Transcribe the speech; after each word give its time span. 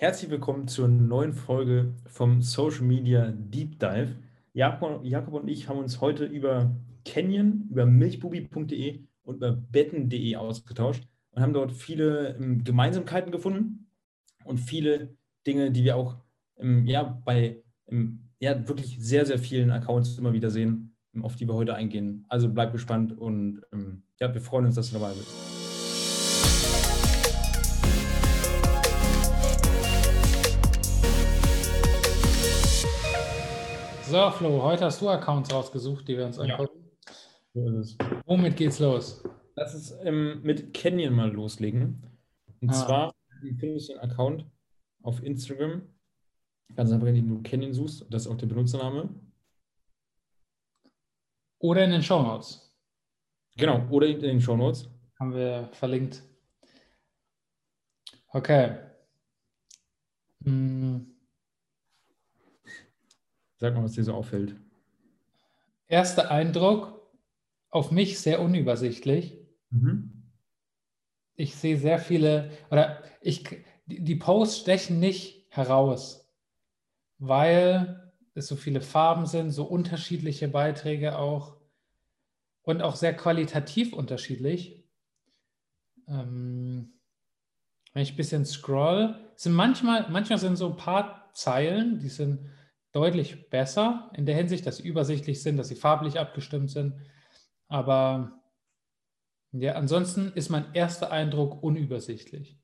Herzlich 0.00 0.30
willkommen 0.30 0.66
zur 0.66 0.88
neuen 0.88 1.34
Folge 1.34 1.92
vom 2.06 2.40
Social 2.40 2.84
Media 2.84 3.34
Deep 3.36 3.78
Dive. 3.78 4.16
Jakob, 4.54 5.34
und 5.34 5.48
ich 5.48 5.68
haben 5.68 5.78
uns 5.78 6.00
heute 6.00 6.24
über 6.24 6.74
Canyon, 7.04 7.68
über 7.70 7.84
milchbubi.de 7.84 9.00
und 9.24 9.36
über 9.36 9.52
betten.de 9.52 10.36
ausgetauscht 10.36 11.06
und 11.32 11.42
haben 11.42 11.52
dort 11.52 11.72
viele 11.72 12.34
ähm, 12.36 12.64
Gemeinsamkeiten 12.64 13.30
gefunden 13.30 13.90
und 14.46 14.56
viele 14.56 15.18
Dinge, 15.46 15.70
die 15.70 15.84
wir 15.84 15.96
auch 15.96 16.16
ähm, 16.56 16.86
ja, 16.86 17.02
bei 17.02 17.62
ähm, 17.86 18.30
ja, 18.38 18.66
wirklich 18.66 18.96
sehr, 19.00 19.26
sehr 19.26 19.38
vielen 19.38 19.70
Accounts 19.70 20.16
immer 20.16 20.32
wieder 20.32 20.48
sehen, 20.48 20.96
auf 21.20 21.36
die 21.36 21.46
wir 21.46 21.52
heute 21.52 21.74
eingehen. 21.74 22.24
Also 22.30 22.48
bleib 22.48 22.72
gespannt 22.72 23.12
und 23.18 23.60
ja, 24.18 24.32
wir 24.32 24.40
freuen 24.40 24.64
uns, 24.64 24.76
dass 24.76 24.92
du 24.92 24.98
dabei 24.98 25.12
bist. 25.12 25.59
So, 34.10 34.28
Flo, 34.32 34.60
heute 34.64 34.86
hast 34.86 35.00
du 35.00 35.08
Accounts 35.08 35.54
rausgesucht, 35.54 36.08
die 36.08 36.16
wir 36.16 36.26
uns 36.26 36.36
angucken. 36.36 36.80
Ja, 37.54 37.62
so 37.62 37.68
ist 37.68 37.76
es. 37.76 37.98
Womit 38.26 38.56
geht's 38.56 38.80
los? 38.80 39.22
Lass 39.54 39.72
uns 39.72 39.92
ähm, 40.02 40.42
mit 40.42 40.74
Canyon 40.74 41.14
mal 41.14 41.30
loslegen. 41.30 42.02
Und 42.60 42.70
ah. 42.70 42.72
zwar 42.72 43.14
findest 43.60 43.88
du 43.88 43.92
einen 43.92 44.10
Account 44.10 44.46
auf 45.04 45.22
Instagram. 45.22 45.82
Ganz 46.74 46.90
einfach, 46.90 47.06
indem 47.06 47.28
du 47.28 47.42
Canyon 47.48 47.72
suchst. 47.72 48.04
Das 48.10 48.22
ist 48.22 48.28
auch 48.28 48.36
der 48.36 48.48
Benutzername. 48.48 49.14
Oder 51.60 51.84
in 51.84 51.92
den 51.92 52.02
Show 52.02 52.20
Notes. 52.20 52.76
Genau, 53.58 53.86
oder 53.90 54.08
in 54.08 54.18
den 54.18 54.40
Show 54.40 54.56
Notes. 54.56 54.90
Haben 55.20 55.34
wir 55.34 55.68
verlinkt. 55.72 56.24
Okay. 58.32 58.76
Hm. 60.42 61.09
Sag 63.60 63.74
mal, 63.74 63.84
was 63.84 63.92
dir 63.92 64.04
so 64.04 64.14
auffällt. 64.14 64.56
Erster 65.86 66.30
Eindruck, 66.30 66.98
auf 67.68 67.90
mich 67.90 68.18
sehr 68.18 68.40
unübersichtlich. 68.40 69.38
Mhm. 69.68 70.30
Ich 71.36 71.54
sehe 71.54 71.76
sehr 71.76 71.98
viele, 71.98 72.50
oder 72.70 73.02
ich, 73.20 73.44
die 73.86 74.16
Posts 74.16 74.60
stechen 74.60 74.98
nicht 74.98 75.46
heraus, 75.50 76.26
weil 77.18 78.12
es 78.34 78.46
so 78.46 78.56
viele 78.56 78.80
Farben 78.80 79.26
sind, 79.26 79.50
so 79.50 79.64
unterschiedliche 79.64 80.48
Beiträge 80.48 81.18
auch 81.18 81.58
und 82.62 82.80
auch 82.80 82.96
sehr 82.96 83.14
qualitativ 83.14 83.92
unterschiedlich. 83.92 84.84
Ähm, 86.08 86.94
wenn 87.92 88.02
ich 88.02 88.14
ein 88.14 88.16
bisschen 88.16 88.46
scroll, 88.46 89.20
sind 89.36 89.52
manchmal, 89.52 90.08
manchmal 90.10 90.38
sind 90.38 90.56
so 90.56 90.70
ein 90.70 90.76
paar 90.76 91.30
Zeilen, 91.34 91.98
die 91.98 92.08
sind 92.08 92.48
deutlich 92.92 93.48
besser 93.50 94.10
in 94.14 94.26
der 94.26 94.36
Hinsicht, 94.36 94.66
dass 94.66 94.78
sie 94.78 94.88
übersichtlich 94.88 95.42
sind, 95.42 95.56
dass 95.56 95.68
sie 95.68 95.76
farblich 95.76 96.18
abgestimmt 96.18 96.70
sind. 96.70 96.94
Aber 97.68 98.40
ja, 99.52 99.74
ansonsten 99.74 100.32
ist 100.34 100.48
mein 100.48 100.74
erster 100.74 101.10
Eindruck 101.10 101.62
unübersichtlich. 101.62 102.58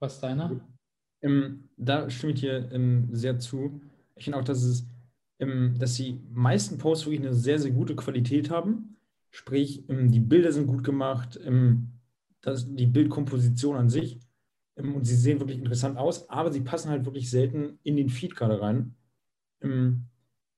Was 0.00 0.14
ist 0.14 0.20
deiner? 0.22 0.60
Ähm, 1.22 1.68
da 1.76 2.08
stimme 2.10 2.32
ich 2.32 2.40
dir 2.40 2.70
ähm, 2.72 3.08
sehr 3.12 3.38
zu. 3.38 3.80
Ich 4.16 4.24
finde 4.24 4.38
auch, 4.38 4.44
dass 4.44 4.62
es, 4.62 4.86
ähm, 5.38 5.76
dass 5.78 5.94
die 5.94 6.20
meisten 6.32 6.78
Posts 6.78 7.06
wirklich 7.06 7.20
eine 7.20 7.34
sehr, 7.34 7.58
sehr 7.58 7.70
gute 7.70 7.94
Qualität 7.94 8.50
haben. 8.50 8.96
Sprich, 9.30 9.88
ähm, 9.88 10.10
die 10.10 10.20
Bilder 10.20 10.52
sind 10.52 10.66
gut 10.66 10.82
gemacht, 10.82 11.38
ähm, 11.44 11.92
das, 12.40 12.66
die 12.74 12.86
Bildkomposition 12.86 13.76
an 13.76 13.90
sich 13.90 14.18
und 14.80 15.04
sie 15.04 15.16
sehen 15.16 15.40
wirklich 15.40 15.58
interessant 15.58 15.96
aus, 15.96 16.28
aber 16.30 16.52
sie 16.52 16.60
passen 16.60 16.90
halt 16.90 17.04
wirklich 17.04 17.30
selten 17.30 17.78
in 17.82 17.96
den 17.96 18.08
Feed 18.08 18.34
gerade 18.34 18.60
rein. 18.60 18.94
Ähm, 19.62 20.06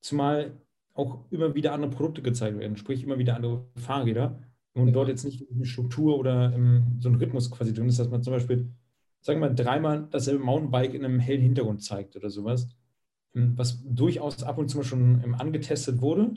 zumal 0.01 0.61
auch 0.95 1.25
immer 1.31 1.55
wieder 1.55 1.73
andere 1.73 1.91
Produkte 1.91 2.23
gezeigt 2.23 2.59
werden, 2.59 2.77
sprich 2.77 3.03
immer 3.03 3.19
wieder 3.19 3.37
andere 3.37 3.67
Fahrräder 3.77 4.39
und 4.75 4.93
dort 4.93 5.09
jetzt 5.09 5.25
nicht 5.25 5.51
eine 5.51 5.65
Struktur 5.65 6.19
oder 6.19 6.53
ähm, 6.55 6.97
so 7.01 7.09
ein 7.09 7.17
Rhythmus 7.17 7.51
quasi 7.51 7.73
drin 7.73 7.89
ist, 7.89 7.99
dass 7.99 8.11
man 8.11 8.23
zum 8.23 8.33
Beispiel, 8.33 8.71
sagen 9.21 9.41
wir 9.41 9.49
mal, 9.49 9.55
dreimal 9.55 10.09
dasselbe 10.11 10.45
Mountainbike 10.45 10.95
in 10.95 11.05
einem 11.05 11.21
hellen 11.21 11.43
Hintergrund 11.43 11.83
zeigt 11.83 12.17
oder 12.17 12.31
sowas, 12.31 12.69
was 13.33 13.83
durchaus 13.85 14.43
ab 14.43 14.59
und 14.59 14.69
zu 14.69 14.79
mal 14.79 14.85
schon 14.85 15.35
angetestet 15.35 16.03
wurde, 16.03 16.35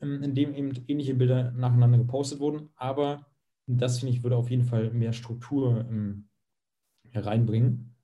in 0.00 0.34
dem 0.34 0.54
eben 0.54 0.72
ähnliche 0.86 1.14
Bilder 1.14 1.50
nacheinander 1.52 1.98
gepostet 1.98 2.40
wurden, 2.40 2.70
aber 2.76 3.26
das 3.66 3.98
finde 3.98 4.14
ich 4.14 4.22
würde 4.22 4.36
auf 4.36 4.50
jeden 4.50 4.64
Fall 4.64 4.90
mehr 4.92 5.12
Struktur 5.12 5.86
hereinbringen. 7.10 7.94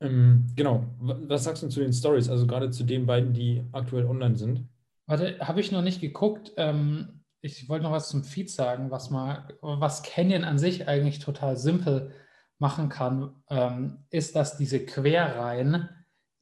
Ähm, 0.00 0.46
genau, 0.54 0.84
was 0.98 1.44
sagst 1.44 1.62
du 1.62 1.68
zu 1.68 1.80
den 1.80 1.92
Stories, 1.92 2.28
also 2.28 2.46
gerade 2.46 2.70
zu 2.70 2.84
den 2.84 3.06
beiden, 3.06 3.32
die 3.32 3.64
aktuell 3.72 4.06
online 4.06 4.36
sind? 4.36 4.68
Warte, 5.06 5.38
habe 5.40 5.60
ich 5.60 5.72
noch 5.72 5.82
nicht 5.82 6.00
geguckt. 6.00 6.52
Ähm, 6.56 7.20
ich 7.40 7.68
wollte 7.68 7.84
noch 7.84 7.92
was 7.92 8.08
zum 8.08 8.24
Feed 8.24 8.50
sagen, 8.50 8.90
was, 8.90 9.10
mal, 9.10 9.48
was 9.60 10.02
Canyon 10.02 10.44
an 10.44 10.58
sich 10.58 10.88
eigentlich 10.88 11.18
total 11.18 11.56
simpel 11.56 12.12
machen 12.58 12.88
kann, 12.88 13.34
ähm, 13.50 13.98
ist, 14.10 14.34
dass 14.36 14.56
diese 14.56 14.84
Querreihen 14.84 15.88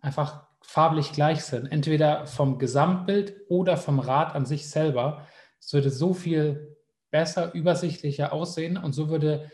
einfach 0.01 0.47
farblich 0.61 1.13
gleich 1.13 1.43
sind. 1.45 1.67
Entweder 1.67 2.27
vom 2.27 2.59
Gesamtbild 2.59 3.35
oder 3.49 3.77
vom 3.77 3.99
Rad 3.99 4.35
an 4.35 4.47
sich 4.47 4.69
selber. 4.69 5.27
Es 5.59 5.73
würde 5.73 5.91
so 5.91 6.15
viel 6.15 6.77
besser, 7.11 7.53
übersichtlicher 7.55 8.33
aussehen 8.33 8.77
und 8.77 8.93
so 8.93 9.09
würde 9.09 9.51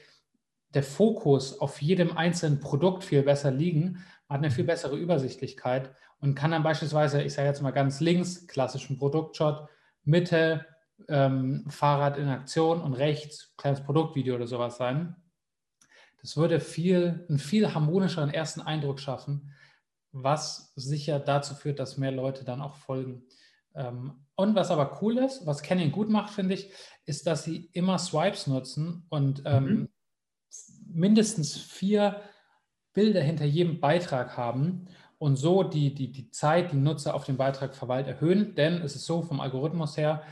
der 0.75 0.83
Fokus 0.83 1.61
auf 1.61 1.81
jedem 1.81 2.17
einzelnen 2.17 2.61
Produkt 2.61 3.05
viel 3.05 3.23
besser 3.23 3.51
liegen, 3.51 4.05
hat 4.29 4.39
eine 4.39 4.51
viel 4.51 4.65
bessere 4.65 4.97
Übersichtlichkeit 4.97 5.91
und 6.21 6.35
kann 6.35 6.51
dann 6.51 6.63
beispielsweise, 6.63 7.23
ich 7.23 7.33
sage 7.33 7.49
jetzt 7.49 7.63
mal 7.63 7.71
ganz 7.71 8.01
links, 8.01 8.47
klassischen 8.47 8.99
Produktshot, 8.99 9.69
Mitte, 10.05 10.67
ähm, 11.09 11.65
Fahrrad 11.69 12.19
in 12.19 12.29
Aktion 12.29 12.83
und 12.83 12.95
rechts 12.95 13.55
kleines 13.57 13.83
Produktvideo 13.83 14.35
oder 14.35 14.47
sowas 14.47 14.77
sein. 14.77 15.17
Das 16.21 16.37
würde 16.37 16.61
viel, 16.61 17.25
einen 17.29 17.39
viel 17.39 17.73
harmonischeren 17.73 18.31
ersten 18.31 18.61
Eindruck 18.61 19.01
schaffen, 19.01 19.55
was 20.13 20.73
sicher 20.75 21.21
dazu 21.21 21.55
führt, 21.55 21.79
dass 21.79 21.97
mehr 21.97 22.13
Leute 22.13 22.45
dann 22.45 22.61
auch 22.61 22.75
folgen. 22.75 23.25
Ähm, 23.75 24.27
und 24.35 24.55
was 24.55 24.71
aber 24.71 24.99
cool 25.01 25.19
ist, 25.19 25.47
was 25.47 25.63
Canyon 25.63 25.93
gut 25.93 26.11
macht, 26.11 26.31
finde 26.31 26.55
ich, 26.55 26.73
ist, 27.07 27.27
dass 27.27 27.45
sie 27.45 27.71
immer 27.73 27.99
Swipes 27.99 28.47
nutzen 28.47 29.07
und 29.09 29.43
ähm, 29.47 29.65
mhm 29.65 29.89
mindestens 30.89 31.57
vier 31.57 32.21
Bilder 32.95 33.21
hinter 33.21 33.45
jedem 33.45 33.81
Beitrag 33.81 34.37
haben 34.37 34.87
und 35.19 35.37
so 35.37 35.63
die, 35.63 35.95
die, 35.95 36.13
die 36.13 36.31
Zeit, 36.31 36.73
die 36.73 36.77
Nutzer 36.77 37.15
auf 37.15 37.25
den 37.25 37.37
Beitrag 37.37 37.75
verweilt, 37.75 38.07
erhöhen. 38.07 38.55
Denn 38.55 38.83
es 38.83 38.97
ist 38.97 39.07
so 39.07 39.23
vom 39.23 39.41
Algorithmus 39.41 39.97
her, 39.97 40.23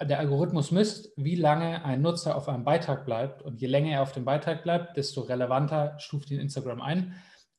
der 0.00 0.18
Algorithmus 0.18 0.70
misst, 0.70 1.12
wie 1.16 1.36
lange 1.36 1.84
ein 1.84 2.02
Nutzer 2.02 2.36
auf 2.36 2.48
einem 2.48 2.64
Beitrag 2.64 3.06
bleibt. 3.06 3.42
Und 3.42 3.60
je 3.60 3.66
länger 3.66 3.92
er 3.92 4.02
auf 4.02 4.12
dem 4.12 4.24
Beitrag 4.26 4.62
bleibt, 4.62 4.96
desto 4.96 5.22
relevanter 5.22 5.98
stuft 5.98 6.30
ihn 6.30 6.40
Instagram 6.40 6.82
ein. 6.82 7.14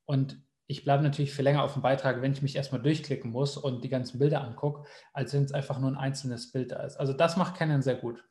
Und 0.06 0.40
ich 0.68 0.84
bleibe 0.84 1.02
natürlich 1.02 1.34
viel 1.34 1.46
länger 1.46 1.63
auf 1.63 1.74
dem 1.74 1.81
Beitrag, 1.81 2.22
wenn 2.22 2.34
ich 2.34 2.41
mich 2.41 2.56
erstmal 2.56 2.81
durchklicken 2.81 3.31
muss 3.31 3.57
und 3.57 3.84
die 3.84 3.90
ganzen 3.90 4.19
Bilder 4.19 4.44
angucke, 4.44 4.88
als 5.13 5.34
wenn 5.34 5.44
es 5.44 5.53
einfach 5.53 5.80
nur 5.80 5.90
ein 5.90 5.97
einzelnes 5.97 6.52
Bild 6.52 6.72
da 6.72 6.84
ist. 6.84 6.97
Also 6.97 7.13
das 7.13 7.38
macht 7.38 7.56
Canon 7.56 7.81
sehr 7.81 7.96
gut. 7.96 8.24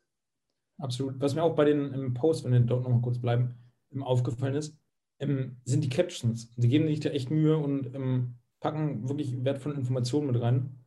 Absolut. 0.78 1.20
Was 1.20 1.34
mir 1.34 1.42
auch 1.42 1.56
bei 1.56 1.64
den 1.64 2.14
Posts, 2.14 2.44
wenn 2.44 2.52
wir 2.52 2.60
dort 2.60 2.84
nochmal 2.84 3.00
kurz 3.00 3.18
bleiben, 3.18 3.65
aufgefallen 4.02 4.54
ist, 4.54 4.76
ähm, 5.18 5.56
sind 5.64 5.84
die 5.84 5.88
Captions. 5.88 6.52
Sie 6.56 6.68
geben 6.68 6.86
sich 6.88 7.00
da 7.00 7.10
echt 7.10 7.30
Mühe 7.30 7.56
und 7.56 7.94
ähm, 7.94 8.34
packen 8.60 9.08
wirklich 9.08 9.44
wertvolle 9.44 9.76
Informationen 9.76 10.26
mit 10.26 10.40
rein 10.40 10.78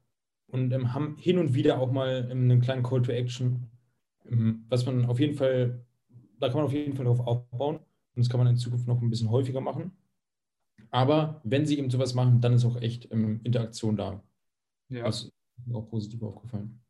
und 0.48 0.72
ähm, 0.72 0.94
haben 0.94 1.18
hin 1.18 1.38
und 1.38 1.54
wieder 1.54 1.80
auch 1.80 1.92
mal 1.92 2.28
ähm, 2.32 2.44
einen 2.44 2.62
kleinen 2.62 2.84
Call 2.84 3.02
to 3.02 3.12
Action, 3.12 3.70
ähm, 4.30 4.66
was 4.70 4.86
man 4.86 5.06
auf 5.06 5.20
jeden 5.20 5.36
Fall, 5.36 5.86
da 6.40 6.48
kann 6.48 6.58
man 6.58 6.66
auf 6.66 6.74
jeden 6.74 6.96
Fall 6.96 7.06
darauf 7.06 7.22
aufbauen 7.22 7.78
und 7.78 7.86
das 8.16 8.30
kann 8.30 8.40
man 8.40 8.48
in 8.48 8.58
Zukunft 8.58 8.88
noch 8.88 9.02
ein 9.02 9.10
bisschen 9.10 9.30
häufiger 9.30 9.62
machen. 9.62 9.92
Aber 10.92 11.42
wenn 11.44 11.66
sie 11.66 11.78
eben 11.78 11.90
sowas 11.90 12.14
machen, 12.16 12.42
dann 12.42 12.54
ist 12.54 12.66
auch 12.66 12.82
echt 12.82 13.12
ähm, 13.12 13.42
Interaktion 13.44 13.96
da. 13.96 14.24
Ja. 14.90 15.04
Das 15.04 15.24
ist 15.24 15.34
mir 15.66 15.76
auch 15.76 15.88
positiv 15.88 16.24
aufgefallen. 16.24 16.82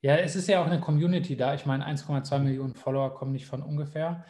Ja, 0.00 0.16
es 0.16 0.36
ist 0.36 0.48
ja 0.48 0.62
auch 0.62 0.66
eine 0.66 0.80
Community 0.80 1.36
da. 1.36 1.54
Ich 1.54 1.66
meine, 1.66 1.86
1,2 1.86 2.38
Millionen 2.38 2.74
Follower 2.74 3.14
kommen 3.14 3.32
nicht 3.32 3.46
von 3.46 3.62
ungefähr. 3.62 4.24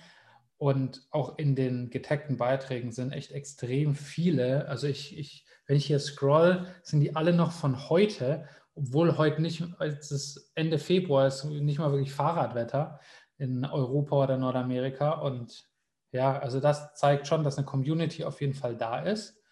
Und 0.58 1.06
auch 1.10 1.38
in 1.38 1.54
den 1.54 1.90
getagten 1.90 2.36
Beiträgen 2.36 2.90
sind 2.92 3.12
echt 3.12 3.32
extrem 3.32 3.94
viele. 3.94 4.68
Also 4.68 4.86
ich, 4.86 5.18
ich, 5.18 5.46
wenn 5.66 5.76
ich 5.76 5.86
hier 5.86 5.98
scroll, 5.98 6.66
sind 6.82 7.00
die 7.00 7.14
alle 7.14 7.34
noch 7.34 7.52
von 7.52 7.88
heute, 7.90 8.48
obwohl 8.74 9.18
heute 9.18 9.42
nicht, 9.42 9.62
es 9.80 10.52
Ende 10.54 10.78
Februar 10.78 11.26
ist, 11.26 11.44
nicht 11.44 11.78
mal 11.78 11.92
wirklich 11.92 12.12
Fahrradwetter 12.12 13.00
in 13.38 13.64
Europa 13.64 14.24
oder 14.24 14.38
Nordamerika. 14.38 15.12
Und 15.12 15.66
ja, 16.12 16.38
also 16.38 16.60
das 16.60 16.94
zeigt 16.94 17.26
schon, 17.26 17.44
dass 17.44 17.58
eine 17.58 17.66
Community 17.66 18.24
auf 18.24 18.40
jeden 18.40 18.54
Fall 18.54 18.76
da 18.76 19.00
ist. 19.00 19.42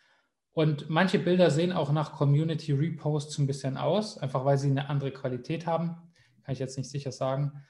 Und 0.53 0.89
manche 0.89 1.19
Bilder 1.19 1.51
sehen 1.51 1.73
auch 1.73 1.91
nach 1.91 2.13
Community 2.13 2.73
Reposts 2.73 3.39
ein 3.39 3.47
bisschen 3.47 3.77
aus, 3.77 4.19
einfach 4.19 4.45
weil 4.45 4.57
sie 4.57 4.71
eine 4.71 4.89
andere 4.89 5.11
Qualität 5.11 5.67
haben. 5.67 5.97
Kann 6.45 6.53
ich 6.53 6.61
jetzt 6.61 6.79
nicht 6.79 6.91
sicher 6.91 7.13
sagen. 7.13 7.65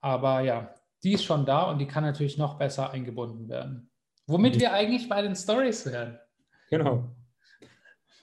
Aber 0.00 0.40
ja, 0.40 0.74
die 1.04 1.12
ist 1.12 1.24
schon 1.24 1.44
da 1.44 1.70
und 1.70 1.78
die 1.78 1.86
kann 1.86 2.02
natürlich 2.02 2.38
noch 2.38 2.58
besser 2.58 2.90
eingebunden 2.90 3.48
werden. 3.48 3.90
Womit 4.26 4.58
wir 4.58 4.72
eigentlich 4.72 5.08
bei 5.08 5.20
den 5.20 5.36
Stories 5.36 5.84
wären. 5.86 6.18
Genau. 6.70 7.14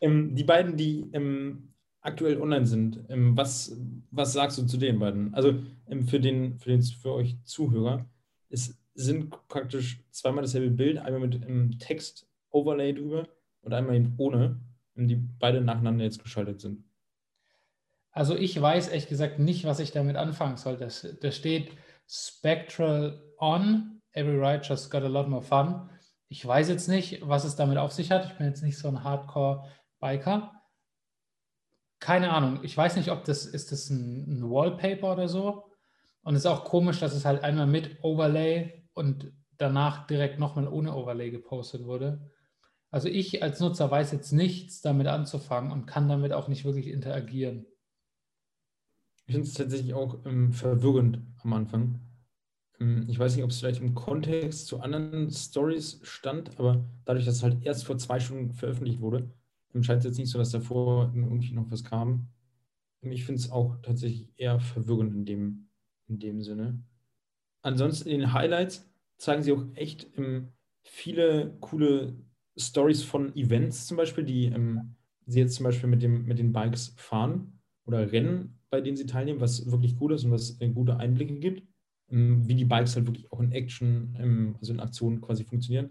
Ähm, 0.01 0.35
die 0.35 0.43
beiden, 0.43 0.75
die 0.75 1.07
ähm, 1.13 1.73
aktuell 2.01 2.41
online 2.41 2.65
sind, 2.65 2.99
ähm, 3.09 3.37
was, 3.37 3.77
was 4.09 4.33
sagst 4.33 4.57
du 4.57 4.65
zu 4.65 4.77
den 4.77 4.97
beiden? 4.97 5.33
Also 5.35 5.53
ähm, 5.87 6.07
für, 6.07 6.19
den, 6.19 6.57
für, 6.57 6.71
den, 6.71 6.81
für 6.81 7.13
euch 7.13 7.37
Zuhörer, 7.43 8.05
es 8.49 8.81
sind 8.95 9.29
praktisch 9.47 10.03
zweimal 10.09 10.41
dasselbe 10.41 10.71
Bild, 10.71 10.97
einmal 10.97 11.21
mit 11.21 11.35
einem 11.35 11.77
Text-Overlay 11.77 12.93
drüber 12.93 13.27
und 13.61 13.73
einmal 13.73 13.95
eben 13.95 14.15
ohne, 14.17 14.59
die 14.95 15.15
beide 15.15 15.61
nacheinander 15.61 16.03
jetzt 16.03 16.21
geschaltet 16.21 16.61
sind. 16.61 16.83
Also 18.11 18.35
ich 18.35 18.59
weiß 18.59 18.89
ehrlich 18.89 19.07
gesagt 19.07 19.39
nicht, 19.39 19.63
was 19.65 19.79
ich 19.79 19.91
damit 19.91 20.17
anfangen 20.17 20.57
soll. 20.57 20.77
Da 20.77 21.31
steht 21.31 21.69
Spectral 22.13 23.23
on, 23.39 24.01
every 24.11 24.37
ride 24.37 24.67
just 24.67 24.91
got 24.91 25.03
a 25.03 25.07
lot 25.07 25.29
more 25.29 25.41
fun. 25.41 25.89
Ich 26.27 26.45
weiß 26.45 26.67
jetzt 26.67 26.89
nicht, 26.89 27.25
was 27.25 27.45
es 27.45 27.55
damit 27.55 27.77
auf 27.77 27.93
sich 27.93 28.11
hat. 28.11 28.25
Ich 28.25 28.37
bin 28.37 28.47
jetzt 28.47 28.63
nicht 28.63 28.77
so 28.77 28.89
ein 28.89 29.05
Hardcore-Biker. 29.05 30.51
Keine 31.99 32.31
Ahnung. 32.33 32.59
Ich 32.63 32.75
weiß 32.75 32.97
nicht, 32.97 33.11
ob 33.11 33.23
das 33.23 33.45
ist 33.45 33.71
das 33.71 33.89
ein, 33.89 34.39
ein 34.39 34.49
Wallpaper 34.49 35.13
oder 35.13 35.29
so. 35.29 35.71
Und 36.23 36.35
es 36.35 36.41
ist 36.41 36.47
auch 36.47 36.65
komisch, 36.65 36.99
dass 36.99 37.13
es 37.13 37.23
halt 37.23 37.45
einmal 37.45 37.67
mit 37.67 38.03
Overlay 38.03 38.83
und 38.93 39.31
danach 39.57 40.05
direkt 40.05 40.37
nochmal 40.37 40.67
ohne 40.67 40.93
Overlay 40.93 41.31
gepostet 41.31 41.85
wurde. 41.85 42.29
Also 42.89 43.07
ich 43.07 43.41
als 43.41 43.61
Nutzer 43.61 43.89
weiß 43.89 44.11
jetzt 44.11 44.33
nichts 44.33 44.81
damit 44.81 45.07
anzufangen 45.07 45.71
und 45.71 45.85
kann 45.85 46.09
damit 46.09 46.33
auch 46.33 46.49
nicht 46.49 46.65
wirklich 46.65 46.87
interagieren. 46.87 47.67
Ich 49.25 49.33
finde 49.33 49.47
es 49.47 49.53
tatsächlich 49.53 49.93
auch 49.93 50.25
ähm, 50.25 50.51
verwirrend 50.51 51.21
am 51.43 51.53
Anfang. 51.53 51.99
Ähm, 52.79 53.05
ich 53.07 53.17
weiß 53.17 53.35
nicht, 53.35 53.43
ob 53.43 53.51
es 53.51 53.59
vielleicht 53.59 53.81
im 53.81 53.95
Kontext 53.95 54.67
zu 54.67 54.81
anderen 54.81 55.29
Stories 55.31 55.99
stand, 56.03 56.59
aber 56.59 56.83
dadurch, 57.05 57.25
dass 57.25 57.35
es 57.35 57.43
halt 57.43 57.63
erst 57.63 57.85
vor 57.85 57.97
zwei 57.97 58.19
Stunden 58.19 58.53
veröffentlicht 58.53 58.99
wurde, 58.99 59.31
ähm, 59.73 59.83
scheint 59.83 59.99
es 59.99 60.05
jetzt 60.05 60.17
nicht 60.17 60.29
so, 60.29 60.37
dass 60.37 60.51
davor 60.51 61.11
irgendwie 61.15 61.53
noch 61.53 61.69
was 61.71 61.83
kam. 61.83 62.27
Ich 63.01 63.25
finde 63.25 63.39
es 63.41 63.49
auch 63.49 63.77
tatsächlich 63.81 64.29
eher 64.37 64.59
verwirrend 64.59 65.13
in 65.15 65.25
dem, 65.25 65.69
in 66.07 66.19
dem 66.19 66.41
Sinne. 66.43 66.83
Ansonsten 67.63 68.09
in 68.09 68.19
den 68.19 68.33
Highlights 68.33 68.87
zeigen 69.17 69.43
sie 69.43 69.51
auch 69.51 69.65
echt 69.75 70.07
ähm, 70.17 70.49
viele 70.83 71.57
coole 71.61 72.15
Stories 72.57 73.03
von 73.03 73.35
Events 73.35 73.87
zum 73.87 73.97
Beispiel, 73.97 74.23
die 74.23 74.45
ähm, 74.45 74.95
sie 75.25 75.39
jetzt 75.39 75.55
zum 75.55 75.63
Beispiel 75.63 75.89
mit, 75.89 76.03
dem, 76.03 76.25
mit 76.25 76.39
den 76.39 76.53
Bikes 76.53 76.93
fahren 76.97 77.59
oder 77.85 78.11
Rennen, 78.11 78.59
bei 78.71 78.81
denen 78.81 78.97
sie 78.97 79.05
teilnehmen, 79.05 79.41
was 79.41 79.69
wirklich 79.69 79.99
cool 79.99 80.13
ist 80.13 80.23
und 80.23 80.31
was 80.31 80.59
äh, 80.61 80.69
gute 80.69 80.97
Einblicke 80.97 81.37
gibt, 81.37 81.61
ähm, 82.09 82.47
wie 82.47 82.55
die 82.55 82.65
Bikes 82.65 82.95
halt 82.95 83.05
wirklich 83.05 83.31
auch 83.31 83.41
in 83.41 83.51
Action, 83.51 84.15
ähm, 84.17 84.55
also 84.59 84.73
in 84.73 84.79
Aktionen 84.79 85.21
quasi 85.21 85.43
funktionieren. 85.43 85.87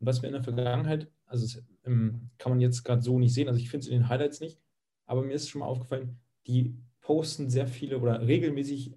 Und 0.00 0.06
was 0.06 0.20
wir 0.20 0.28
in 0.28 0.34
der 0.34 0.42
Vergangenheit, 0.42 1.10
also 1.26 1.46
das, 1.46 1.64
ähm, 1.84 2.28
kann 2.36 2.50
man 2.50 2.60
jetzt 2.60 2.82
gerade 2.82 3.00
so 3.02 3.18
nicht 3.18 3.32
sehen, 3.32 3.48
also 3.48 3.60
ich 3.60 3.70
finde 3.70 3.84
es 3.84 3.88
in 3.88 4.00
den 4.00 4.08
Highlights 4.08 4.40
nicht, 4.40 4.60
aber 5.06 5.22
mir 5.22 5.32
ist 5.32 5.48
schon 5.48 5.60
mal 5.60 5.66
aufgefallen, 5.66 6.18
die 6.46 6.76
posten 7.00 7.48
sehr 7.48 7.66
viele 7.66 7.98
oder 7.98 8.26
regelmäßig 8.26 8.96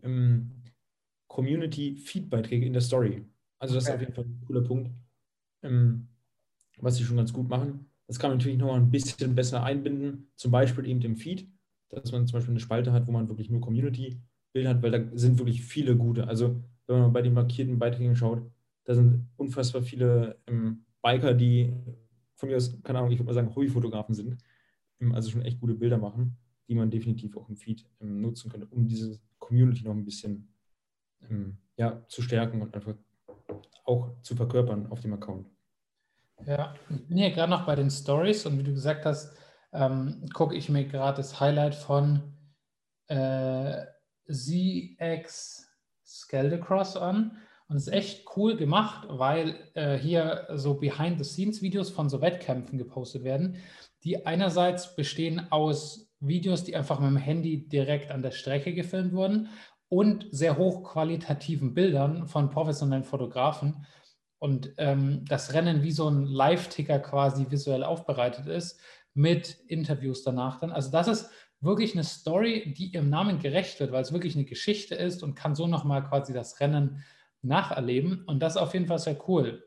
Community-Feed-Beiträge 1.28 2.66
in 2.66 2.74
der 2.74 2.81
Story. 2.81 3.25
Also 3.60 3.75
das 3.75 3.83
ist 3.83 3.90
auf 3.92 4.00
jeden 4.00 4.13
Fall 4.13 4.24
ein 4.24 4.42
cooler 4.45 4.62
Punkt, 4.62 4.92
was 6.78 6.95
sie 6.95 7.04
schon 7.04 7.18
ganz 7.18 7.33
gut 7.33 7.50
machen. 7.50 7.90
Das 8.07 8.18
kann 8.18 8.30
man 8.30 8.38
natürlich 8.38 8.57
noch 8.57 8.68
mal 8.68 8.80
ein 8.80 8.90
bisschen 8.90 9.36
besser 9.36 9.62
einbinden, 9.63 10.31
zum 10.36 10.51
Beispiel 10.51 10.88
eben 10.88 11.01
im 11.01 11.18
Feed 11.18 11.50
dass 11.89 12.12
man 12.12 12.28
zum 12.28 12.38
Beispiel 12.38 12.54
eine 12.54 12.60
Spalte 12.60 12.92
hat, 12.92 13.07
wo 13.07 13.12
man 13.12 13.30
wirklich 13.30 13.50
nur 13.50 13.62
Community-Bilder 13.62 14.69
hat, 14.69 14.81
weil 14.81 14.92
da 14.92 15.18
sind 15.18 15.39
wirklich 15.39 15.63
viele 15.63 15.95
gute. 15.95 16.28
Also 16.28 16.62
wenn 16.88 17.00
man 17.00 17.13
bei 17.13 17.22
den 17.22 17.34
markierten 17.34 17.80
Beiträgen 17.80 18.16
schaut, 18.16 18.44
da 18.86 18.95
sind 18.95 19.28
unfassbar 19.36 19.81
viele 19.81 20.38
ähm, 20.48 20.86
Biker, 21.01 21.34
die 21.34 21.74
von 22.36 22.50
mir 22.50 22.56
aus, 22.56 22.81
keine 22.84 23.00
Ahnung, 23.00 23.12
ich 23.12 23.19
würde 23.19 23.28
mal 23.28 23.34
sagen, 23.34 23.54
Hobbyfotografen 23.54 24.16
sind, 24.16 24.38
ähm, 25.00 25.13
also 25.13 25.30
schon 25.30 25.42
echt 25.42 25.60
gute 25.60 25.74
Bilder 25.74 25.98
machen, 25.98 26.38
die 26.68 26.75
man 26.75 26.89
definitiv 26.89 27.36
auch 27.38 27.50
im 27.50 27.57
Feed 27.57 27.86
ähm, 28.00 28.22
nutzen 28.22 28.50
könnte, 28.50 28.68
um 28.68 28.88
diese 28.88 29.19
Community 29.40 29.83
noch 29.83 29.94
ein 29.94 30.06
bisschen 30.06 30.48
ähm, 31.30 31.57
ja, 31.75 32.06
zu 32.07 32.22
stärken 32.22 32.62
und 32.62 32.74
einfach 32.74 32.95
auch 33.86 34.22
zu 34.22 34.36
verkörpern 34.36 34.88
auf 34.88 35.00
dem 35.01 35.13
Account. 35.13 35.48
Ja, 36.45 36.75
ich 36.90 37.07
bin 37.07 37.18
hier 37.18 37.31
gerade 37.31 37.50
noch 37.50 37.66
bei 37.66 37.75
den 37.75 37.90
Stories 37.90 38.45
und 38.45 38.60
wie 38.60 38.63
du 38.63 38.74
gesagt 38.74 39.06
hast, 39.06 39.36
ähm, 39.74 40.25
gucke 40.34 40.56
ich 40.56 40.69
mir 40.69 40.86
gerade 40.86 41.18
das 41.18 41.40
Highlight 41.40 41.75
von 41.75 42.34
äh, 43.08 43.86
ZX 44.30 45.68
Skeldacross 46.06 46.98
an. 46.98 47.38
Und 47.69 47.75
es 47.75 47.88
ist 47.88 47.94
echt 47.94 48.25
cool 48.38 48.56
gemacht, 48.56 49.08
weil 49.10 49.69
äh, 49.74 49.98
hier 49.98 50.48
so 50.54 50.75
Behind-the-Scenes-Videos 50.75 51.90
von 51.90 52.10
so 52.10 52.22
Wettkämpfen 52.22 52.78
gepostet 52.78 53.24
werden, 53.25 53.58
die 54.04 54.25
einerseits 54.25 54.96
bestehen 54.96 55.52
aus 55.52 56.10
Videos, 56.19 56.64
die 56.64 56.75
einfach 56.75 57.00
mit 57.00 57.10
dem 57.10 57.18
Handy 57.18 57.68
direkt 57.68 58.10
an 58.10 58.22
der 58.22 58.31
Strecke 58.31 58.74
gefilmt 58.74 59.12
wurden 59.12 59.50
und 59.90 60.28
sehr 60.31 60.58
hochqualitativen 60.58 61.74
Bildern 61.74 62.28
von 62.28 62.50
professionellen 62.50 63.04
Fotografen. 63.04 63.86
Und 64.40 64.74
ähm, 64.78 65.25
das 65.28 65.54
Rennen 65.54 65.84
wie 65.84 65.92
so 65.92 66.08
ein 66.10 66.25
Live-Ticker 66.25 67.00
quasi 67.00 67.48
visuell 67.50 67.84
aufbereitet 67.84 68.48
ist 68.48 68.80
mit 69.18 69.58
Interviews 69.68 70.24
danach 70.24 70.60
dann. 70.60 70.72
Also 70.72 70.92
das 70.92 71.08
ist 71.08 71.31
wirklich 71.60 71.94
eine 71.94 72.04
Story, 72.04 72.75
die 72.78 72.94
ihrem 72.94 73.10
Namen 73.10 73.40
gerecht 73.40 73.80
wird, 73.80 73.92
weil 73.92 74.04
es 74.04 74.14
wirklich 74.14 74.36
eine 74.36 74.46
Geschichte 74.46 74.94
ist 74.94 75.24
und 75.24 75.34
kann 75.34 75.56
so 75.56 75.66
nochmal 75.66 76.08
quasi 76.08 76.34
das 76.34 76.60
Rennen 76.60 77.04
nacherleben. 77.42 78.24
Und 78.25 78.40
das 78.42 78.56
ist 78.56 78.62
auf 78.62 78.75
jeden 78.75 78.86
Fall 78.86 79.00
sehr 79.00 79.18
cool. 79.28 79.66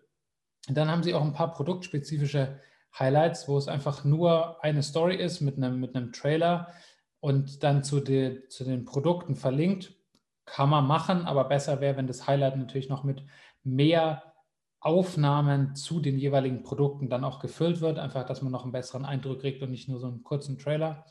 Dann 0.69 0.89
haben 0.89 1.03
sie 1.03 1.15
auch 1.15 1.23
ein 1.23 1.33
paar 1.33 1.53
produktspezifische 1.53 2.61
Highlights, 2.97 3.49
wo 3.49 3.59
es 3.59 3.67
einfach 3.67 4.05
nur 4.05 4.63
eine 4.63 4.85
Story 4.85 5.17
ist 5.17 5.41
mit 5.41 5.57
einem, 5.57 5.81
mit 5.81 5.97
einem 5.97 6.13
Trailer 6.13 6.69
und 7.19 7.65
dann 7.65 7.83
zu, 7.83 7.99
de, 7.99 8.47
zu 8.47 8.63
den 8.63 8.85
Produkten 8.85 9.35
verlinkt. 9.35 9.97
Kann 10.45 10.71
man 10.71 10.87
machen, 10.87 11.27
aber 11.27 11.43
besser 11.45 11.81
wäre, 11.81 11.97
wenn 11.97 12.07
das 12.07 12.29
Highlight 12.29 12.57
natürlich 12.57 12.89
noch 12.89 13.03
mit 13.03 13.25
mehr 13.65 14.30
Aufnahmen 14.81 15.75
zu 15.75 16.01
den 16.01 16.19
jeweiligen 16.19 16.63
Produkten 16.63 17.11
dann 17.11 17.23
auch 17.23 17.39
gefüllt 17.39 17.83
wird, 17.83 17.99
einfach, 17.99 18.25
dass 18.25 18.41
man 18.41 18.51
noch 18.51 18.63
einen 18.63 18.73
besseren 18.73 19.05
Eindruck 19.05 19.41
kriegt 19.41 19.63
und 19.63 19.71
nicht 19.71 19.89
nur 19.89 20.01
so 20.01 20.07
einen 20.07 20.23
kurzen 20.23 20.59
Trailer. 20.59 21.05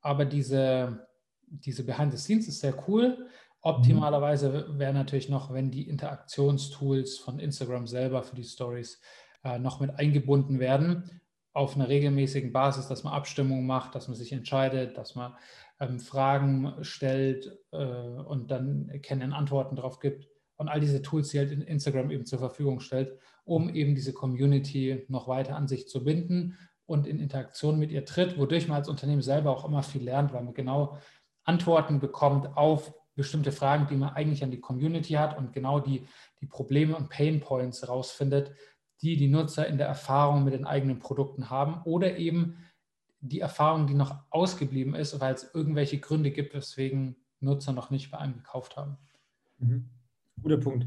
Aber 0.00 0.24
diese, 0.24 1.08
diese 1.46 1.84
Behind 1.84 2.12
the 2.12 2.18
Scenes 2.18 2.46
ist 2.46 2.60
sehr 2.60 2.88
cool. 2.88 3.26
Optimalerweise 3.62 4.78
wäre 4.78 4.94
natürlich 4.94 5.28
noch, 5.28 5.52
wenn 5.52 5.70
die 5.70 5.88
Interaktionstools 5.88 7.18
von 7.18 7.40
Instagram 7.40 7.86
selber 7.88 8.22
für 8.22 8.36
die 8.36 8.44
Stories 8.44 9.00
äh, 9.42 9.58
noch 9.58 9.80
mit 9.80 9.90
eingebunden 9.98 10.60
werden, 10.60 11.20
auf 11.52 11.74
einer 11.74 11.88
regelmäßigen 11.88 12.52
Basis, 12.52 12.86
dass 12.86 13.02
man 13.02 13.12
Abstimmungen 13.12 13.66
macht, 13.66 13.96
dass 13.96 14.06
man 14.06 14.16
sich 14.16 14.32
entscheidet, 14.32 14.96
dass 14.96 15.16
man 15.16 15.34
ähm, 15.80 15.98
Fragen 15.98 16.74
stellt 16.82 17.58
äh, 17.72 17.76
und 17.76 18.52
dann 18.52 18.88
kennen 19.02 19.32
Antworten 19.32 19.74
darauf 19.74 19.98
gibt 19.98 20.29
und 20.60 20.68
all 20.68 20.78
diese 20.78 21.00
Tools, 21.00 21.30
die 21.30 21.38
halt 21.38 21.52
Instagram 21.52 22.10
eben 22.10 22.26
zur 22.26 22.38
Verfügung 22.38 22.80
stellt, 22.80 23.18
um 23.44 23.74
eben 23.74 23.94
diese 23.94 24.12
Community 24.12 25.06
noch 25.08 25.26
weiter 25.26 25.56
an 25.56 25.66
sich 25.66 25.88
zu 25.88 26.04
binden 26.04 26.58
und 26.84 27.06
in 27.06 27.18
Interaktion 27.18 27.78
mit 27.78 27.90
ihr 27.90 28.04
tritt, 28.04 28.38
wodurch 28.38 28.68
man 28.68 28.76
als 28.76 28.90
Unternehmen 28.90 29.22
selber 29.22 29.52
auch 29.52 29.64
immer 29.64 29.82
viel 29.82 30.02
lernt, 30.02 30.34
weil 30.34 30.44
man 30.44 30.52
genau 30.52 30.98
Antworten 31.44 31.98
bekommt 31.98 32.58
auf 32.58 32.92
bestimmte 33.14 33.52
Fragen, 33.52 33.86
die 33.88 33.96
man 33.96 34.10
eigentlich 34.10 34.44
an 34.44 34.50
die 34.50 34.60
Community 34.60 35.14
hat 35.14 35.38
und 35.38 35.54
genau 35.54 35.80
die, 35.80 36.06
die 36.42 36.46
Probleme 36.46 36.94
und 36.94 37.08
Pain 37.08 37.40
Points 37.40 37.88
rausfindet, 37.88 38.52
die 39.00 39.16
die 39.16 39.28
Nutzer 39.28 39.66
in 39.66 39.78
der 39.78 39.86
Erfahrung 39.86 40.44
mit 40.44 40.52
den 40.52 40.66
eigenen 40.66 40.98
Produkten 40.98 41.48
haben 41.48 41.80
oder 41.84 42.18
eben 42.18 42.58
die 43.20 43.40
Erfahrung, 43.40 43.86
die 43.86 43.94
noch 43.94 44.14
ausgeblieben 44.28 44.94
ist, 44.94 45.20
weil 45.20 45.32
es 45.32 45.54
irgendwelche 45.54 46.00
Gründe 46.00 46.30
gibt, 46.30 46.52
weswegen 46.52 47.16
Nutzer 47.40 47.72
noch 47.72 47.88
nicht 47.88 48.10
bei 48.10 48.18
einem 48.18 48.34
gekauft 48.34 48.76
haben. 48.76 48.98
Mhm. 49.56 49.88
Guter 50.42 50.58
Punkt. 50.58 50.86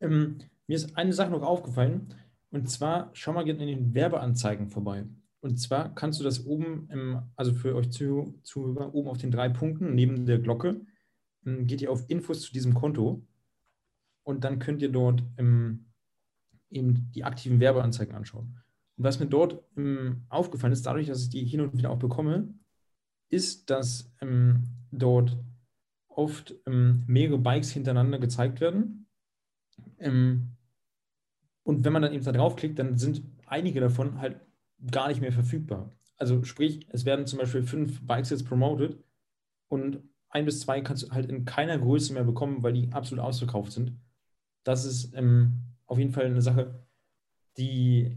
Ähm, 0.00 0.38
mir 0.66 0.76
ist 0.76 0.96
eine 0.96 1.12
Sache 1.12 1.30
noch 1.30 1.42
aufgefallen. 1.42 2.14
Und 2.50 2.68
zwar, 2.68 3.10
schau 3.12 3.32
mal 3.32 3.44
gerne 3.44 3.62
in 3.62 3.68
den 3.68 3.94
Werbeanzeigen 3.94 4.68
vorbei. 4.68 5.06
Und 5.40 5.56
zwar 5.58 5.94
kannst 5.94 6.20
du 6.20 6.24
das 6.24 6.44
oben, 6.44 6.88
im, 6.90 7.22
also 7.36 7.54
für 7.54 7.74
euch 7.74 7.90
Zuhörer, 7.90 8.94
oben 8.94 9.08
auf 9.08 9.18
den 9.18 9.30
drei 9.30 9.48
Punkten 9.48 9.94
neben 9.94 10.26
der 10.26 10.38
Glocke, 10.38 10.80
ähm, 11.46 11.66
geht 11.66 11.80
ihr 11.80 11.90
auf 11.90 12.04
Infos 12.08 12.42
zu 12.42 12.52
diesem 12.52 12.74
Konto. 12.74 13.26
Und 14.22 14.44
dann 14.44 14.58
könnt 14.58 14.82
ihr 14.82 14.92
dort 14.92 15.22
ähm, 15.38 15.86
eben 16.68 17.10
die 17.14 17.24
aktiven 17.24 17.60
Werbeanzeigen 17.60 18.14
anschauen. 18.14 18.58
Und 18.96 19.04
was 19.04 19.18
mir 19.18 19.26
dort 19.26 19.62
ähm, 19.76 20.24
aufgefallen 20.28 20.72
ist, 20.72 20.84
dadurch, 20.84 21.06
dass 21.06 21.22
ich 21.22 21.30
die 21.30 21.44
hin 21.44 21.62
und 21.62 21.76
wieder 21.76 21.90
auch 21.90 21.98
bekomme, 21.98 22.52
ist, 23.30 23.70
dass 23.70 24.12
dort 24.90 25.38
oft 26.10 26.54
ähm, 26.66 27.04
mehrere 27.06 27.38
Bikes 27.38 27.70
hintereinander 27.70 28.18
gezeigt 28.18 28.60
werden. 28.60 29.06
Ähm, 29.98 30.56
und 31.62 31.84
wenn 31.84 31.92
man 31.92 32.02
dann 32.02 32.12
eben 32.12 32.24
da 32.24 32.32
draufklickt, 32.32 32.78
dann 32.78 32.98
sind 32.98 33.22
einige 33.46 33.80
davon 33.80 34.20
halt 34.20 34.40
gar 34.90 35.08
nicht 35.08 35.20
mehr 35.20 35.32
verfügbar. 35.32 35.92
Also 36.16 36.44
sprich, 36.44 36.86
es 36.90 37.04
werden 37.04 37.26
zum 37.26 37.38
Beispiel 37.38 37.62
fünf 37.62 38.06
Bikes 38.06 38.30
jetzt 38.30 38.46
promoted 38.46 39.02
und 39.68 40.02
ein 40.28 40.44
bis 40.44 40.60
zwei 40.60 40.80
kannst 40.80 41.04
du 41.04 41.10
halt 41.10 41.28
in 41.28 41.44
keiner 41.44 41.78
Größe 41.78 42.12
mehr 42.12 42.24
bekommen, 42.24 42.62
weil 42.62 42.72
die 42.72 42.92
absolut 42.92 43.24
ausverkauft 43.24 43.72
sind. 43.72 43.98
Das 44.64 44.84
ist 44.84 45.14
ähm, 45.14 45.60
auf 45.86 45.98
jeden 45.98 46.12
Fall 46.12 46.26
eine 46.26 46.42
Sache, 46.42 46.86
die 47.56 48.16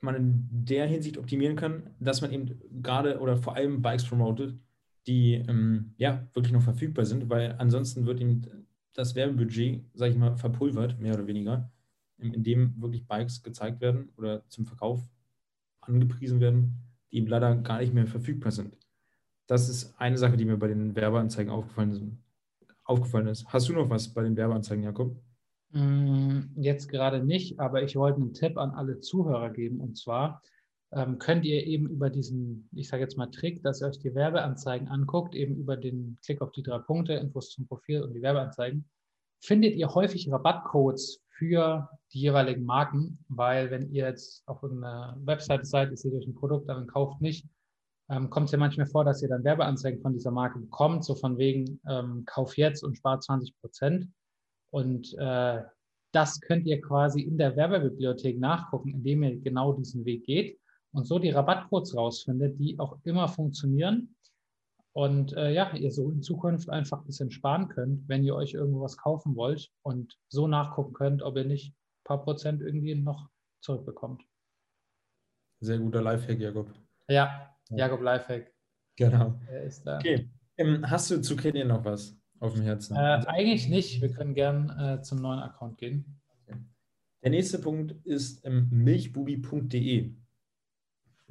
man 0.00 0.14
in 0.14 0.48
der 0.50 0.86
Hinsicht 0.86 1.18
optimieren 1.18 1.56
kann, 1.56 1.94
dass 2.00 2.20
man 2.20 2.32
eben 2.32 2.60
gerade 2.82 3.20
oder 3.20 3.36
vor 3.36 3.54
allem 3.54 3.82
Bikes 3.82 4.04
promotet, 4.04 4.58
die 5.06 5.34
ähm, 5.34 5.94
ja 5.96 6.26
wirklich 6.34 6.52
noch 6.52 6.62
verfügbar 6.62 7.04
sind, 7.04 7.30
weil 7.30 7.54
ansonsten 7.58 8.06
wird 8.06 8.20
eben 8.20 8.42
das 8.92 9.14
Werbebudget, 9.14 9.84
sage 9.94 10.12
ich 10.12 10.18
mal, 10.18 10.36
verpulvert, 10.36 10.98
mehr 10.98 11.14
oder 11.14 11.26
weniger, 11.26 11.70
in 12.18 12.42
dem 12.42 12.80
wirklich 12.80 13.06
Bikes 13.06 13.42
gezeigt 13.42 13.80
werden 13.80 14.10
oder 14.16 14.48
zum 14.48 14.66
Verkauf 14.66 15.00
angepriesen 15.80 16.40
werden, 16.40 16.76
die 17.10 17.18
eben 17.18 17.26
leider 17.26 17.54
gar 17.56 17.80
nicht 17.80 17.94
mehr 17.94 18.06
verfügbar 18.06 18.52
sind. 18.52 18.76
Das 19.46 19.68
ist 19.68 19.94
eine 20.00 20.18
Sache, 20.18 20.36
die 20.36 20.44
mir 20.44 20.56
bei 20.56 20.68
den 20.68 20.96
Werbeanzeigen 20.96 21.52
aufgefallen 21.52 21.90
ist. 21.92 22.02
Aufgefallen 22.84 23.28
ist. 23.28 23.46
Hast 23.46 23.68
du 23.68 23.74
noch 23.74 23.90
was 23.90 24.08
bei 24.12 24.22
den 24.22 24.36
Werbeanzeigen, 24.36 24.84
Jakob? 24.84 25.16
Mm, 25.70 26.40
jetzt 26.56 26.88
gerade 26.88 27.22
nicht, 27.24 27.60
aber 27.60 27.82
ich 27.82 27.96
wollte 27.96 28.20
einen 28.20 28.32
Tipp 28.32 28.56
an 28.56 28.70
alle 28.70 29.00
Zuhörer 29.00 29.50
geben. 29.50 29.80
Und 29.80 29.96
zwar 29.96 30.42
ähm, 30.92 31.18
könnt 31.18 31.44
ihr 31.44 31.66
eben 31.66 31.88
über 31.88 32.10
diesen, 32.10 32.68
ich 32.72 32.88
sage 32.88 33.02
jetzt 33.02 33.16
mal 33.16 33.30
Trick, 33.30 33.62
dass 33.62 33.82
ihr 33.82 33.88
euch 33.88 33.98
die 33.98 34.14
Werbeanzeigen 34.14 34.88
anguckt, 34.88 35.34
eben 35.34 35.56
über 35.56 35.76
den 35.76 36.18
Klick 36.24 36.40
auf 36.40 36.52
die 36.52 36.62
drei 36.62 36.78
Punkte, 36.78 37.14
Infos 37.14 37.50
zum 37.50 37.66
Profil 37.66 38.02
und 38.02 38.14
die 38.14 38.22
Werbeanzeigen, 38.22 38.88
findet 39.40 39.74
ihr 39.74 39.94
häufig 39.94 40.30
Rabattcodes 40.30 41.22
für 41.28 41.90
die 42.12 42.20
jeweiligen 42.20 42.64
Marken, 42.64 43.18
weil 43.28 43.70
wenn 43.70 43.90
ihr 43.90 44.06
jetzt 44.06 44.46
auf 44.46 44.62
irgendeiner 44.62 45.18
Webseite 45.24 45.64
seid, 45.64 45.90
ihr 45.90 45.96
seht 45.96 46.14
euch 46.14 46.26
ein 46.26 46.34
Produkt 46.34 46.70
an 46.70 46.82
und 46.82 46.86
kauft 46.86 47.20
nicht, 47.20 47.46
ähm, 48.08 48.30
kommt 48.30 48.46
es 48.46 48.52
ja 48.52 48.58
manchmal 48.58 48.86
vor, 48.86 49.04
dass 49.04 49.20
ihr 49.20 49.28
dann 49.28 49.44
Werbeanzeigen 49.44 50.00
von 50.00 50.12
dieser 50.12 50.30
Marke 50.30 50.60
bekommt, 50.60 51.04
so 51.04 51.14
von 51.16 51.36
wegen 51.36 51.80
ähm, 51.88 52.24
Kauf 52.24 52.56
jetzt 52.56 52.84
und 52.84 52.96
spart 52.96 53.24
20 53.24 53.58
Prozent. 53.60 54.08
Und 54.70 55.12
äh, 55.18 55.62
das 56.12 56.40
könnt 56.40 56.66
ihr 56.66 56.80
quasi 56.80 57.20
in 57.20 57.36
der 57.36 57.56
Werbebibliothek 57.56 58.38
nachgucken, 58.38 58.90
indem 58.90 59.24
ihr 59.24 59.40
genau 59.40 59.72
diesen 59.72 60.04
Weg 60.04 60.24
geht 60.24 60.58
und 60.96 61.06
so 61.06 61.18
die 61.18 61.30
Rabattcodes 61.30 61.94
rausfindet, 61.94 62.58
die 62.58 62.78
auch 62.78 62.98
immer 63.04 63.28
funktionieren. 63.28 64.16
Und 64.92 65.34
äh, 65.34 65.52
ja, 65.52 65.74
ihr 65.74 65.92
so 65.92 66.10
in 66.10 66.22
Zukunft 66.22 66.70
einfach 66.70 67.00
ein 67.00 67.06
bisschen 67.06 67.30
sparen 67.30 67.68
könnt, 67.68 68.08
wenn 68.08 68.24
ihr 68.24 68.34
euch 68.34 68.54
irgendwas 68.54 68.96
kaufen 68.96 69.36
wollt 69.36 69.70
und 69.82 70.18
so 70.28 70.48
nachgucken 70.48 70.94
könnt, 70.94 71.22
ob 71.22 71.36
ihr 71.36 71.44
nicht 71.44 71.72
ein 71.72 72.04
paar 72.04 72.24
Prozent 72.24 72.62
irgendwie 72.62 72.94
noch 72.94 73.28
zurückbekommt. 73.60 74.22
Sehr 75.60 75.78
guter 75.78 76.00
Lifehack, 76.00 76.40
Jakob. 76.40 76.72
Ja, 77.08 77.54
Jakob 77.68 78.00
Lifehack. 78.00 78.54
Genau. 78.96 79.38
Okay. 79.84 80.30
Ähm, 80.56 80.88
hast 80.88 81.10
du 81.10 81.20
zu 81.20 81.36
Canyon 81.36 81.68
noch 81.68 81.84
was 81.84 82.18
auf 82.40 82.54
dem 82.54 82.62
Herzen? 82.62 82.96
Äh, 82.96 83.22
eigentlich 83.26 83.68
nicht. 83.68 84.00
Wir 84.00 84.10
können 84.10 84.32
gern 84.32 84.70
äh, 84.70 85.02
zum 85.02 85.20
neuen 85.20 85.40
Account 85.40 85.76
gehen. 85.76 86.22
Der 87.22 87.30
nächste 87.30 87.58
Punkt 87.58 87.92
ist 88.06 88.46
ähm, 88.46 88.68
milchbubi.de. 88.70 90.14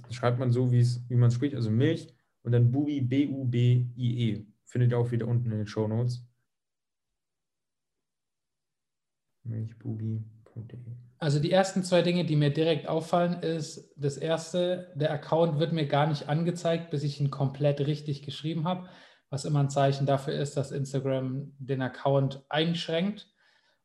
schreibt 0.09 0.39
man 0.39 0.51
so, 0.51 0.71
wie 0.71 1.15
man 1.15 1.29
es 1.29 1.35
spricht, 1.35 1.55
also 1.55 1.69
Milch 1.69 2.13
und 2.43 2.51
dann 2.51 2.71
Bubi, 2.71 3.01
B-U-B-I-E. 3.01 4.45
Findet 4.65 4.91
ihr 4.91 4.99
auch 4.99 5.11
wieder 5.11 5.27
unten 5.27 5.51
in 5.51 5.57
den 5.57 5.67
Show 5.67 5.87
Notes. 5.87 6.25
Milchbubi.de. 9.43 10.79
Also 11.17 11.39
die 11.39 11.51
ersten 11.51 11.83
zwei 11.83 12.01
Dinge, 12.01 12.25
die 12.25 12.35
mir 12.35 12.51
direkt 12.51 12.87
auffallen, 12.87 13.41
ist 13.41 13.93
das 13.95 14.17
erste, 14.17 14.91
der 14.95 15.11
Account 15.11 15.59
wird 15.59 15.71
mir 15.71 15.87
gar 15.87 16.07
nicht 16.07 16.27
angezeigt, 16.27 16.91
bis 16.91 17.03
ich 17.03 17.19
ihn 17.19 17.31
komplett 17.31 17.79
richtig 17.79 18.23
geschrieben 18.23 18.65
habe, 18.65 18.89
was 19.29 19.45
immer 19.45 19.59
ein 19.59 19.69
Zeichen 19.69 20.05
dafür 20.05 20.33
ist, 20.33 20.57
dass 20.57 20.71
Instagram 20.71 21.53
den 21.57 21.81
Account 21.81 22.43
einschränkt. 22.49 23.29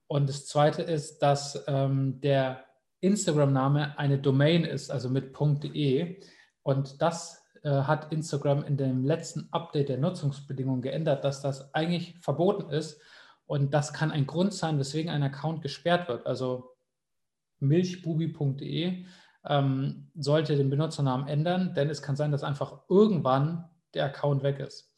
Und 0.06 0.28
das 0.28 0.46
zweite 0.46 0.82
ist, 0.82 1.20
dass 1.20 1.64
ähm, 1.68 2.20
der 2.20 2.64
Instagram-Name 3.00 3.98
eine 3.98 4.18
Domain 4.18 4.64
ist, 4.64 4.90
also 4.90 5.08
mit 5.08 5.34
.de. 5.38 6.20
Und 6.62 7.00
das 7.00 7.44
äh, 7.62 7.70
hat 7.70 8.12
Instagram 8.12 8.64
in 8.64 8.76
dem 8.76 9.04
letzten 9.04 9.48
Update 9.50 9.88
der 9.88 9.98
Nutzungsbedingungen 9.98 10.82
geändert, 10.82 11.24
dass 11.24 11.42
das 11.42 11.74
eigentlich 11.74 12.18
verboten 12.20 12.70
ist. 12.70 13.00
Und 13.46 13.74
das 13.74 13.92
kann 13.92 14.12
ein 14.12 14.26
Grund 14.26 14.54
sein, 14.54 14.78
weswegen 14.78 15.10
ein 15.10 15.22
Account 15.22 15.62
gesperrt 15.62 16.08
wird. 16.08 16.26
Also 16.26 16.76
milchbubi.de 17.58 19.04
ähm, 19.44 20.10
sollte 20.14 20.56
den 20.56 20.70
Benutzernamen 20.70 21.26
ändern, 21.26 21.74
denn 21.74 21.90
es 21.90 22.02
kann 22.02 22.16
sein, 22.16 22.30
dass 22.30 22.44
einfach 22.44 22.82
irgendwann 22.88 23.68
der 23.94 24.04
Account 24.04 24.42
weg 24.42 24.60
ist. 24.60 24.94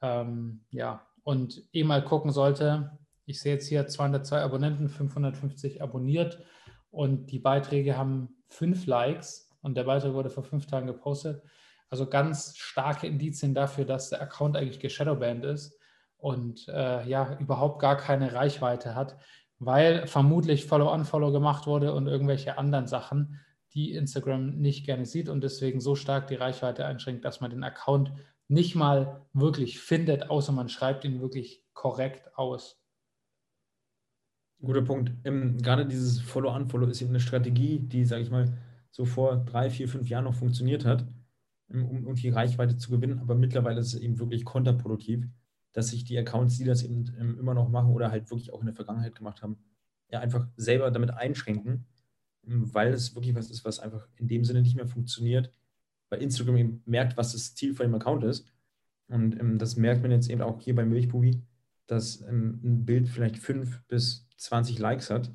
Ähm, 0.00 0.64
ja, 0.70 1.06
und 1.24 1.62
eh 1.72 1.84
mal 1.84 2.04
gucken 2.04 2.30
sollte, 2.30 2.98
ich 3.24 3.40
sehe 3.40 3.54
jetzt 3.54 3.66
hier 3.66 3.86
202 3.86 4.42
Abonnenten, 4.42 4.88
550 4.88 5.82
abonniert 5.82 6.42
und 6.90 7.26
die 7.26 7.38
Beiträge 7.38 7.96
haben 7.96 8.36
fünf 8.48 8.86
Likes 8.86 9.50
und 9.62 9.76
der 9.76 9.84
Beitrag 9.84 10.14
wurde 10.14 10.30
vor 10.30 10.44
fünf 10.44 10.66
Tagen 10.66 10.86
gepostet. 10.86 11.42
Also 11.90 12.06
ganz 12.06 12.56
starke 12.56 13.06
Indizien 13.06 13.54
dafür, 13.54 13.84
dass 13.84 14.10
der 14.10 14.20
Account 14.20 14.56
eigentlich 14.56 14.80
geshadowbanned 14.80 15.44
ist 15.44 15.78
und 16.18 16.68
äh, 16.68 17.06
ja, 17.08 17.38
überhaupt 17.38 17.80
gar 17.80 17.96
keine 17.96 18.34
Reichweite 18.34 18.94
hat 18.94 19.16
weil 19.58 20.06
vermutlich 20.06 20.66
Follow-on-Follow 20.66 21.32
gemacht 21.32 21.66
wurde 21.66 21.92
und 21.92 22.06
irgendwelche 22.06 22.58
anderen 22.58 22.86
Sachen, 22.86 23.40
die 23.74 23.92
Instagram 23.92 24.56
nicht 24.56 24.86
gerne 24.86 25.04
sieht 25.04 25.28
und 25.28 25.42
deswegen 25.42 25.80
so 25.80 25.94
stark 25.94 26.28
die 26.28 26.36
Reichweite 26.36 26.86
einschränkt, 26.86 27.24
dass 27.24 27.40
man 27.40 27.50
den 27.50 27.64
Account 27.64 28.12
nicht 28.48 28.74
mal 28.74 29.26
wirklich 29.32 29.78
findet, 29.78 30.30
außer 30.30 30.52
man 30.52 30.68
schreibt 30.68 31.04
ihn 31.04 31.20
wirklich 31.20 31.64
korrekt 31.74 32.36
aus. 32.36 32.80
Guter 34.60 34.82
Punkt. 34.82 35.12
Ähm, 35.24 35.58
gerade 35.58 35.86
dieses 35.86 36.20
Follow-on-Follow 36.20 36.86
ist 36.88 37.00
eben 37.00 37.10
eine 37.10 37.20
Strategie, 37.20 37.78
die, 37.78 38.04
sage 38.04 38.22
ich 38.22 38.30
mal, 38.30 38.52
so 38.90 39.04
vor 39.04 39.36
drei, 39.44 39.70
vier, 39.70 39.88
fünf 39.88 40.08
Jahren 40.08 40.24
noch 40.24 40.34
funktioniert 40.34 40.84
hat, 40.84 41.06
um, 41.68 42.06
um 42.06 42.14
die 42.14 42.30
Reichweite 42.30 42.76
zu 42.76 42.90
gewinnen, 42.90 43.18
aber 43.20 43.34
mittlerweile 43.34 43.80
ist 43.80 43.94
es 43.94 44.00
eben 44.00 44.18
wirklich 44.18 44.44
kontraproduktiv 44.44 45.26
dass 45.72 45.88
sich 45.90 46.04
die 46.04 46.18
Accounts, 46.18 46.58
die 46.58 46.64
das 46.64 46.82
eben 46.82 47.04
ähm, 47.18 47.38
immer 47.38 47.54
noch 47.54 47.68
machen 47.68 47.92
oder 47.92 48.10
halt 48.10 48.30
wirklich 48.30 48.52
auch 48.52 48.60
in 48.60 48.66
der 48.66 48.74
Vergangenheit 48.74 49.14
gemacht 49.14 49.42
haben, 49.42 49.58
ja 50.10 50.20
einfach 50.20 50.48
selber 50.56 50.90
damit 50.90 51.10
einschränken, 51.10 51.86
ähm, 52.46 52.74
weil 52.74 52.92
es 52.92 53.14
wirklich 53.14 53.34
was 53.34 53.50
ist, 53.50 53.64
was 53.64 53.78
einfach 53.78 54.08
in 54.16 54.28
dem 54.28 54.44
Sinne 54.44 54.62
nicht 54.62 54.76
mehr 54.76 54.88
funktioniert, 54.88 55.52
weil 56.08 56.22
Instagram 56.22 56.56
eben 56.56 56.82
merkt, 56.86 57.16
was 57.16 57.32
das 57.32 57.54
Ziel 57.54 57.74
von 57.74 57.86
dem 57.86 57.94
Account 57.94 58.24
ist. 58.24 58.46
Und 59.08 59.38
ähm, 59.38 59.58
das 59.58 59.76
merkt 59.76 60.02
man 60.02 60.10
jetzt 60.10 60.28
eben 60.30 60.42
auch 60.42 60.60
hier 60.60 60.74
bei 60.74 60.84
Milchbubi, 60.84 61.42
dass 61.88 62.20
ähm, 62.22 62.60
ein 62.62 62.84
Bild 62.84 63.08
vielleicht 63.08 63.38
5 63.38 63.82
bis 63.88 64.28
20 64.36 64.78
Likes 64.78 65.10
hat. 65.10 65.32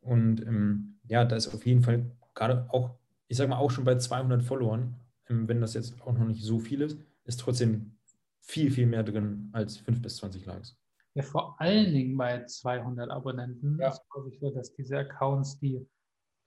Und 0.00 0.40
ähm, 0.46 0.98
ja, 1.08 1.24
da 1.24 1.36
ist 1.36 1.52
auf 1.52 1.66
jeden 1.66 1.82
Fall 1.82 2.04
gerade 2.34 2.66
auch, 2.70 2.90
ich 3.28 3.36
sag 3.36 3.48
mal, 3.48 3.56
auch 3.56 3.70
schon 3.70 3.84
bei 3.84 3.96
200 3.96 4.42
Followern, 4.42 4.94
ähm, 5.28 5.48
wenn 5.48 5.60
das 5.60 5.74
jetzt 5.74 6.00
auch 6.02 6.12
noch 6.12 6.26
nicht 6.26 6.42
so 6.44 6.58
viel 6.58 6.82
ist, 6.82 6.98
ist 7.24 7.40
trotzdem 7.40 7.96
viel, 8.40 8.70
viel 8.70 8.86
mehr 8.86 9.02
drin 9.02 9.48
als 9.52 9.78
5 9.78 10.02
bis 10.02 10.16
20 10.16 10.46
Likes. 10.46 10.76
Ja, 11.14 11.22
vor 11.22 11.60
allen 11.60 11.92
Dingen 11.92 12.16
bei 12.16 12.44
200 12.44 13.10
Abonnenten 13.10 13.78
ja. 13.78 13.88
ist 13.88 14.02
glaube 14.10 14.30
ich 14.30 14.38
so, 14.40 14.50
dass 14.50 14.74
diese 14.74 14.98
Accounts, 14.98 15.58
die 15.58 15.86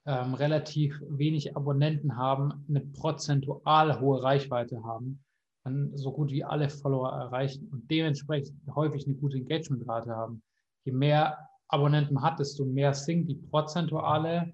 ähm, 0.06 0.34
relativ 0.34 1.00
wenig 1.08 1.56
Abonnenten 1.56 2.16
haben, 2.16 2.64
eine 2.68 2.80
prozentual 2.80 4.00
hohe 4.00 4.22
Reichweite 4.22 4.82
haben, 4.84 5.24
dann 5.66 5.96
so 5.96 6.12
gut 6.12 6.30
wie 6.30 6.44
alle 6.44 6.68
Follower 6.68 7.10
erreichen 7.10 7.68
und 7.72 7.90
dementsprechend 7.90 8.58
häufig 8.74 9.06
eine 9.06 9.16
gute 9.16 9.36
Engagementrate 9.36 10.10
haben. 10.10 10.42
Je 10.84 10.92
mehr 10.92 11.38
Abonnenten 11.68 12.14
man 12.14 12.24
hat, 12.24 12.38
desto 12.38 12.64
mehr 12.64 12.94
sinkt 12.94 13.28
die 13.28 13.34
prozentuale 13.34 14.52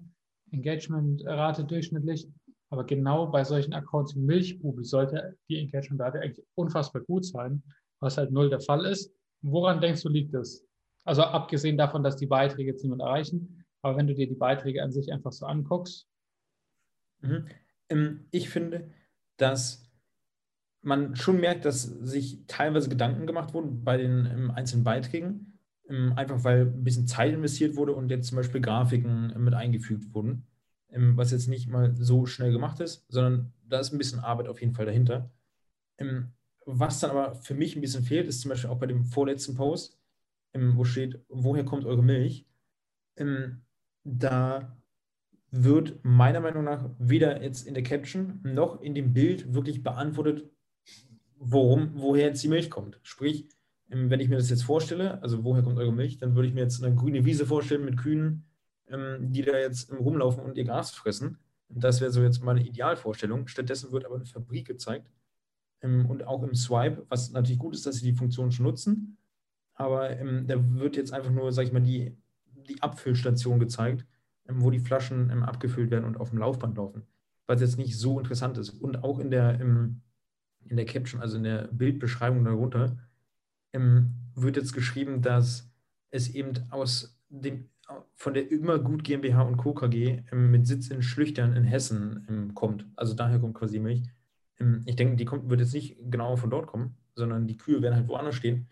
Engagementrate 0.51 1.63
durchschnittlich 1.63 2.27
aber 2.73 2.85
genau 2.85 3.27
bei 3.27 3.43
solchen 3.43 3.71
Accounts 3.75 4.15
wie 4.15 4.21
Milchbubi 4.21 4.83
sollte 4.83 5.37
die 5.47 5.59
Engagement-Rate 5.59 6.21
eigentlich 6.21 6.43
unfassbar 6.55 7.03
gut 7.03 7.23
sein, 7.23 7.61
was 7.99 8.17
halt 8.17 8.31
null 8.31 8.49
der 8.49 8.61
Fall 8.61 8.83
ist. 8.87 9.13
Woran 9.43 9.79
denkst 9.79 10.01
du, 10.01 10.09
liegt 10.09 10.33
das? 10.33 10.65
Also 11.03 11.21
abgesehen 11.21 11.77
davon, 11.77 12.01
dass 12.01 12.15
die 12.15 12.25
Beiträge 12.25 12.71
jetzt 12.71 12.81
niemand 12.81 13.03
erreichen, 13.03 13.63
aber 13.83 13.95
wenn 13.95 14.07
du 14.07 14.15
dir 14.15 14.27
die 14.27 14.33
Beiträge 14.33 14.81
an 14.81 14.91
sich 14.91 15.13
einfach 15.13 15.31
so 15.31 15.45
anguckst. 15.45 16.07
Mhm. 17.21 17.45
Ähm, 17.89 18.25
ich 18.31 18.49
finde, 18.49 18.89
dass 19.37 19.82
man 20.83 21.15
schon 21.15 21.39
merkt, 21.39 21.65
dass 21.65 21.83
sich 21.83 22.45
teilweise 22.47 22.89
Gedanken 22.89 23.25
gemacht 23.25 23.53
wurden 23.53 23.83
bei 23.83 23.97
den 23.97 24.25
ähm, 24.25 24.51
einzelnen 24.51 24.83
Beiträgen, 24.83 25.57
ähm, 25.89 26.13
einfach 26.15 26.43
weil 26.43 26.67
ein 26.67 26.83
bisschen 26.83 27.07
Zeit 27.07 27.33
investiert 27.33 27.75
wurde 27.75 27.93
und 27.93 28.09
jetzt 28.09 28.27
zum 28.27 28.35
Beispiel 28.35 28.61
Grafiken 28.61 29.33
mit 29.43 29.53
eingefügt 29.53 30.13
wurden 30.13 30.45
was 30.95 31.31
jetzt 31.31 31.47
nicht 31.47 31.67
mal 31.67 31.95
so 31.97 32.25
schnell 32.25 32.51
gemacht 32.51 32.79
ist, 32.79 33.05
sondern 33.09 33.53
da 33.67 33.79
ist 33.79 33.91
ein 33.91 33.97
bisschen 33.97 34.19
Arbeit 34.19 34.47
auf 34.47 34.61
jeden 34.61 34.73
Fall 34.73 34.85
dahinter. 34.85 35.31
Was 36.65 36.99
dann 36.99 37.11
aber 37.11 37.35
für 37.35 37.55
mich 37.55 37.75
ein 37.75 37.81
bisschen 37.81 38.03
fehlt, 38.03 38.27
ist 38.27 38.41
zum 38.41 38.49
Beispiel 38.49 38.69
auch 38.69 38.79
bei 38.79 38.85
dem 38.85 39.03
vorletzten 39.03 39.55
Post, 39.55 39.99
wo 40.53 40.83
steht, 40.83 41.19
woher 41.29 41.65
kommt 41.65 41.85
eure 41.85 42.03
Milch? 42.03 42.45
Da 44.03 44.77
wird 45.51 45.99
meiner 46.03 46.39
Meinung 46.39 46.63
nach 46.63 46.89
weder 46.99 47.41
jetzt 47.43 47.67
in 47.67 47.73
der 47.73 47.83
Caption 47.83 48.39
noch 48.43 48.81
in 48.81 48.95
dem 48.95 49.13
Bild 49.13 49.53
wirklich 49.53 49.83
beantwortet, 49.83 50.49
worum, 51.45 51.91
woher 51.95 52.27
jetzt 52.27 52.43
die 52.43 52.47
Milch 52.47 52.69
kommt. 52.69 52.99
Sprich, 53.03 53.47
wenn 53.87 54.19
ich 54.19 54.29
mir 54.29 54.37
das 54.37 54.49
jetzt 54.49 54.63
vorstelle, 54.63 55.21
also 55.21 55.43
woher 55.43 55.61
kommt 55.61 55.77
eure 55.77 55.93
Milch, 55.93 56.17
dann 56.17 56.35
würde 56.35 56.47
ich 56.47 56.53
mir 56.53 56.61
jetzt 56.61 56.83
eine 56.83 56.95
grüne 56.95 57.25
Wiese 57.25 57.45
vorstellen 57.45 57.85
mit 57.85 57.97
Kühen, 57.97 58.45
ähm, 58.87 59.31
die 59.31 59.41
da 59.41 59.57
jetzt 59.57 59.91
rumlaufen 59.91 60.43
und 60.43 60.57
ihr 60.57 60.63
Gras 60.63 60.91
fressen. 60.91 61.37
Das 61.69 62.01
wäre 62.01 62.11
so 62.11 62.21
jetzt 62.21 62.43
meine 62.43 62.65
Idealvorstellung. 62.65 63.47
Stattdessen 63.47 63.91
wird 63.91 64.05
aber 64.05 64.15
eine 64.15 64.25
Fabrik 64.25 64.67
gezeigt. 64.67 65.11
Ähm, 65.81 66.05
und 66.07 66.25
auch 66.25 66.43
im 66.43 66.55
Swipe, 66.55 67.05
was 67.09 67.31
natürlich 67.31 67.59
gut 67.59 67.75
ist, 67.75 67.85
dass 67.85 67.95
sie 67.95 68.11
die 68.11 68.17
Funktion 68.17 68.51
schon 68.51 68.65
nutzen. 68.65 69.17
Aber 69.75 70.09
ähm, 70.17 70.47
da 70.47 70.55
wird 70.75 70.95
jetzt 70.95 71.13
einfach 71.13 71.31
nur, 71.31 71.51
sag 71.51 71.65
ich 71.65 71.73
mal, 71.73 71.81
die, 71.81 72.15
die 72.45 72.81
Abfüllstation 72.81 73.59
gezeigt, 73.59 74.05
ähm, 74.47 74.61
wo 74.61 74.71
die 74.71 74.79
Flaschen 74.79 75.29
ähm, 75.29 75.43
abgefüllt 75.43 75.91
werden 75.91 76.05
und 76.05 76.17
auf 76.17 76.29
dem 76.29 76.39
Laufband 76.39 76.77
laufen. 76.77 77.03
Was 77.47 77.61
jetzt 77.61 77.77
nicht 77.77 77.97
so 77.97 78.19
interessant 78.19 78.57
ist. 78.57 78.69
Und 78.69 79.03
auch 79.03 79.19
in 79.19 79.29
der, 79.29 79.59
in 80.67 80.77
der 80.77 80.85
Caption, 80.85 81.21
also 81.21 81.37
in 81.37 81.43
der 81.43 81.67
Bildbeschreibung 81.71 82.43
darunter, 82.43 82.97
wird 84.35 84.55
jetzt 84.55 84.73
geschrieben, 84.73 85.21
dass 85.21 85.71
es 86.11 86.29
eben 86.29 86.53
aus 86.69 87.19
dem, 87.29 87.69
von 88.13 88.35
der 88.35 88.51
Immergut 88.51 89.03
GmbH 89.03 89.41
und 89.41 89.57
Co. 89.57 89.73
KG 89.73 90.21
mit 90.31 90.67
Sitz 90.67 90.89
in 90.89 91.01
Schlüchtern 91.01 91.55
in 91.55 91.63
Hessen 91.63 92.51
kommt. 92.53 92.85
Also 92.95 93.15
daher 93.15 93.39
kommt 93.39 93.55
quasi 93.55 93.79
Milch. 93.79 94.03
ich 94.85 94.95
denke, 94.95 95.15
die 95.15 95.25
kommt, 95.25 95.49
wird 95.49 95.59
jetzt 95.59 95.73
nicht 95.73 95.97
genau 96.09 96.35
von 96.35 96.51
dort 96.51 96.67
kommen, 96.67 96.95
sondern 97.15 97.47
die 97.47 97.57
Kühe 97.57 97.81
werden 97.81 97.95
halt 97.95 98.07
woanders 98.07 98.35
stehen. 98.35 98.67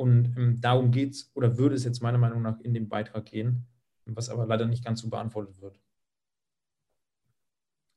Und 0.00 0.34
ähm, 0.38 0.60
darum 0.62 0.92
geht 0.92 1.12
es 1.12 1.30
oder 1.34 1.58
würde 1.58 1.74
es 1.74 1.84
jetzt 1.84 2.00
meiner 2.00 2.16
Meinung 2.16 2.40
nach 2.40 2.58
in 2.60 2.72
den 2.72 2.88
Beitrag 2.88 3.26
gehen, 3.26 3.66
was 4.06 4.30
aber 4.30 4.46
leider 4.46 4.66
nicht 4.66 4.82
ganz 4.82 5.02
so 5.02 5.10
beantwortet 5.10 5.60
wird. 5.60 5.78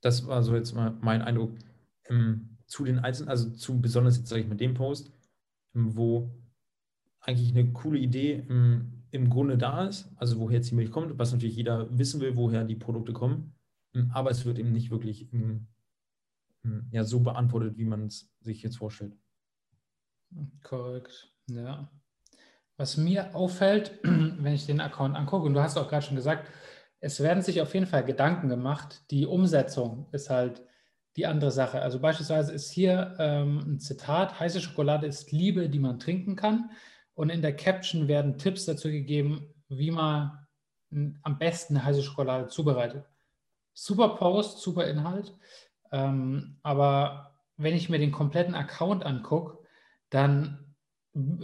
Das 0.02 0.28
war 0.28 0.44
so 0.44 0.54
jetzt 0.54 0.74
mal 0.74 0.98
mein 1.00 1.22
Eindruck 1.22 1.54
ähm, 2.10 2.53
zu 2.74 2.86
den 2.86 2.98
Einzelnen, 2.98 3.30
also 3.30 3.52
zu 3.52 3.80
besonders 3.80 4.18
jetzt 4.18 4.30
sage 4.30 4.42
ich 4.42 4.48
mit 4.48 4.60
dem 4.60 4.74
Post, 4.74 5.14
ähm, 5.76 5.96
wo 5.96 6.34
eigentlich 7.20 7.52
eine 7.52 7.72
coole 7.72 8.00
Idee 8.00 8.48
ähm, 8.50 9.04
im 9.12 9.30
Grunde 9.30 9.60
da 9.60 9.86
ist, 9.86 10.10
also 10.16 10.40
woher 10.40 10.58
jetzt 10.58 10.72
die 10.72 10.76
Milch 10.76 10.90
kommt, 10.90 11.20
was 11.20 11.32
natürlich 11.32 11.56
jeder 11.56 11.96
wissen 11.96 12.20
will, 12.20 12.36
woher 12.36 12.64
die 12.64 12.76
Produkte 12.76 13.14
kommen, 13.14 13.54
ähm, 13.94 14.10
aber 14.12 14.32
es 14.32 14.44
wird 14.46 14.58
eben 14.58 14.72
nicht 14.72 14.90
wirklich 14.90 15.30
ja, 16.92 17.04
so 17.04 17.20
beantwortet, 17.20 17.78
wie 17.78 17.84
man 17.84 18.08
es 18.08 18.34
sich 18.40 18.64
jetzt 18.64 18.78
vorstellt. 18.78 19.18
Korrekt. 20.64 21.34
Ja. 21.48 21.92
Was 22.78 22.96
mir 22.96 23.36
auffällt, 23.36 24.00
wenn 24.04 24.54
ich 24.54 24.66
den 24.66 24.80
Account 24.80 25.16
angucke, 25.18 25.46
und 25.46 25.54
du 25.54 25.62
hast 25.62 25.78
auch 25.78 25.90
gerade 25.90 26.06
schon 26.06 26.16
gesagt, 26.16 26.50
es 27.02 27.20
werden 27.20 27.44
sich 27.44 27.62
auf 27.62 27.74
jeden 27.74 27.86
Fall 27.86 28.06
Gedanken 28.06 28.48
gemacht. 28.48 29.04
Die 29.12 29.28
Umsetzung 29.28 30.08
ist 30.14 30.30
halt 30.30 30.64
die 31.16 31.28
andere 31.28 31.52
Sache. 31.52 31.82
Also 31.82 32.00
beispielsweise 32.00 32.54
ist 32.54 32.72
hier 32.72 33.16
ähm, 33.20 33.60
ein 33.60 33.80
Zitat, 33.80 34.40
heiße 34.40 34.62
Schokolade 34.62 35.08
ist 35.08 35.32
Liebe, 35.32 35.70
die 35.70 35.80
man 35.80 36.00
trinken 36.00 36.36
kann. 36.36 36.72
Und 37.14 37.30
in 37.30 37.42
der 37.42 37.56
Caption 37.56 38.08
werden 38.08 38.38
Tipps 38.38 38.66
dazu 38.66 38.90
gegeben, 38.90 39.54
wie 39.70 39.92
man 39.92 40.40
am 41.22 41.38
besten 41.38 41.84
heiße 41.84 42.04
Schokolade 42.04 42.48
zubereitet. 42.48 43.06
Super 43.74 44.10
Post, 44.10 44.60
super 44.60 44.88
Inhalt. 44.88 45.34
Ähm, 45.92 46.58
aber 46.64 47.36
wenn 47.58 47.76
ich 47.76 47.90
mir 47.90 48.00
den 48.00 48.12
kompletten 48.12 48.56
Account 48.56 49.06
angucke, 49.06 49.60
dann 50.10 50.76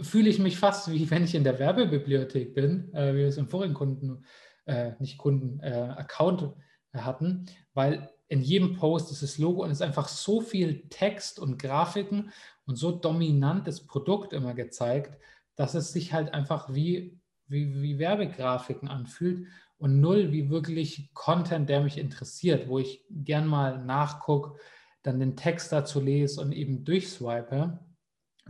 fühle 0.02 0.28
ich 0.28 0.40
mich 0.40 0.58
fast 0.58 0.90
wie 0.90 1.10
wenn 1.10 1.24
ich 1.24 1.34
in 1.34 1.44
der 1.44 1.58
Werbebibliothek 1.58 2.54
bin, 2.54 2.92
äh, 2.92 3.14
wie 3.14 3.18
wir 3.18 3.28
es 3.28 3.36
im 3.36 3.48
vorigen 3.48 3.74
Kunden, 3.74 4.24
äh, 4.66 4.92
nicht 4.98 5.18
Kunden, 5.18 5.60
äh, 5.60 5.94
Account 5.96 6.52
hatten, 6.92 7.46
weil 7.72 8.10
in 8.30 8.40
jedem 8.40 8.76
Post 8.76 9.10
ist 9.10 9.22
das 9.22 9.36
Logo 9.38 9.62
und 9.62 9.70
es 9.70 9.78
ist 9.78 9.86
einfach 9.86 10.08
so 10.08 10.40
viel 10.40 10.88
Text 10.88 11.38
und 11.38 11.58
Grafiken 11.58 12.32
und 12.64 12.76
so 12.76 12.92
dominantes 12.92 13.86
Produkt 13.86 14.32
immer 14.32 14.54
gezeigt, 14.54 15.20
dass 15.56 15.74
es 15.74 15.92
sich 15.92 16.12
halt 16.12 16.32
einfach 16.32 16.72
wie, 16.72 17.20
wie, 17.48 17.82
wie 17.82 17.98
Werbegrafiken 17.98 18.88
anfühlt 18.88 19.48
und 19.76 20.00
null 20.00 20.32
wie 20.32 20.48
wirklich 20.48 21.10
Content, 21.12 21.68
der 21.68 21.82
mich 21.82 21.98
interessiert, 21.98 22.68
wo 22.68 22.78
ich 22.78 23.04
gern 23.10 23.46
mal 23.46 23.84
nachgucke, 23.84 24.58
dann 25.02 25.20
den 25.20 25.36
Text 25.36 25.72
dazu 25.72 26.00
lese 26.00 26.40
und 26.40 26.52
eben 26.52 26.84
durchswipe 26.84 27.78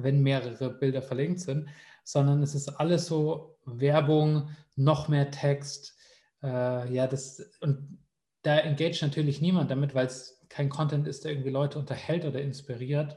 wenn 0.02 0.22
mehrere 0.22 0.70
Bilder 0.70 1.02
verlinkt 1.02 1.40
sind, 1.40 1.68
sondern 2.04 2.42
es 2.42 2.54
ist 2.54 2.68
alles 2.68 3.06
so 3.06 3.58
Werbung, 3.64 4.50
noch 4.76 5.08
mehr 5.08 5.30
Text. 5.30 5.96
Äh, 6.42 6.92
ja, 6.92 7.06
das 7.06 7.50
und 7.60 7.98
da 8.42 8.58
engage 8.58 9.00
natürlich 9.02 9.40
niemand 9.40 9.70
damit, 9.70 9.94
weil 9.94 10.06
es 10.06 10.44
kein 10.48 10.68
Content 10.68 11.06
ist, 11.06 11.24
der 11.24 11.32
irgendwie 11.32 11.50
Leute 11.50 11.78
unterhält 11.78 12.24
oder 12.24 12.40
inspiriert, 12.40 13.16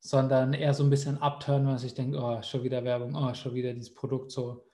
sondern 0.00 0.52
eher 0.52 0.74
so 0.74 0.84
ein 0.84 0.90
bisschen 0.90 1.18
abturn, 1.18 1.66
was 1.66 1.84
ich 1.84 1.94
denke, 1.94 2.18
oh, 2.18 2.40
schon 2.42 2.62
wieder 2.62 2.84
Werbung, 2.84 3.14
oh, 3.16 3.34
schon 3.34 3.54
wieder 3.54 3.72
dieses 3.72 3.94
Produkt 3.94 4.30
so 4.30 4.64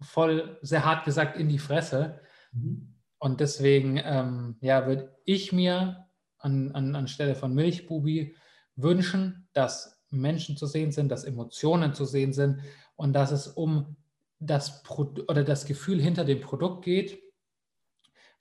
voll, 0.00 0.58
sehr 0.62 0.84
hart 0.84 1.04
gesagt, 1.04 1.38
in 1.38 1.48
die 1.48 1.58
Fresse. 1.58 2.20
Mhm. 2.52 2.94
Und 3.18 3.40
deswegen, 3.40 4.00
ähm, 4.02 4.56
ja, 4.60 4.86
würde 4.86 5.16
ich 5.24 5.52
mir 5.52 6.08
an, 6.38 6.72
an, 6.72 6.96
anstelle 6.96 7.36
von 7.36 7.54
Milchbubi 7.54 8.34
wünschen, 8.74 9.48
dass 9.52 10.02
Menschen 10.10 10.56
zu 10.56 10.66
sehen 10.66 10.90
sind, 10.90 11.08
dass 11.08 11.24
Emotionen 11.24 11.94
zu 11.94 12.04
sehen 12.04 12.32
sind 12.32 12.60
und 12.96 13.12
dass 13.12 13.30
es 13.30 13.46
um 13.46 13.96
das 14.40 14.82
Pro 14.82 15.14
oder 15.28 15.44
das 15.44 15.66
Gefühl 15.66 16.00
hinter 16.00 16.24
dem 16.24 16.40
Produkt 16.40 16.84
geht. 16.84 17.22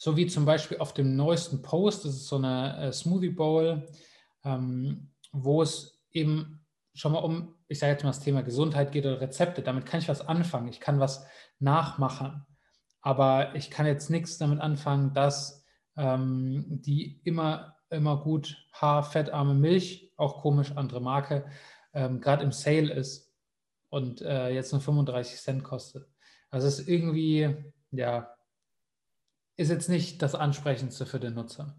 So 0.04 0.18
wie 0.18 0.26
zum 0.26 0.46
Beispiel 0.46 0.80
auf 0.80 0.96
dem 0.96 1.16
neuesten 1.16 1.62
Post, 1.62 2.06
das 2.06 2.16
ist 2.16 2.28
so 2.28 2.38
eine 2.38 2.88
äh, 2.88 2.92
Smoothie 2.92 3.30
Bowl, 3.30 3.88
ähm, 4.44 5.12
wo 5.32 5.62
es 5.62 6.04
eben 6.10 6.66
schon 6.96 7.12
mal 7.12 7.20
um, 7.20 7.54
ich 7.68 7.78
sage 7.78 7.92
jetzt 7.92 8.04
mal 8.04 8.10
das 8.10 8.20
Thema 8.20 8.42
Gesundheit 8.42 8.92
geht 8.92 9.06
oder 9.06 9.22
Rezepte. 9.22 9.62
Damit 9.62 9.86
kann 9.86 10.00
ich 10.00 10.10
was 10.10 10.28
anfangen. 10.28 10.70
Ich 10.70 10.80
kann 10.80 11.00
was 11.00 11.28
nachmachen. 11.60 12.48
Aber 13.02 13.54
ich 13.54 13.70
kann 13.70 13.86
jetzt 13.86 14.10
nichts 14.10 14.40
damit 14.40 14.60
anfangen, 14.60 15.14
dass 15.14 15.64
ähm, 15.96 16.66
die 16.68 17.22
immer 17.24 17.76
immer 17.92 18.18
gut 18.24 18.58
haarfettarme 18.74 19.54
Milch, 19.54 20.12
auch 20.18 20.42
komisch, 20.42 20.72
andere 20.72 21.02
Marke, 21.02 21.46
ähm, 21.94 22.22
gerade 22.22 22.44
im 22.44 22.52
Sale 22.52 22.92
ist 22.92 23.32
und 23.90 24.24
äh, 24.24 24.50
jetzt 24.50 24.72
nur 24.72 24.82
35 24.82 25.40
Cent 25.40 25.64
kostet. 25.64 26.08
Also 26.50 26.68
es 26.68 26.80
ist 26.80 26.88
irgendwie, 26.88 27.56
ja, 27.92 28.34
ist 29.58 29.70
jetzt 29.70 29.90
nicht 29.90 30.22
das 30.22 30.36
Ansprechendste 30.36 31.06
für 31.06 31.20
den 31.20 31.36
Nutzer. 31.36 31.76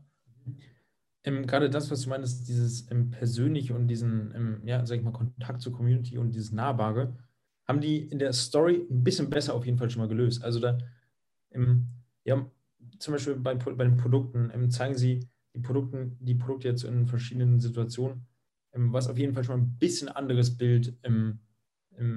Ähm, 1.24 1.46
gerade 1.46 1.70
das, 1.70 1.90
was 1.90 2.02
du 2.02 2.11
meinst, 2.11 2.48
dieses 2.48 2.90
ähm, 2.90 3.11
Persönliche 3.11 3.74
und 3.74 3.87
diesen, 3.87 4.35
ähm, 4.35 4.62
ja, 4.64 4.85
sag 4.85 4.96
ich 4.96 5.02
mal, 5.02 5.12
Kontakt 5.12 5.61
zur 5.61 5.72
Community 5.72 6.18
und 6.18 6.32
dieses 6.32 6.52
Nahbare, 6.52 7.16
haben 7.64 7.80
die 7.80 7.98
in 7.98 8.18
der 8.18 8.32
Story 8.32 8.87
ein 8.90 9.04
bisschen 9.04 9.30
besser 9.30 9.54
auf 9.54 9.64
jeden 9.64 9.78
Fall 9.78 9.88
schon 9.88 10.02
mal 10.02 10.08
gelöst. 10.08 10.42
Also 10.42 10.58
da, 10.58 10.78
ähm, 11.52 11.88
ja, 12.24 12.44
zum 12.98 13.12
Beispiel 13.12 13.37
bei, 13.37 13.54
bei 13.54 13.85
den 13.85 13.96
Produkten 13.96 14.50
ähm, 14.52 14.70
zeigen 14.70 14.96
sie, 14.96 15.28
die, 15.54 15.61
Produkten, 15.61 16.16
die 16.20 16.35
Produkte 16.35 16.68
jetzt 16.68 16.82
in 16.82 17.06
verschiedenen 17.06 17.61
Situationen, 17.61 18.26
ähm, 18.72 18.92
was 18.92 19.08
auf 19.08 19.18
jeden 19.18 19.35
Fall 19.35 19.44
schon 19.44 19.61
ein 19.61 19.78
bisschen 19.78 20.08
anderes 20.08 20.56
Bild 20.56 20.94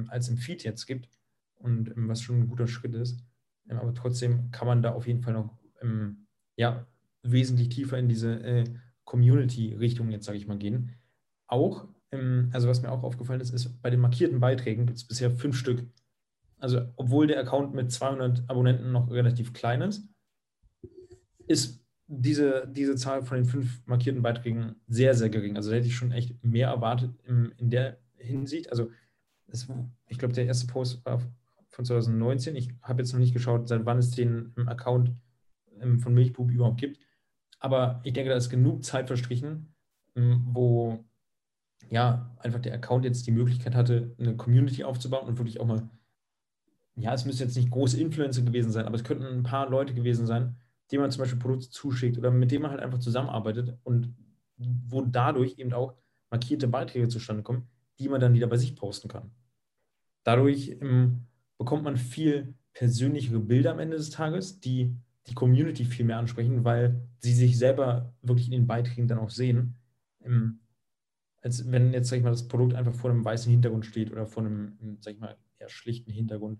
als 0.07 0.29
im 0.29 0.37
Feed 0.37 0.63
jetzt 0.63 0.85
gibt 0.85 1.09
und 1.55 1.91
was 1.95 2.21
schon 2.21 2.39
ein 2.39 2.47
guter 2.47 2.65
Schritt 2.65 2.95
ist. 2.95 3.19
Ähm, 3.69 3.77
aber 3.77 3.93
trotzdem 3.93 4.51
kann 4.51 4.67
man 4.67 4.81
da 4.81 4.93
auf 4.93 5.07
jeden 5.07 5.21
Fall 5.21 5.33
noch 5.33 5.57
ja, 6.55 6.87
wesentlich 7.21 7.69
tiefer 7.69 7.99
in 7.99 8.09
diese 8.09 8.39
äh, 8.41 8.63
Community-Richtung 9.03 10.09
jetzt, 10.09 10.25
sage 10.25 10.37
ich 10.37 10.47
mal, 10.47 10.57
gehen. 10.57 10.95
Auch, 11.47 11.87
also 12.51 12.69
was 12.69 12.81
mir 12.81 12.91
auch 12.91 13.03
aufgefallen 13.03 13.41
ist, 13.41 13.53
ist, 13.53 13.81
bei 13.81 13.89
den 13.89 13.99
markierten 13.99 14.39
Beiträgen 14.39 14.85
gibt 14.85 14.97
es 14.97 15.07
bisher 15.07 15.31
fünf 15.31 15.57
Stück. 15.57 15.85
Also 16.57 16.81
obwohl 16.95 17.27
der 17.27 17.39
Account 17.39 17.73
mit 17.73 17.91
200 17.91 18.49
Abonnenten 18.49 18.91
noch 18.91 19.11
relativ 19.11 19.53
klein 19.53 19.81
ist, 19.81 20.07
ist 21.47 21.85
diese, 22.07 22.67
diese 22.67 22.95
Zahl 22.95 23.23
von 23.23 23.37
den 23.37 23.45
fünf 23.45 23.85
markierten 23.85 24.21
Beiträgen 24.21 24.75
sehr, 24.87 25.13
sehr 25.13 25.29
gering. 25.29 25.57
Also 25.57 25.69
da 25.69 25.75
hätte 25.75 25.87
ich 25.87 25.95
schon 25.95 26.11
echt 26.11 26.43
mehr 26.43 26.69
erwartet 26.69 27.13
in, 27.25 27.51
in 27.57 27.69
der 27.69 27.97
Hinsicht. 28.17 28.71
Also 28.71 28.91
das, 29.47 29.67
ich 30.07 30.17
glaube, 30.17 30.33
der 30.33 30.45
erste 30.45 30.67
Post 30.67 31.05
war 31.05 31.21
von 31.75 31.85
2019. 31.85 32.55
Ich 32.55 32.69
habe 32.81 33.01
jetzt 33.01 33.11
noch 33.11 33.19
nicht 33.19 33.33
geschaut, 33.33 33.67
seit 33.67 33.85
wann 33.85 33.97
es 33.97 34.11
den 34.11 34.53
Account 34.65 35.11
ähm, 35.79 35.99
von 35.99 36.13
Milchbub 36.13 36.49
überhaupt 36.49 36.79
gibt. 36.79 36.99
Aber 37.59 37.99
ich 38.03 38.13
denke, 38.13 38.29
da 38.29 38.37
ist 38.37 38.49
genug 38.49 38.83
Zeit 38.83 39.07
verstrichen, 39.07 39.73
ähm, 40.15 40.43
wo 40.47 41.03
ja 41.89 42.33
einfach 42.39 42.59
der 42.59 42.73
Account 42.73 43.05
jetzt 43.05 43.27
die 43.27 43.31
Möglichkeit 43.31 43.75
hatte, 43.75 44.15
eine 44.17 44.35
Community 44.37 44.83
aufzubauen 44.83 45.27
und 45.27 45.37
wirklich 45.37 45.59
auch 45.59 45.65
mal, 45.65 45.87
ja, 46.95 47.13
es 47.13 47.25
müssen 47.25 47.43
jetzt 47.43 47.57
nicht 47.57 47.69
große 47.69 47.99
Influencer 47.99 48.41
gewesen 48.41 48.71
sein, 48.71 48.85
aber 48.85 48.95
es 48.95 49.03
könnten 49.03 49.25
ein 49.25 49.43
paar 49.43 49.69
Leute 49.69 49.93
gewesen 49.93 50.25
sein, 50.25 50.55
dem 50.91 51.01
man 51.01 51.11
zum 51.11 51.19
Beispiel 51.19 51.39
Produkte 51.39 51.69
zuschickt 51.69 52.17
oder 52.17 52.31
mit 52.31 52.51
dem 52.51 52.61
man 52.61 52.71
halt 52.71 52.81
einfach 52.81 52.99
zusammenarbeitet 52.99 53.77
und 53.83 54.15
wo 54.57 55.01
dadurch 55.01 55.57
eben 55.57 55.73
auch 55.73 55.93
markierte 56.29 56.67
Beiträge 56.67 57.09
zustande 57.09 57.43
kommen, 57.43 57.67
die 57.99 58.07
man 58.07 58.21
dann 58.21 58.33
wieder 58.33 58.47
bei 58.47 58.57
sich 58.57 58.75
posten 58.75 59.09
kann. 59.09 59.31
Dadurch 60.23 60.77
ähm, 60.81 61.27
bekommt 61.57 61.83
man 61.83 61.97
viel 61.97 62.55
persönlichere 62.73 63.39
Bilder 63.39 63.71
am 63.71 63.79
Ende 63.79 63.97
des 63.97 64.09
Tages, 64.09 64.59
die 64.59 64.95
die 65.27 65.33
Community 65.33 65.85
viel 65.85 66.05
mehr 66.05 66.17
ansprechen, 66.17 66.63
weil 66.63 67.01
sie 67.19 67.33
sich 67.33 67.57
selber 67.57 68.13
wirklich 68.21 68.47
in 68.47 68.51
den 68.51 68.67
Beiträgen 68.67 69.07
dann 69.07 69.17
auch 69.17 69.29
sehen. 69.29 69.75
Ähm, 70.23 70.59
als 71.41 71.71
wenn 71.71 71.93
jetzt, 71.93 72.09
sag 72.09 72.17
ich 72.17 72.23
mal, 72.23 72.31
das 72.31 72.47
Produkt 72.47 72.73
einfach 72.73 72.93
vor 72.93 73.09
einem 73.09 73.23
weißen 73.23 73.51
Hintergrund 73.51 73.85
steht 73.85 74.11
oder 74.11 74.25
vor 74.25 74.43
einem, 74.43 74.97
sag 74.99 75.13
ich 75.13 75.19
mal, 75.19 75.37
eher 75.59 75.69
schlichten 75.69 76.11
Hintergrund, 76.11 76.59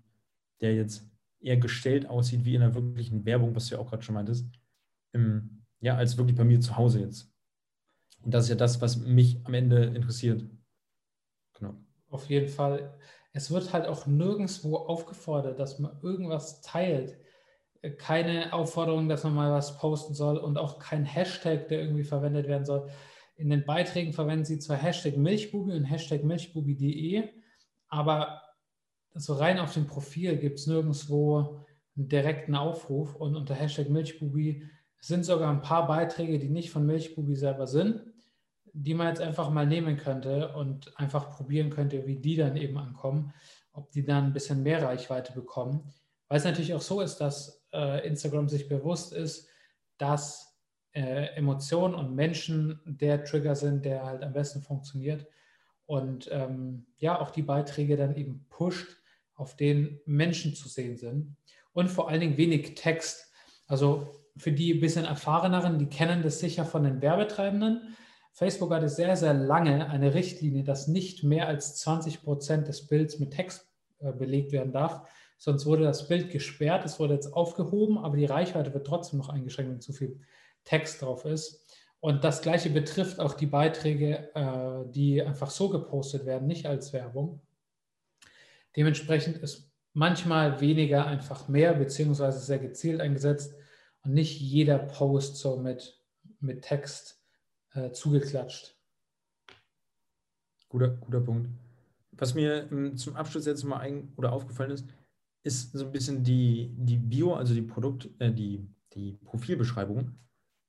der 0.60 0.74
jetzt 0.74 1.08
eher 1.40 1.56
gestellt 1.56 2.06
aussieht, 2.06 2.44
wie 2.44 2.54
in 2.54 2.62
einer 2.62 2.74
wirklichen 2.74 3.24
Werbung, 3.24 3.54
was 3.54 3.68
du 3.68 3.74
ja 3.74 3.80
auch 3.80 3.90
gerade 3.90 4.02
schon 4.02 4.14
meintest, 4.14 4.48
ähm, 5.12 5.62
ja, 5.80 5.96
als 5.96 6.16
wirklich 6.16 6.36
bei 6.36 6.44
mir 6.44 6.60
zu 6.60 6.76
Hause 6.76 7.00
jetzt. 7.00 7.30
Und 8.22 8.32
das 8.32 8.44
ist 8.44 8.50
ja 8.50 8.56
das, 8.56 8.80
was 8.80 8.96
mich 8.96 9.38
am 9.44 9.54
Ende 9.54 9.84
interessiert. 9.84 10.44
Genau. 11.54 11.76
Auf 12.08 12.28
jeden 12.28 12.48
Fall. 12.48 12.98
Es 13.36 13.50
wird 13.50 13.74
halt 13.74 13.86
auch 13.86 14.06
nirgendwo 14.06 14.76
aufgefordert, 14.76 15.60
dass 15.60 15.78
man 15.78 15.98
irgendwas 16.02 16.62
teilt. 16.62 17.18
Keine 17.98 18.54
Aufforderung, 18.54 19.10
dass 19.10 19.24
man 19.24 19.34
mal 19.34 19.52
was 19.52 19.76
posten 19.76 20.14
soll 20.14 20.38
und 20.38 20.56
auch 20.56 20.78
kein 20.78 21.04
Hashtag, 21.04 21.68
der 21.68 21.82
irgendwie 21.82 22.02
verwendet 22.02 22.48
werden 22.48 22.64
soll. 22.64 22.88
In 23.36 23.50
den 23.50 23.66
Beiträgen 23.66 24.14
verwenden 24.14 24.46
sie 24.46 24.58
zwar 24.58 24.78
Hashtag 24.78 25.18
Milchbubi 25.18 25.74
und 25.74 25.84
Hashtag 25.84 26.24
Milchbubi.de, 26.24 27.28
aber 27.88 28.40
so 29.12 29.34
rein 29.34 29.58
auf 29.58 29.74
dem 29.74 29.86
Profil 29.86 30.38
gibt 30.38 30.58
es 30.58 30.66
nirgendwo 30.66 31.66
einen 31.94 32.08
direkten 32.08 32.54
Aufruf 32.54 33.16
und 33.16 33.36
unter 33.36 33.54
Hashtag 33.54 33.90
Milchbubi 33.90 34.62
sind 34.98 35.26
sogar 35.26 35.50
ein 35.50 35.60
paar 35.60 35.86
Beiträge, 35.86 36.38
die 36.38 36.48
nicht 36.48 36.70
von 36.70 36.86
Milchbubi 36.86 37.36
selber 37.36 37.66
sind, 37.66 38.00
die 38.78 38.94
man 38.94 39.08
jetzt 39.08 39.22
einfach 39.22 39.48
mal 39.50 39.66
nehmen 39.66 39.96
könnte 39.96 40.52
und 40.54 40.96
einfach 40.98 41.30
probieren 41.30 41.70
könnte, 41.70 42.06
wie 42.06 42.16
die 42.16 42.36
dann 42.36 42.56
eben 42.56 42.76
ankommen, 42.76 43.32
ob 43.72 43.90
die 43.90 44.04
dann 44.04 44.24
ein 44.24 44.32
bisschen 44.34 44.62
mehr 44.62 44.82
Reichweite 44.82 45.32
bekommen. 45.32 45.92
Weil 46.28 46.38
es 46.38 46.44
natürlich 46.44 46.74
auch 46.74 46.82
so 46.82 47.00
ist, 47.00 47.16
dass 47.16 47.66
äh, 47.72 48.06
Instagram 48.06 48.48
sich 48.48 48.68
bewusst 48.68 49.14
ist, 49.14 49.48
dass 49.96 50.58
äh, 50.92 51.34
Emotionen 51.36 51.94
und 51.94 52.14
Menschen 52.14 52.80
der 52.84 53.24
Trigger 53.24 53.56
sind, 53.56 53.84
der 53.86 54.04
halt 54.04 54.22
am 54.22 54.34
besten 54.34 54.60
funktioniert. 54.60 55.26
Und 55.86 56.28
ähm, 56.30 56.86
ja, 56.98 57.18
auch 57.18 57.30
die 57.30 57.42
Beiträge 57.42 57.96
dann 57.96 58.14
eben 58.14 58.46
pusht, 58.50 58.98
auf 59.34 59.56
denen 59.56 60.00
Menschen 60.04 60.54
zu 60.54 60.68
sehen 60.68 60.98
sind. 60.98 61.36
Und 61.72 61.88
vor 61.88 62.10
allen 62.10 62.20
Dingen 62.20 62.36
wenig 62.36 62.74
Text. 62.74 63.32
Also 63.66 64.12
für 64.36 64.52
die 64.52 64.74
ein 64.74 64.80
bisschen 64.80 65.06
erfahreneren, 65.06 65.78
die 65.78 65.88
kennen 65.88 66.22
das 66.22 66.40
sicher 66.40 66.66
von 66.66 66.84
den 66.84 67.00
Werbetreibenden. 67.00 67.96
Facebook 68.36 68.70
hatte 68.70 68.90
sehr, 68.90 69.16
sehr 69.16 69.32
lange 69.32 69.88
eine 69.88 70.12
Richtlinie, 70.12 70.62
dass 70.62 70.88
nicht 70.88 71.24
mehr 71.24 71.48
als 71.48 71.76
20 71.76 72.22
Prozent 72.22 72.68
des 72.68 72.86
Bilds 72.86 73.18
mit 73.18 73.30
Text 73.30 73.66
äh, 73.98 74.12
belegt 74.12 74.52
werden 74.52 74.72
darf. 74.72 75.08
Sonst 75.38 75.64
wurde 75.64 75.84
das 75.84 76.06
Bild 76.06 76.30
gesperrt, 76.30 76.84
es 76.84 77.00
wurde 77.00 77.14
jetzt 77.14 77.32
aufgehoben, 77.32 77.96
aber 77.96 78.18
die 78.18 78.26
Reichweite 78.26 78.74
wird 78.74 78.86
trotzdem 78.86 79.20
noch 79.20 79.30
eingeschränkt, 79.30 79.72
wenn 79.72 79.80
zu 79.80 79.94
viel 79.94 80.20
Text 80.64 81.00
drauf 81.00 81.24
ist. 81.24 81.64
Und 82.00 82.24
das 82.24 82.42
gleiche 82.42 82.68
betrifft 82.68 83.20
auch 83.20 83.32
die 83.32 83.46
Beiträge, 83.46 84.28
äh, 84.34 84.90
die 84.90 85.22
einfach 85.22 85.48
so 85.48 85.70
gepostet 85.70 86.26
werden, 86.26 86.46
nicht 86.46 86.66
als 86.66 86.92
Werbung. 86.92 87.40
Dementsprechend 88.76 89.38
ist 89.38 89.72
manchmal 89.94 90.60
weniger 90.60 91.06
einfach 91.06 91.48
mehr, 91.48 91.72
beziehungsweise 91.72 92.40
sehr 92.40 92.58
gezielt 92.58 93.00
eingesetzt 93.00 93.54
und 94.04 94.12
nicht 94.12 94.38
jeder 94.42 94.78
Post 94.78 95.36
so 95.38 95.56
mit, 95.56 96.02
mit 96.38 96.60
Text 96.60 97.15
äh, 97.76 97.92
zugeklatscht. 97.92 98.74
Guter, 100.68 100.88
guter 100.88 101.20
Punkt. 101.20 101.48
Was 102.12 102.34
mir 102.34 102.70
ähm, 102.72 102.96
zum 102.96 103.16
Abschluss 103.16 103.46
jetzt 103.46 103.64
mal 103.64 103.78
ein, 103.78 104.12
oder 104.16 104.32
aufgefallen 104.32 104.70
ist, 104.70 104.86
ist 105.42 105.72
so 105.72 105.84
ein 105.86 105.92
bisschen 105.92 106.24
die, 106.24 106.70
die 106.76 106.96
Bio, 106.96 107.34
also 107.34 107.54
die 107.54 107.62
Produkt, 107.62 108.08
äh, 108.18 108.32
die, 108.32 108.66
die 108.94 109.12
Profilbeschreibung 109.24 110.16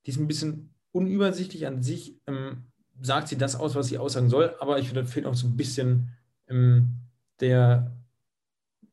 die 0.08 0.12
ist 0.12 0.20
ein 0.20 0.28
bisschen 0.28 0.74
unübersichtlich 0.94 1.68
an 1.68 1.84
sich. 1.84 2.18
Ähm, 2.28 2.64
sagt 3.02 3.28
sie 3.28 3.38
das 3.38 3.56
aus, 3.56 3.76
was 3.76 3.88
sie 3.88 4.00
aussagen 4.00 4.30
soll, 4.30 4.56
aber 4.60 4.80
ich 4.80 4.88
finde, 4.88 5.04
da 5.04 5.08
fehlt 5.08 5.26
auch 5.28 5.36
so 5.36 5.48
ein 5.48 5.58
bisschen 5.58 6.10
ähm, 6.48 6.96
der, 7.42 7.92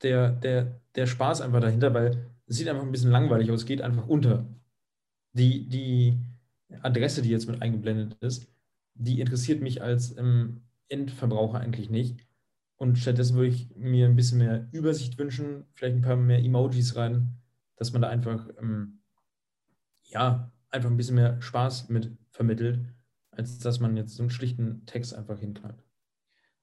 der, 0.03 0.31
der, 0.31 0.81
der 0.94 1.07
Spaß 1.07 1.40
einfach 1.40 1.61
dahinter, 1.61 1.94
weil 1.94 2.27
es 2.46 2.57
sieht 2.57 2.68
einfach 2.68 2.83
ein 2.83 2.92
bisschen 2.92 3.12
langweilig 3.12 3.50
aus, 3.50 3.64
geht 3.64 3.81
einfach 3.81 4.07
unter. 4.07 4.44
Die, 5.33 5.68
die 5.68 6.18
Adresse, 6.83 7.22
die 7.22 7.31
jetzt 7.31 7.48
mit 7.48 7.62
eingeblendet 7.62 8.14
ist, 8.20 8.48
die 8.94 9.20
interessiert 9.20 9.61
mich 9.61 9.83
als 9.83 10.16
ähm, 10.16 10.62
Endverbraucher 10.88 11.61
eigentlich 11.61 11.90
nicht. 11.90 12.27
Und 12.77 12.98
stattdessen 12.98 13.37
würde 13.37 13.50
ich 13.50 13.74
mir 13.77 14.07
ein 14.07 14.16
bisschen 14.16 14.38
mehr 14.38 14.68
Übersicht 14.72 15.18
wünschen, 15.18 15.66
vielleicht 15.72 15.96
ein 15.96 16.03
paar 16.03 16.16
mehr 16.16 16.38
Emojis 16.38 16.96
rein, 16.96 17.37
dass 17.77 17.92
man 17.92 18.03
da 18.03 18.09
einfach 18.09 18.48
ähm, 18.61 19.00
ja, 20.03 20.53
einfach 20.70 20.90
ein 20.90 20.96
bisschen 20.96 21.16
mehr 21.16 21.40
Spaß 21.40 21.88
mit 21.88 22.16
vermittelt, 22.31 22.81
als 23.31 23.59
dass 23.59 23.81
man 23.81 23.96
jetzt 23.96 24.16
so 24.16 24.22
einen 24.22 24.31
schlichten 24.31 24.85
Text 24.87 25.14
einfach 25.14 25.38
hinknallt. 25.38 25.83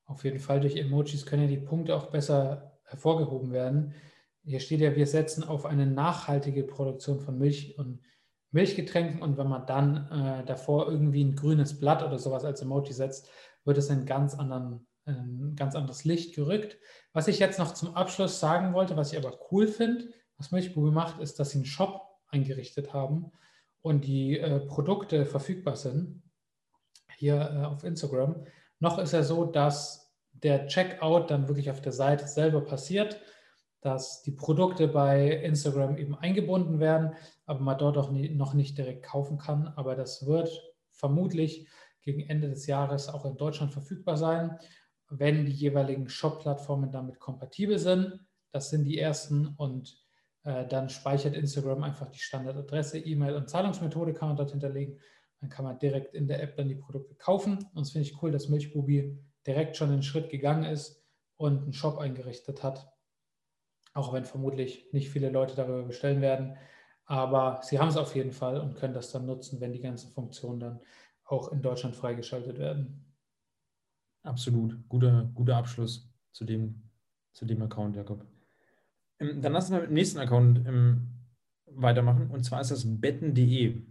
Auf 0.06 0.24
jeden 0.24 0.40
Fall 0.40 0.60
durch 0.60 0.76
Emojis 0.76 1.26
können 1.26 1.44
ja 1.44 1.48
die 1.48 1.58
Punkte 1.58 1.96
auch 1.96 2.12
besser 2.12 2.80
hervorgehoben 2.84 3.52
werden. 3.52 3.94
Hier 4.44 4.60
steht 4.60 4.82
ja, 4.82 4.96
wir 4.96 5.08
setzen 5.08 5.44
auf 5.44 5.66
eine 5.66 5.86
nachhaltige 5.86 6.64
Produktion 6.64 7.20
von 7.20 7.38
Milch 7.38 7.78
und 7.78 8.02
Milchgetränken 8.52 9.22
und 9.22 9.38
wenn 9.38 9.48
man 9.48 9.66
dann 9.66 10.08
äh, 10.12 10.46
davor 10.46 10.90
irgendwie 10.90 11.24
ein 11.24 11.36
grünes 11.36 11.80
Blatt 11.80 12.04
oder 12.04 12.20
sowas 12.20 12.44
als 12.44 12.62
Emoji 12.62 12.94
setzt, 12.94 13.30
wird 13.64 13.78
es 13.78 13.90
in 13.90 14.06
ganz 14.06 14.36
anderen, 14.36 14.88
ein 15.06 15.56
ganz 15.56 15.76
anderes 15.76 16.04
Licht 16.04 16.36
gerückt. 16.36 16.78
Was 17.14 17.28
ich 17.28 17.40
jetzt 17.40 17.60
noch 17.60 17.74
zum 17.74 17.96
Abschluss 17.96 18.40
sagen 18.40 18.74
wollte, 18.74 18.98
was 18.98 19.14
ich 19.14 19.18
aber 19.18 19.38
cool 19.52 19.68
finde, 19.68 20.10
was 20.38 20.52
Milchbubi 20.52 20.92
macht, 20.92 21.22
ist, 21.22 21.40
dass 21.40 21.52
sie 21.52 21.60
einen 21.60 21.66
Shop 21.66 22.02
eingerichtet 22.28 22.94
haben 22.94 23.32
und 23.82 24.06
die 24.06 24.40
äh, 24.40 24.60
Produkte 24.60 25.26
verfügbar 25.26 25.76
sind, 25.76 26.22
hier 27.18 27.36
äh, 27.36 27.66
auf 27.66 27.84
Instagram. 27.84 28.46
Noch 28.80 28.98
ist 28.98 29.14
ja 29.14 29.24
so, 29.24 29.46
dass 29.46 30.12
der 30.34 30.68
Checkout 30.68 31.30
dann 31.30 31.48
wirklich 31.48 31.70
auf 31.70 31.82
der 31.82 31.92
Seite 31.92 32.28
selber 32.28 32.62
passiert, 32.62 33.22
dass 33.82 34.22
die 34.22 34.32
Produkte 34.32 34.88
bei 34.88 35.28
Instagram 35.28 35.98
eben 35.98 36.16
eingebunden 36.16 36.80
werden, 36.80 37.16
aber 37.46 37.60
man 37.60 37.78
dort 37.78 37.98
auch 37.98 38.12
nie, 38.12 38.30
noch 38.30 38.54
nicht 38.54 38.78
direkt 38.78 39.04
kaufen 39.04 39.38
kann. 39.38 39.68
Aber 39.76 39.96
das 39.96 40.26
wird 40.28 40.50
vermutlich 40.92 41.68
gegen 42.02 42.22
Ende 42.22 42.50
des 42.50 42.68
Jahres 42.68 43.10
auch 43.10 43.26
in 43.26 43.38
Deutschland 43.38 43.74
verfügbar 43.74 44.18
sein, 44.18 44.58
wenn 45.10 45.46
die 45.46 45.52
jeweiligen 45.52 46.10
Shop-Plattformen 46.10 46.92
damit 46.92 47.20
kompatibel 47.20 47.80
sind. 47.80 48.20
Das 48.52 48.70
sind 48.70 48.86
die 48.86 49.00
ersten 49.00 49.48
und 49.58 49.98
äh, 50.44 50.66
dann 50.68 50.90
speichert 50.90 51.36
Instagram 51.36 51.84
einfach 51.84 52.10
die 52.10 52.20
Standardadresse, 52.20 53.00
E-Mail 53.00 53.36
und 53.36 53.50
Zahlungsmethode 53.50 54.14
kann 54.14 54.30
man 54.30 54.38
dort 54.38 54.52
hinterlegen. 54.52 55.00
Dann 55.40 55.50
kann 55.50 55.66
man 55.66 55.80
direkt 55.80 56.14
in 56.14 56.28
der 56.28 56.42
App 56.42 56.56
dann 56.56 56.70
die 56.70 56.76
Produkte 56.76 57.16
kaufen. 57.16 57.68
Und 57.74 57.84
es 57.84 57.92
finde 57.92 58.08
ich 58.08 58.22
cool, 58.22 58.32
dass 58.32 58.48
Milchbubi 58.48 59.18
direkt 59.46 59.76
schon 59.76 59.90
den 59.90 60.04
Schritt 60.04 60.30
gegangen 60.30 60.66
ist 60.66 61.04
und 61.38 61.64
einen 61.64 61.74
Shop 61.74 61.98
eingerichtet 61.98 62.62
hat. 62.62 62.91
Auch 63.94 64.14
wenn 64.14 64.26
vermutlich 64.26 64.88
nicht 64.94 65.10
viele 65.10 65.30
Leute 65.30 65.56
darüber 65.56 65.84
bestellen 65.84 66.22
werden. 66.22 66.58
Aber 67.06 67.60
sie 67.64 67.80
haben 67.80 67.90
es 67.90 67.98
auf 67.98 68.16
jeden 68.16 68.32
Fall 68.32 68.60
und 68.60 68.76
können 68.76 68.94
das 68.94 69.12
dann 69.12 69.26
nutzen, 69.26 69.60
wenn 69.60 69.74
die 69.74 69.82
ganzen 69.82 70.12
Funktionen 70.12 70.60
dann 70.60 70.80
auch 71.26 71.52
in 71.52 71.62
Deutschland 71.62 71.96
freigeschaltet 71.96 72.58
werden. 72.58 73.06
Absolut. 74.24 74.78
Guter, 74.88 75.30
guter 75.34 75.58
Abschluss 75.58 76.10
zu 76.32 76.46
dem, 76.46 76.82
zu 77.34 77.46
dem 77.46 77.62
Account, 77.62 77.96
Jakob. 77.96 78.26
Ähm, 79.20 79.42
dann 79.42 79.54
lassen 79.54 79.74
wir 79.74 79.82
mit 79.82 79.90
dem 79.90 79.96
nächsten 79.96 80.20
Account 80.20 80.66
ähm, 80.68 81.10
weitermachen. 81.66 82.30
Und 82.30 82.44
zwar 82.44 82.62
ist 82.62 82.72
das 82.72 82.84
betten.de. 82.86 83.82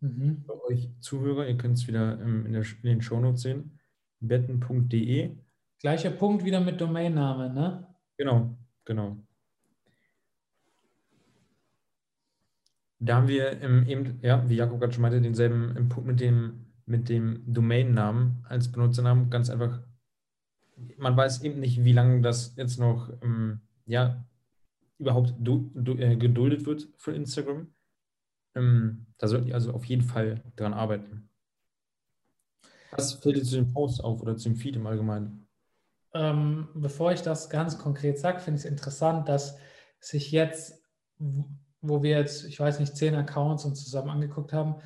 Mhm. 0.00 0.42
Für 0.44 0.64
euch 0.64 0.90
Zuhörer, 1.00 1.46
ihr 1.46 1.56
könnt 1.56 1.78
es 1.78 1.86
wieder 1.86 2.20
ähm, 2.20 2.46
in, 2.46 2.52
der, 2.52 2.62
in 2.62 2.88
den 2.88 3.02
Shownotes 3.02 3.42
sehen. 3.42 3.78
betten.de. 4.20 5.36
Gleicher 5.80 6.10
Punkt 6.10 6.44
wieder 6.44 6.60
mit 6.60 6.80
Domainname, 6.80 7.52
ne? 7.52 7.86
Genau, 8.16 8.56
genau. 8.84 9.16
Da 13.04 13.16
haben 13.16 13.28
wir 13.28 13.60
ähm, 13.60 13.86
eben, 13.86 14.18
ja, 14.22 14.48
wie 14.48 14.56
Jakob 14.56 14.80
gerade 14.80 14.92
schon 14.92 15.02
meinte, 15.02 15.20
denselben 15.20 15.88
Punkt 15.88 16.06
mit 16.06 16.20
dem, 16.20 16.66
mit 16.86 17.08
dem 17.08 17.42
Domainnamen 17.46 18.44
als 18.48 18.70
Benutzernamen. 18.72 19.30
Ganz 19.30 19.50
einfach, 19.50 19.82
man 20.96 21.16
weiß 21.16 21.42
eben 21.42 21.60
nicht, 21.60 21.84
wie 21.84 21.92
lange 21.92 22.22
das 22.22 22.54
jetzt 22.56 22.78
noch 22.78 23.10
ähm, 23.22 23.60
ja, 23.86 24.24
überhaupt 24.98 25.34
du, 25.38 25.70
du, 25.74 25.96
äh, 25.96 26.16
geduldet 26.16 26.66
wird 26.66 26.88
von 26.96 27.14
Instagram. 27.14 27.74
Ähm, 28.54 29.06
da 29.18 29.28
sollten 29.28 29.46
die 29.46 29.54
also 29.54 29.72
auf 29.72 29.84
jeden 29.84 30.02
Fall 30.02 30.42
dran 30.56 30.72
arbeiten. 30.72 31.28
Was 32.92 33.14
fällt 33.14 33.36
dir 33.36 33.42
zu 33.42 33.56
dem 33.56 33.72
Post 33.72 34.02
auf 34.02 34.22
oder 34.22 34.36
zu 34.36 34.48
dem 34.48 34.56
Feed 34.56 34.76
im 34.76 34.86
Allgemeinen? 34.86 35.46
Ähm, 36.12 36.68
bevor 36.74 37.12
ich 37.12 37.22
das 37.22 37.50
ganz 37.50 37.76
konkret 37.78 38.18
sage, 38.18 38.38
finde 38.38 38.58
ich 38.58 38.64
es 38.64 38.70
interessant, 38.70 39.28
dass 39.28 39.58
sich 39.98 40.30
jetzt, 40.30 40.80
wo 41.88 42.02
wir 42.02 42.18
jetzt, 42.18 42.44
ich 42.44 42.58
weiß 42.58 42.80
nicht, 42.80 42.96
zehn 42.96 43.14
Accounts 43.14 43.64
uns 43.64 43.84
zusammen 43.84 44.10
angeguckt 44.10 44.52
haben, 44.52 44.76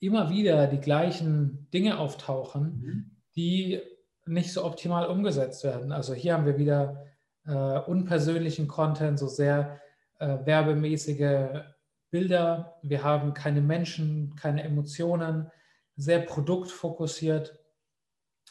immer 0.00 0.30
wieder 0.30 0.66
die 0.66 0.80
gleichen 0.80 1.68
Dinge 1.72 1.98
auftauchen, 1.98 2.62
mhm. 2.62 3.10
die 3.36 3.80
nicht 4.26 4.52
so 4.52 4.64
optimal 4.64 5.06
umgesetzt 5.06 5.64
werden. 5.64 5.92
Also 5.92 6.14
hier 6.14 6.34
haben 6.34 6.46
wir 6.46 6.58
wieder 6.58 7.06
äh, 7.46 7.78
unpersönlichen 7.78 8.68
Content, 8.68 9.18
so 9.18 9.26
sehr 9.26 9.80
äh, 10.18 10.38
werbemäßige 10.44 11.62
Bilder. 12.10 12.78
Wir 12.82 13.02
haben 13.02 13.34
keine 13.34 13.60
Menschen, 13.60 14.34
keine 14.36 14.62
Emotionen, 14.64 15.50
sehr 15.96 16.20
produktfokussiert. 16.20 17.58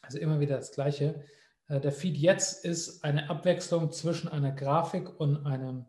Also 0.02 0.20
immer 0.20 0.40
wieder 0.40 0.58
das 0.58 0.72
Gleiche. 0.72 1.24
Äh, 1.68 1.80
der 1.80 1.92
Feed 1.92 2.18
jetzt 2.18 2.66
ist 2.66 3.04
eine 3.04 3.30
Abwechslung 3.30 3.92
zwischen 3.92 4.28
einer 4.28 4.52
Grafik 4.52 5.20
und 5.20 5.46
einem, 5.46 5.86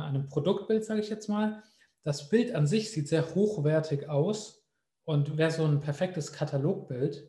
einem 0.00 0.28
Produktbild, 0.28 0.84
sage 0.84 1.00
ich 1.00 1.08
jetzt 1.08 1.28
mal. 1.28 1.62
Das 2.02 2.28
Bild 2.28 2.54
an 2.54 2.66
sich 2.66 2.92
sieht 2.92 3.08
sehr 3.08 3.34
hochwertig 3.34 4.08
aus 4.08 4.64
und 5.04 5.36
wäre 5.36 5.50
so 5.50 5.64
ein 5.64 5.80
perfektes 5.80 6.32
Katalogbild, 6.32 7.28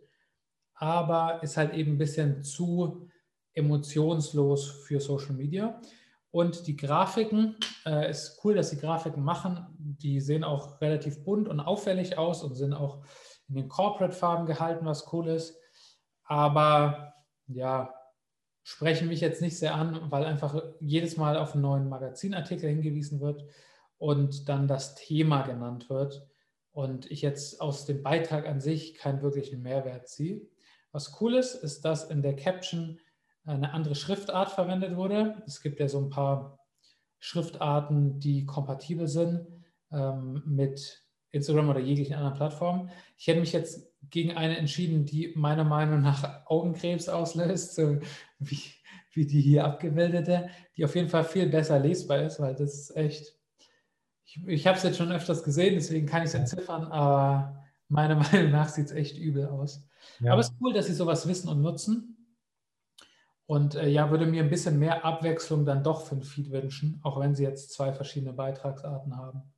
aber 0.74 1.42
ist 1.44 1.58
halt 1.58 1.74
eben 1.74 1.94
ein 1.94 1.98
bisschen 1.98 2.44
zu 2.44 3.10
emotionslos 3.54 4.70
für 4.86 5.00
Social 5.00 5.34
Media. 5.34 5.82
Und 6.32 6.68
die 6.68 6.76
Grafiken, 6.76 7.56
äh, 7.86 8.10
ist 8.10 8.42
cool, 8.44 8.56
dass 8.56 8.70
sie 8.70 8.78
Grafiken 8.78 9.24
machen. 9.24 9.66
Die 9.80 10.20
sehen 10.20 10.44
auch 10.44 10.82
relativ 10.82 11.24
bunt 11.24 11.48
und 11.48 11.62
auffällig 11.62 12.18
aus 12.18 12.44
und 12.44 12.56
sind 12.56 12.74
auch 12.74 13.06
in 13.48 13.56
den 13.56 13.70
Corporate-Farben 13.70 14.46
gehalten, 14.46 14.86
was 14.86 15.12
cool 15.14 15.30
ist. 15.30 15.58
Aber 16.26 17.14
ja, 17.48 17.94
sprechen 18.66 19.10
mich 19.10 19.22
jetzt 19.22 19.44
nicht 19.44 19.60
sehr 19.60 19.76
an, 19.76 20.10
weil 20.10 20.26
einfach 20.26 20.60
jedes 20.80 21.18
Mal 21.18 21.38
auf 21.38 21.54
einen 21.54 21.62
neuen 21.62 21.88
Magazinartikel 21.88 22.68
hingewiesen 22.68 23.22
wird 23.22 23.46
und 24.00 24.50
dann 24.50 24.68
das 24.68 24.96
Thema 24.96 25.44
genannt 25.44 25.88
wird 25.88 26.28
und 26.72 27.10
ich 27.12 27.22
jetzt 27.22 27.62
aus 27.62 27.86
dem 27.86 28.02
Beitrag 28.02 28.48
an 28.48 28.60
sich 28.60 28.96
keinen 28.96 29.22
wirklichen 29.22 29.62
Mehrwert 29.62 30.10
ziehe. 30.10 30.42
Was 30.92 31.22
cool 31.22 31.36
ist, 31.36 31.54
ist, 31.54 31.86
dass 31.86 32.10
in 32.10 32.24
der 32.24 32.36
Caption 32.36 33.00
eine 33.44 33.72
andere 33.72 33.94
Schriftart 33.94 34.50
verwendet 34.50 34.96
wurde. 34.96 35.44
Es 35.46 35.62
gibt 35.62 35.80
ja 35.80 35.88
so 35.88 36.00
ein 36.00 36.10
paar 36.10 36.58
Schriftarten, 37.20 38.20
die 38.20 38.48
kompatibel 38.48 39.08
sind 39.08 39.46
ähm, 39.92 40.42
mit 40.44 41.05
Instagram 41.36 41.70
oder 41.70 41.80
jeglichen 41.80 42.16
anderen 42.16 42.36
Plattformen. 42.36 42.90
Ich 43.18 43.28
hätte 43.28 43.40
mich 43.40 43.54
jetzt 43.54 43.92
gegen 44.10 44.36
eine 44.36 44.58
entschieden, 44.58 45.06
die 45.06 45.34
meiner 45.36 45.64
Meinung 45.64 46.02
nach 46.02 46.46
Augenkrebs 46.46 47.10
auslöst, 47.10 47.76
so 47.76 48.00
wie, 48.40 48.60
wie 49.12 49.26
die 49.26 49.42
hier 49.42 49.66
abgebildete, 49.66 50.50
die 50.78 50.86
auf 50.86 50.96
jeden 50.96 51.10
Fall 51.10 51.24
viel 51.24 51.48
besser 51.48 51.80
lesbar 51.80 52.20
ist, 52.20 52.40
weil 52.40 52.56
das 52.56 52.74
ist 52.76 52.96
echt, 52.96 53.38
ich, 54.26 54.48
ich 54.48 54.68
habe 54.68 54.78
es 54.78 54.84
jetzt 54.84 54.98
schon 54.98 55.12
öfters 55.12 55.44
gesehen, 55.44 55.76
deswegen 55.76 56.08
kann 56.08 56.22
ich 56.22 56.30
es 56.30 56.36
entziffern, 56.36 56.86
aber 56.86 57.64
meiner 57.88 58.16
Meinung 58.32 58.52
nach 58.52 58.70
sieht 58.70 58.88
es 58.88 58.92
echt 58.92 59.18
übel 59.18 59.48
aus. 59.48 59.88
Ja. 60.20 60.32
Aber 60.32 60.42
es 60.42 60.50
ist 60.50 60.56
cool, 60.62 60.74
dass 60.74 60.88
sie 60.88 60.94
sowas 60.94 61.28
wissen 61.28 61.50
und 61.50 61.62
nutzen. 61.62 62.12
Und 63.48 63.76
äh, 63.76 63.88
ja, 63.88 64.10
würde 64.10 64.26
mir 64.26 64.44
ein 64.44 64.50
bisschen 64.50 64.80
mehr 64.80 65.06
Abwechslung 65.06 65.66
dann 65.66 65.84
doch 65.84 66.02
für 66.08 66.16
den 66.16 66.24
Feed 66.24 66.52
wünschen, 66.52 67.00
auch 67.04 67.20
wenn 67.20 67.36
sie 67.36 67.44
jetzt 67.44 67.74
zwei 67.74 67.94
verschiedene 67.94 68.34
Beitragsarten 68.34 69.16
haben. 69.16 69.54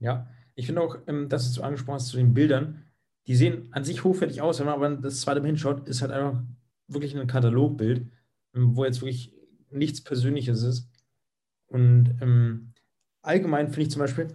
Ja, 0.00 0.28
ich 0.54 0.66
finde 0.66 0.82
auch, 0.82 0.98
ähm, 1.06 1.28
dass 1.28 1.52
du 1.52 1.62
angesprochen 1.62 1.96
hast 1.96 2.08
zu 2.08 2.16
den 2.16 2.34
Bildern, 2.34 2.84
die 3.26 3.36
sehen 3.36 3.68
an 3.72 3.84
sich 3.84 4.04
hochwertig 4.04 4.42
aus, 4.42 4.58
wenn 4.58 4.66
man 4.66 4.74
aber 4.74 4.90
das 4.90 5.20
zweite 5.20 5.40
Mal 5.40 5.46
hinschaut, 5.46 5.88
ist 5.88 6.02
halt 6.02 6.12
einfach 6.12 6.42
wirklich 6.88 7.16
ein 7.16 7.26
Katalogbild, 7.26 8.06
ähm, 8.54 8.76
wo 8.76 8.84
jetzt 8.84 9.00
wirklich 9.00 9.32
nichts 9.70 10.02
Persönliches 10.02 10.62
ist. 10.62 10.88
Und 11.66 12.16
ähm, 12.20 12.72
allgemein 13.22 13.68
finde 13.68 13.82
ich 13.82 13.90
zum 13.90 14.00
Beispiel, 14.00 14.28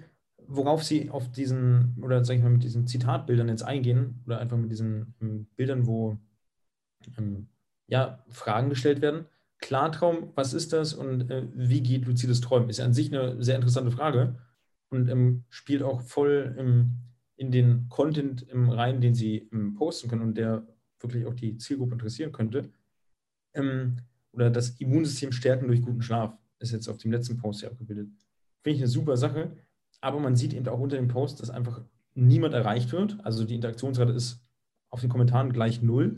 worauf 0.48 0.84
sie 0.84 1.10
auf 1.12 1.32
diesen, 1.32 1.96
oder 2.02 2.26
sag 2.26 2.36
ich 2.36 2.44
mal, 2.44 2.50
mit 2.50 2.64
diesen 2.64 2.88
Zitatbildern 2.88 3.48
jetzt 3.48 3.64
eingehen, 3.64 4.22
oder 4.26 4.40
einfach 4.40 4.58
mit 4.58 4.72
diesen 4.72 5.14
ähm, 5.22 5.48
Bildern, 5.56 5.86
wo 5.86 6.18
ähm, 7.18 7.48
ja, 7.88 8.24
Fragen 8.30 8.70
gestellt 8.70 9.02
werden. 9.02 9.26
Klartraum, 9.60 10.32
was 10.36 10.54
ist 10.54 10.74
das 10.74 10.94
und 10.94 11.30
äh, 11.30 11.46
wie 11.54 11.82
geht 11.82 12.06
luzides 12.06 12.42
Träumen? 12.42 12.70
Ist 12.70 12.80
ja 12.80 12.86
an 12.86 12.94
sich 12.94 13.14
eine 13.14 13.42
sehr 13.44 13.56
interessante 13.56 13.92
Frage 13.92 14.36
und 14.90 15.10
ähm, 15.10 15.44
spielt 15.50 15.84
auch 15.84 16.02
voll 16.02 16.56
im, 16.58 16.98
in 17.36 17.52
den 17.52 17.88
Content 17.90 18.46
rein, 18.52 19.02
den 19.02 19.14
sie 19.14 19.50
ähm, 19.52 19.76
posten 19.76 20.10
können 20.10 20.22
und 20.22 20.38
der 20.38 20.66
wirklich 21.00 21.26
auch 21.26 21.34
die 21.34 21.58
Zielgruppe 21.58 21.94
interessieren 21.94 22.32
könnte. 22.32 22.70
Ähm, 23.54 23.98
oder 24.32 24.50
das 24.50 24.72
Immunsystem 24.80 25.32
stärken 25.32 25.68
durch 25.68 25.82
guten 25.82 26.02
Schlaf 26.02 26.38
ist 26.60 26.72
jetzt 26.72 26.88
auf 26.88 26.98
dem 26.98 27.12
letzten 27.12 27.38
Post 27.38 27.62
hier 27.62 27.72
abgebildet. 27.72 28.10
Finde 28.62 28.76
ich 28.76 28.82
eine 28.82 28.90
super 28.90 29.18
Sache, 29.18 29.56
aber 30.02 30.20
man 30.20 30.36
sieht 30.36 30.54
eben 30.54 30.68
auch 30.68 30.80
unter 30.80 30.98
dem 30.98 31.08
Post, 31.08 31.42
dass 31.42 31.50
einfach 31.50 31.82
niemand 32.14 32.54
erreicht 32.54 32.92
wird. 32.92 33.18
Also 33.24 33.46
die 33.46 33.56
Interaktionsrate 33.56 34.12
ist 34.12 34.42
auf 34.90 35.02
den 35.02 35.10
Kommentaren 35.10 35.54
gleich 35.54 35.82
null. 35.82 36.16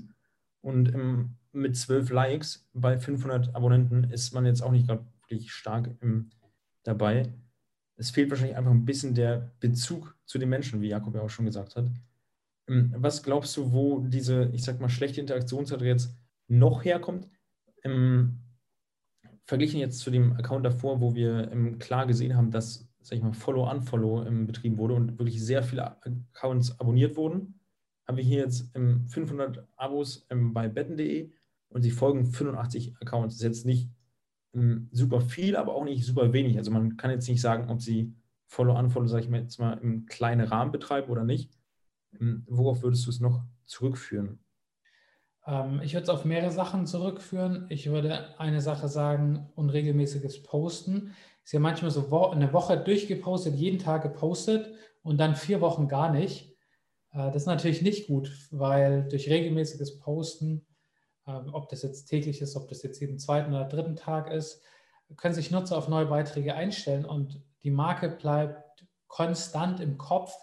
Und 0.61 0.89
im 0.89 1.37
mit 1.53 1.75
12 1.75 2.09
Likes 2.11 2.67
bei 2.73 2.97
500 2.97 3.55
Abonnenten 3.55 4.05
ist 4.05 4.33
man 4.33 4.45
jetzt 4.45 4.61
auch 4.61 4.71
nicht 4.71 4.87
gerade 4.87 5.05
wirklich 5.27 5.51
stark 5.51 5.89
im, 6.01 6.29
dabei. 6.83 7.33
Es 8.01 8.09
fehlt 8.09 8.31
wahrscheinlich 8.31 8.57
einfach 8.57 8.71
ein 8.71 8.83
bisschen 8.83 9.13
der 9.13 9.51
Bezug 9.59 10.17
zu 10.25 10.39
den 10.39 10.49
Menschen, 10.49 10.81
wie 10.81 10.87
Jakob 10.87 11.13
ja 11.13 11.21
auch 11.21 11.29
schon 11.29 11.45
gesagt 11.45 11.75
hat. 11.75 11.85
Ähm, 12.67 12.93
was 12.97 13.21
glaubst 13.21 13.55
du, 13.57 13.71
wo 13.71 13.99
diese, 13.99 14.49
ich 14.53 14.63
sag 14.63 14.79
mal, 14.79 14.89
schlechte 14.89 15.21
Interaktionszeit 15.21 15.81
jetzt 15.81 16.15
noch 16.47 16.83
herkommt? 16.83 17.29
Ähm, 17.83 18.39
verglichen 19.45 19.79
jetzt 19.79 19.99
zu 19.99 20.09
dem 20.09 20.33
Account 20.33 20.65
davor, 20.65 20.99
wo 20.99 21.13
wir 21.13 21.51
ähm, 21.51 21.77
klar 21.77 22.07
gesehen 22.07 22.35
haben, 22.35 22.49
dass, 22.49 22.89
sag 23.01 23.17
ich 23.17 23.23
mal, 23.23 23.33
Follow-Unfollow 23.33 24.25
ähm, 24.25 24.47
betrieben 24.47 24.79
wurde 24.79 24.95
und 24.95 25.19
wirklich 25.19 25.39
sehr 25.43 25.61
viele 25.61 25.85
Accounts 26.03 26.79
abonniert 26.79 27.15
wurden, 27.15 27.59
haben 28.07 28.17
wir 28.17 28.23
hier 28.23 28.39
jetzt 28.39 28.71
500 28.73 29.63
Abos 29.77 30.27
bei 30.27 30.67
betten.de 30.67 31.31
und 31.69 31.83
sie 31.83 31.91
folgen 31.91 32.25
85 32.25 32.95
Accounts. 32.99 33.35
Das 33.35 33.41
ist 33.41 33.57
jetzt 33.57 33.65
nicht 33.67 33.89
ähm, 33.89 34.00
super 34.91 35.21
viel, 35.21 35.55
aber 35.55 35.75
auch 35.75 35.83
nicht 35.83 36.05
super 36.05 36.33
wenig. 36.33 36.57
Also 36.57 36.71
man 36.71 36.97
kann 36.97 37.11
jetzt 37.11 37.27
nicht 37.27 37.41
sagen, 37.41 37.69
ob 37.69 37.81
sie 37.81 38.13
Follow-Unfollow, 38.47 39.07
sage 39.07 39.23
ich 39.23 39.29
mal 39.29 39.41
jetzt 39.41 39.59
mal, 39.59 39.73
im 39.73 40.05
kleinen 40.05 40.45
Rahmen 40.45 40.71
betreiben 40.71 41.09
oder 41.09 41.23
nicht. 41.23 41.51
Ähm, 42.19 42.45
worauf 42.47 42.83
würdest 42.83 43.05
du 43.05 43.09
es 43.09 43.19
noch 43.21 43.43
zurückführen? 43.65 44.39
Ähm, 45.47 45.79
ich 45.83 45.93
würde 45.93 46.03
es 46.03 46.09
auf 46.09 46.25
mehrere 46.25 46.51
Sachen 46.51 46.85
zurückführen. 46.85 47.65
Ich 47.69 47.89
würde 47.89 48.39
eine 48.39 48.61
Sache 48.61 48.89
sagen, 48.89 49.49
unregelmäßiges 49.55 50.43
Posten. 50.43 51.13
Ist 51.43 51.53
ja 51.53 51.59
manchmal 51.59 51.91
so 51.91 52.31
eine 52.31 52.53
Woche 52.53 52.77
durchgepostet, 52.77 53.55
jeden 53.55 53.79
Tag 53.79 54.03
gepostet 54.03 54.73
und 55.01 55.17
dann 55.17 55.35
vier 55.35 55.61
Wochen 55.61 55.87
gar 55.87 56.11
nicht. 56.11 56.51
Äh, 57.11 57.31
das 57.31 57.43
ist 57.43 57.47
natürlich 57.47 57.81
nicht 57.81 58.07
gut, 58.07 58.31
weil 58.51 59.07
durch 59.07 59.29
regelmäßiges 59.29 59.99
Posten 59.99 60.51
ähm, 60.51 60.65
ob 61.51 61.69
das 61.69 61.81
jetzt 61.81 62.05
täglich 62.05 62.41
ist, 62.41 62.55
ob 62.55 62.67
das 62.67 62.83
jetzt 62.83 62.99
jeden 62.99 63.19
zweiten 63.19 63.53
oder 63.53 63.65
dritten 63.65 63.95
Tag 63.95 64.31
ist, 64.31 64.61
können 65.17 65.33
sich 65.33 65.51
Nutzer 65.51 65.77
auf 65.77 65.87
neue 65.87 66.05
Beiträge 66.05 66.55
einstellen 66.55 67.05
und 67.05 67.41
die 67.63 67.71
Marke 67.71 68.09
bleibt 68.09 68.85
konstant 69.07 69.79
im 69.79 69.97
Kopf 69.97 70.33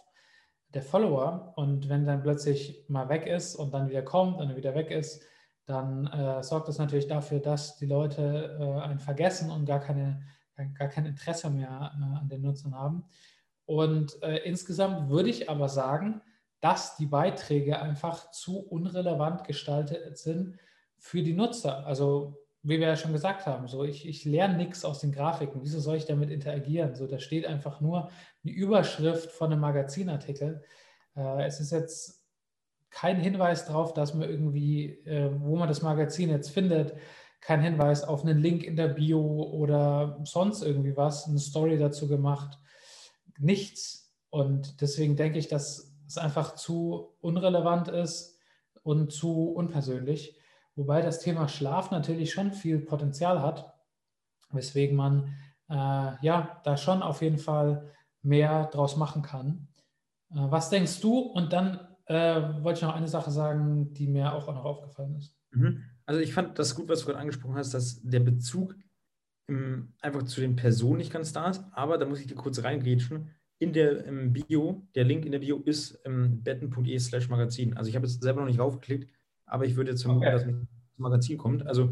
der 0.68 0.82
Follower. 0.82 1.54
Und 1.56 1.88
wenn 1.88 2.06
dann 2.06 2.22
plötzlich 2.22 2.84
mal 2.88 3.08
weg 3.08 3.26
ist 3.26 3.56
und 3.56 3.72
dann 3.72 3.88
wieder 3.88 4.02
kommt 4.02 4.38
und 4.38 4.48
dann 4.48 4.56
wieder 4.56 4.74
weg 4.74 4.90
ist, 4.90 5.22
dann 5.66 6.06
äh, 6.06 6.42
sorgt 6.42 6.68
das 6.68 6.78
natürlich 6.78 7.08
dafür, 7.08 7.40
dass 7.40 7.76
die 7.76 7.86
Leute 7.86 8.58
äh, 8.60 8.80
einen 8.80 8.98
vergessen 8.98 9.50
und 9.50 9.66
gar, 9.66 9.80
keine, 9.80 10.22
gar 10.78 10.88
kein 10.88 11.06
Interesse 11.06 11.50
mehr 11.50 11.92
äh, 11.94 12.18
an 12.18 12.28
den 12.28 12.42
Nutzern 12.42 12.74
haben. 12.74 13.04
Und 13.66 14.22
äh, 14.22 14.38
insgesamt 14.44 15.10
würde 15.10 15.28
ich 15.28 15.50
aber 15.50 15.68
sagen, 15.68 16.22
dass 16.60 16.96
die 16.96 17.06
Beiträge 17.06 17.80
einfach 17.80 18.30
zu 18.30 18.60
unrelevant 18.60 19.44
gestaltet 19.44 20.18
sind, 20.18 20.58
für 20.98 21.22
die 21.22 21.32
Nutzer. 21.32 21.86
Also 21.86 22.38
wie 22.62 22.80
wir 22.80 22.88
ja 22.88 22.96
schon 22.96 23.12
gesagt 23.12 23.46
haben, 23.46 23.68
so 23.68 23.84
ich, 23.84 24.06
ich 24.06 24.24
lerne 24.24 24.56
nichts 24.56 24.84
aus 24.84 25.00
den 25.00 25.12
Grafiken. 25.12 25.62
Wieso 25.62 25.80
soll 25.80 25.96
ich 25.96 26.06
damit 26.06 26.30
interagieren? 26.30 26.94
So, 26.94 27.06
da 27.06 27.18
steht 27.18 27.46
einfach 27.46 27.80
nur 27.80 28.10
eine 28.44 28.52
Überschrift 28.52 29.30
von 29.30 29.52
einem 29.52 29.60
Magazinartikel. 29.60 30.62
Äh, 31.16 31.44
es 31.46 31.60
ist 31.60 31.70
jetzt 31.70 32.24
kein 32.90 33.20
Hinweis 33.20 33.66
darauf, 33.66 33.94
dass 33.94 34.14
man 34.14 34.28
irgendwie, 34.28 34.90
äh, 35.06 35.30
wo 35.40 35.56
man 35.56 35.68
das 35.68 35.82
Magazin 35.82 36.30
jetzt 36.30 36.50
findet, 36.50 36.94
kein 37.40 37.62
Hinweis 37.62 38.02
auf 38.02 38.24
einen 38.24 38.38
Link 38.38 38.64
in 38.64 38.76
der 38.76 38.88
Bio 38.88 39.20
oder 39.20 40.18
sonst 40.24 40.62
irgendwie 40.62 40.96
was, 40.96 41.28
eine 41.28 41.38
Story 41.38 41.78
dazu 41.78 42.08
gemacht. 42.08 42.58
Nichts. 43.38 44.16
Und 44.30 44.80
deswegen 44.80 45.16
denke 45.16 45.38
ich, 45.38 45.48
dass 45.48 45.94
es 46.06 46.18
einfach 46.18 46.56
zu 46.56 47.14
unrelevant 47.20 47.88
ist 47.88 48.38
und 48.82 49.12
zu 49.12 49.52
unpersönlich. 49.52 50.37
Wobei 50.78 51.02
das 51.02 51.18
Thema 51.18 51.48
Schlaf 51.48 51.90
natürlich 51.90 52.30
schon 52.30 52.52
viel 52.52 52.78
Potenzial 52.78 53.42
hat, 53.42 53.74
weswegen 54.52 54.96
man 54.96 55.34
äh, 55.68 55.74
ja 55.74 56.60
da 56.62 56.76
schon 56.76 57.02
auf 57.02 57.20
jeden 57.20 57.38
Fall 57.38 57.90
mehr 58.22 58.66
draus 58.66 58.96
machen 58.96 59.22
kann. 59.22 59.66
Äh, 60.30 60.36
was 60.36 60.70
denkst 60.70 61.00
du? 61.00 61.18
Und 61.18 61.52
dann 61.52 61.80
äh, 62.06 62.62
wollte 62.62 62.78
ich 62.78 62.84
noch 62.84 62.94
eine 62.94 63.08
Sache 63.08 63.32
sagen, 63.32 63.92
die 63.92 64.06
mir 64.06 64.32
auch 64.32 64.46
noch 64.46 64.64
aufgefallen 64.64 65.16
ist. 65.16 65.36
Mhm. 65.50 65.82
Also 66.06 66.20
ich 66.20 66.32
fand 66.32 66.60
das 66.60 66.76
gut, 66.76 66.88
was 66.88 67.00
du 67.00 67.06
gerade 67.06 67.18
angesprochen 67.18 67.56
hast, 67.56 67.74
dass 67.74 68.00
der 68.02 68.20
Bezug 68.20 68.76
im, 69.48 69.94
einfach 70.00 70.22
zu 70.22 70.40
den 70.40 70.54
Personen 70.54 70.98
nicht 70.98 71.12
ganz 71.12 71.32
da 71.32 71.50
ist, 71.50 71.64
aber 71.72 71.98
da 71.98 72.06
muss 72.06 72.20
ich 72.20 72.28
dir 72.28 72.36
kurz 72.36 72.62
reingrätschen. 72.62 73.34
In 73.58 73.72
der 73.72 74.04
im 74.04 74.32
Bio, 74.32 74.86
der 74.94 75.02
Link 75.02 75.24
in 75.24 75.32
der 75.32 75.40
Bio 75.40 75.58
ist 75.58 76.00
ähm, 76.04 76.40
betten.de 76.44 76.96
slash 77.00 77.28
Magazin. 77.28 77.76
Also 77.76 77.90
ich 77.90 77.96
habe 77.96 78.06
jetzt 78.06 78.22
selber 78.22 78.42
noch 78.42 78.46
nicht 78.46 78.60
raufgeklickt, 78.60 79.12
aber 79.48 79.64
ich 79.64 79.76
würde 79.76 79.90
jetzt 79.90 80.02
vermuten, 80.02 80.26
okay. 80.26 80.32
dass 80.32 80.46
man 80.46 80.68
zum 80.94 81.02
Magazin 81.02 81.38
kommt. 81.38 81.66
Also 81.66 81.84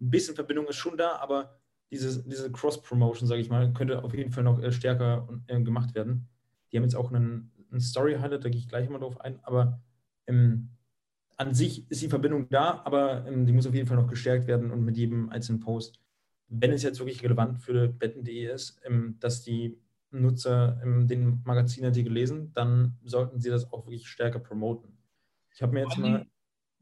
ein 0.00 0.10
bisschen 0.10 0.34
Verbindung 0.34 0.66
ist 0.66 0.76
schon 0.76 0.96
da, 0.96 1.16
aber 1.16 1.58
diese, 1.90 2.22
diese 2.22 2.50
Cross-Promotion, 2.50 3.28
sage 3.28 3.40
ich 3.40 3.50
mal, 3.50 3.72
könnte 3.72 4.02
auf 4.04 4.14
jeden 4.14 4.30
Fall 4.30 4.44
noch 4.44 4.62
äh, 4.62 4.72
stärker 4.72 5.28
äh, 5.46 5.60
gemacht 5.60 5.94
werden. 5.94 6.28
Die 6.70 6.76
haben 6.76 6.84
jetzt 6.84 6.94
auch 6.94 7.12
einen, 7.12 7.50
einen 7.70 7.80
Story-Highlight, 7.80 8.44
da 8.44 8.48
gehe 8.48 8.60
ich 8.60 8.68
gleich 8.68 8.88
mal 8.88 8.98
drauf 8.98 9.20
ein, 9.20 9.40
aber 9.42 9.80
ähm, 10.26 10.70
an 11.36 11.54
sich 11.54 11.90
ist 11.90 12.02
die 12.02 12.08
Verbindung 12.08 12.48
da, 12.48 12.82
aber 12.84 13.26
ähm, 13.26 13.46
die 13.46 13.52
muss 13.52 13.66
auf 13.66 13.74
jeden 13.74 13.86
Fall 13.86 13.96
noch 13.96 14.08
gestärkt 14.08 14.46
werden 14.46 14.70
und 14.70 14.84
mit 14.84 14.96
jedem 14.96 15.30
einzelnen 15.30 15.60
Post 15.60 16.00
wenn 16.50 16.72
es 16.72 16.82
jetzt 16.82 16.98
wirklich 16.98 17.22
relevant 17.22 17.60
für 17.60 17.88
betten.de 17.88 18.52
ist, 18.52 18.80
ähm, 18.84 19.16
dass 19.20 19.42
die 19.42 19.78
Nutzer 20.10 20.80
ähm, 20.82 21.06
den 21.06 21.40
Magazinartikel 21.44 22.12
lesen, 22.12 22.52
dann 22.52 22.98
sollten 23.04 23.40
sie 23.40 23.50
das 23.50 23.72
auch 23.72 23.86
wirklich 23.86 24.08
stärker 24.08 24.40
promoten. 24.40 24.98
Ich 25.54 25.62
habe 25.62 25.72
mir 25.72 25.82
jetzt 25.82 25.96
mal. 25.96 26.26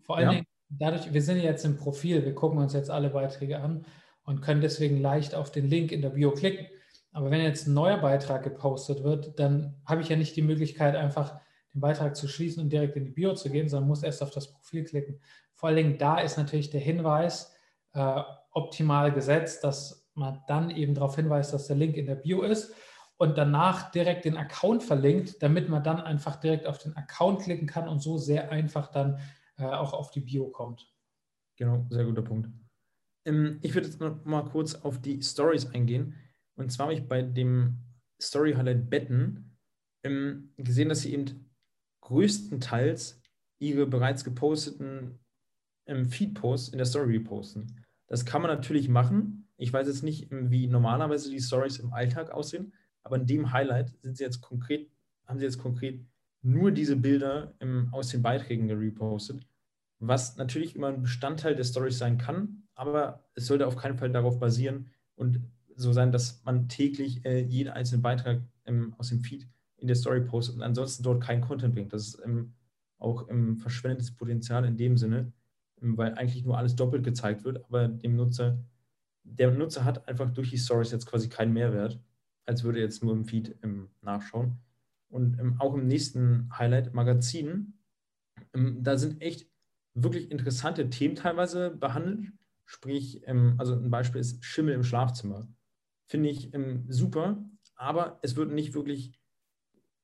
Vor 0.08 0.16
allen 0.16 0.26
ja? 0.26 0.32
Dingen, 0.32 0.46
dadurch, 0.70 1.12
wir 1.12 1.20
sind 1.20 1.40
jetzt 1.40 1.66
im 1.66 1.76
Profil, 1.76 2.24
wir 2.24 2.34
gucken 2.34 2.58
uns 2.58 2.72
jetzt 2.72 2.90
alle 2.90 3.10
Beiträge 3.10 3.60
an 3.60 3.84
und 4.22 4.40
können 4.40 4.62
deswegen 4.62 5.02
leicht 5.02 5.34
auf 5.34 5.52
den 5.52 5.68
Link 5.68 5.92
in 5.92 6.00
der 6.00 6.08
Bio 6.08 6.30
klicken. 6.30 6.66
Aber 7.12 7.30
wenn 7.30 7.42
jetzt 7.42 7.66
ein 7.66 7.74
neuer 7.74 7.98
Beitrag 7.98 8.42
gepostet 8.42 9.04
wird, 9.04 9.38
dann 9.38 9.76
habe 9.84 10.00
ich 10.00 10.08
ja 10.08 10.16
nicht 10.16 10.34
die 10.34 10.42
Möglichkeit, 10.42 10.96
einfach 10.96 11.38
den 11.74 11.82
Beitrag 11.82 12.16
zu 12.16 12.26
schließen 12.26 12.62
und 12.62 12.70
direkt 12.70 12.96
in 12.96 13.04
die 13.04 13.10
Bio 13.10 13.34
zu 13.34 13.50
gehen, 13.50 13.68
sondern 13.68 13.86
muss 13.86 14.02
erst 14.02 14.22
auf 14.22 14.30
das 14.30 14.50
Profil 14.50 14.84
klicken. 14.84 15.20
Vor 15.54 15.68
allen 15.68 15.76
Dingen 15.76 15.98
da 15.98 16.20
ist 16.20 16.38
natürlich 16.38 16.70
der 16.70 16.80
Hinweis 16.80 17.54
äh, 17.92 18.22
optimal 18.52 19.12
gesetzt, 19.12 19.62
dass 19.62 20.08
man 20.14 20.40
dann 20.48 20.70
eben 20.70 20.94
darauf 20.94 21.16
hinweist, 21.16 21.52
dass 21.52 21.66
der 21.66 21.76
Link 21.76 21.98
in 21.98 22.06
der 22.06 22.14
Bio 22.14 22.40
ist 22.42 22.72
und 23.18 23.36
danach 23.36 23.90
direkt 23.90 24.24
den 24.24 24.38
Account 24.38 24.82
verlinkt, 24.82 25.42
damit 25.42 25.68
man 25.68 25.84
dann 25.84 26.00
einfach 26.00 26.36
direkt 26.36 26.66
auf 26.66 26.78
den 26.78 26.96
Account 26.96 27.42
klicken 27.42 27.66
kann 27.66 27.88
und 27.88 28.00
so 28.00 28.16
sehr 28.16 28.50
einfach 28.50 28.90
dann 28.90 29.18
auch 29.58 29.92
auf 29.92 30.10
die 30.10 30.20
Bio 30.20 30.48
kommt. 30.48 30.92
Genau, 31.56 31.86
sehr 31.90 32.04
guter 32.04 32.22
Punkt. 32.22 32.48
Ähm, 33.24 33.58
ich 33.62 33.74
würde 33.74 33.88
jetzt 33.88 34.00
noch 34.00 34.24
mal 34.24 34.44
kurz 34.44 34.74
auf 34.74 35.00
die 35.00 35.22
Stories 35.22 35.66
eingehen. 35.66 36.14
Und 36.54 36.70
zwar 36.72 36.86
habe 36.86 36.94
ich 36.94 37.06
bei 37.06 37.22
dem 37.22 37.78
Story 38.20 38.54
Highlight 38.54 38.90
Betten 38.90 39.56
ähm, 40.04 40.52
gesehen, 40.56 40.88
dass 40.88 41.02
sie 41.02 41.12
eben 41.12 41.50
größtenteils 42.02 43.20
ihre 43.58 43.86
bereits 43.86 44.24
geposteten 44.24 45.18
ähm, 45.86 46.06
Feed-Posts 46.06 46.70
in 46.70 46.78
der 46.78 46.86
Story 46.86 47.16
reposten. 47.16 47.84
Das 48.06 48.24
kann 48.24 48.42
man 48.42 48.50
natürlich 48.50 48.88
machen. 48.88 49.48
Ich 49.56 49.72
weiß 49.72 49.88
jetzt 49.88 50.04
nicht, 50.04 50.28
wie 50.30 50.68
normalerweise 50.68 51.30
die 51.30 51.40
Stories 51.40 51.78
im 51.78 51.92
Alltag 51.92 52.30
aussehen, 52.30 52.72
aber 53.02 53.16
in 53.16 53.26
dem 53.26 53.52
Highlight 53.52 53.92
sind 54.00 54.16
sie 54.16 54.24
jetzt 54.24 54.40
konkret, 54.40 54.88
haben 55.26 55.38
sie 55.38 55.44
jetzt 55.44 55.58
konkret 55.58 56.04
nur 56.42 56.70
diese 56.70 56.94
Bilder 56.94 57.54
aus 57.90 58.10
den 58.10 58.22
Beiträgen 58.22 58.68
gerepostet, 58.68 59.47
was 59.98 60.36
natürlich 60.36 60.76
immer 60.76 60.88
ein 60.88 61.02
Bestandteil 61.02 61.54
der 61.54 61.64
Stories 61.64 61.98
sein 61.98 62.18
kann, 62.18 62.62
aber 62.74 63.24
es 63.34 63.46
sollte 63.46 63.66
auf 63.66 63.76
keinen 63.76 63.96
Fall 63.96 64.10
darauf 64.10 64.38
basieren 64.38 64.90
und 65.16 65.40
so 65.74 65.92
sein, 65.92 66.12
dass 66.12 66.42
man 66.44 66.68
täglich 66.68 67.24
äh, 67.24 67.40
jeden 67.40 67.70
einzelnen 67.70 68.02
Beitrag 68.02 68.40
ähm, 68.66 68.94
aus 68.98 69.08
dem 69.08 69.20
Feed 69.20 69.48
in 69.76 69.86
der 69.86 69.96
Story 69.96 70.20
postet 70.20 70.56
und 70.56 70.62
ansonsten 70.62 71.02
dort 71.02 71.22
keinen 71.22 71.40
Content 71.40 71.74
bringt. 71.74 71.92
Das 71.92 72.08
ist 72.08 72.22
ähm, 72.24 72.54
auch 72.98 73.28
ähm, 73.28 73.58
verschwendetes 73.58 74.14
Potenzial 74.14 74.64
in 74.64 74.76
dem 74.76 74.96
Sinne, 74.96 75.32
ähm, 75.80 75.96
weil 75.96 76.14
eigentlich 76.14 76.44
nur 76.44 76.58
alles 76.58 76.74
doppelt 76.74 77.04
gezeigt 77.04 77.44
wird, 77.44 77.64
aber 77.64 77.88
dem 77.88 78.16
Nutzer, 78.16 78.58
der 79.22 79.50
Nutzer 79.50 79.84
hat 79.84 80.08
einfach 80.08 80.30
durch 80.30 80.50
die 80.50 80.58
Stories 80.58 80.90
jetzt 80.90 81.06
quasi 81.06 81.28
keinen 81.28 81.52
Mehrwert 81.52 82.00
als 82.48 82.64
würde 82.64 82.80
jetzt 82.80 83.04
nur 83.04 83.12
im 83.12 83.26
Feed 83.26 83.56
ähm, 83.62 83.90
nachschauen. 84.00 84.56
Und 85.10 85.38
ähm, 85.38 85.56
auch 85.60 85.74
im 85.74 85.86
nächsten 85.86 86.48
Highlight 86.58 86.94
Magazin, 86.94 87.74
da 88.52 88.96
sind 88.96 89.20
echt 89.20 89.46
wirklich 90.02 90.30
interessante 90.30 90.90
Themen 90.90 91.14
teilweise 91.14 91.70
behandelt. 91.70 92.32
Sprich, 92.64 93.22
ähm, 93.26 93.54
also 93.58 93.74
ein 93.74 93.90
Beispiel 93.90 94.20
ist 94.20 94.44
Schimmel 94.44 94.74
im 94.74 94.84
Schlafzimmer. 94.84 95.48
Finde 96.06 96.28
ich 96.30 96.52
ähm, 96.54 96.84
super, 96.88 97.44
aber 97.74 98.18
es 98.22 98.36
wird 98.36 98.52
nicht 98.52 98.74
wirklich 98.74 99.12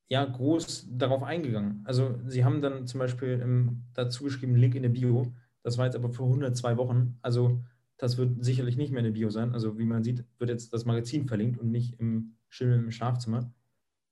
ja, 0.08 0.24
groß 0.24 0.88
darauf 0.90 1.22
eingegangen. 1.22 1.82
Also 1.84 2.18
sie 2.26 2.44
haben 2.44 2.60
dann 2.60 2.86
zum 2.86 3.00
Beispiel 3.00 3.40
ähm, 3.42 3.84
dazu 3.94 4.24
geschrieben, 4.24 4.54
Link 4.54 4.74
in 4.74 4.82
der 4.82 4.90
Bio. 4.90 5.34
Das 5.62 5.78
war 5.78 5.86
jetzt 5.86 5.96
aber 5.96 6.10
vor 6.10 6.26
102 6.26 6.76
Wochen. 6.76 7.18
Also 7.22 7.62
das 7.96 8.18
wird 8.18 8.44
sicherlich 8.44 8.76
nicht 8.76 8.90
mehr 8.90 9.00
in 9.00 9.06
der 9.06 9.12
Bio 9.12 9.30
sein. 9.30 9.52
Also 9.52 9.78
wie 9.78 9.86
man 9.86 10.04
sieht, 10.04 10.24
wird 10.38 10.50
jetzt 10.50 10.72
das 10.72 10.84
Magazin 10.84 11.26
verlinkt 11.26 11.58
und 11.58 11.70
nicht 11.70 11.98
im 12.00 12.36
Schimmel 12.48 12.78
im 12.78 12.90
Schlafzimmer. 12.90 13.52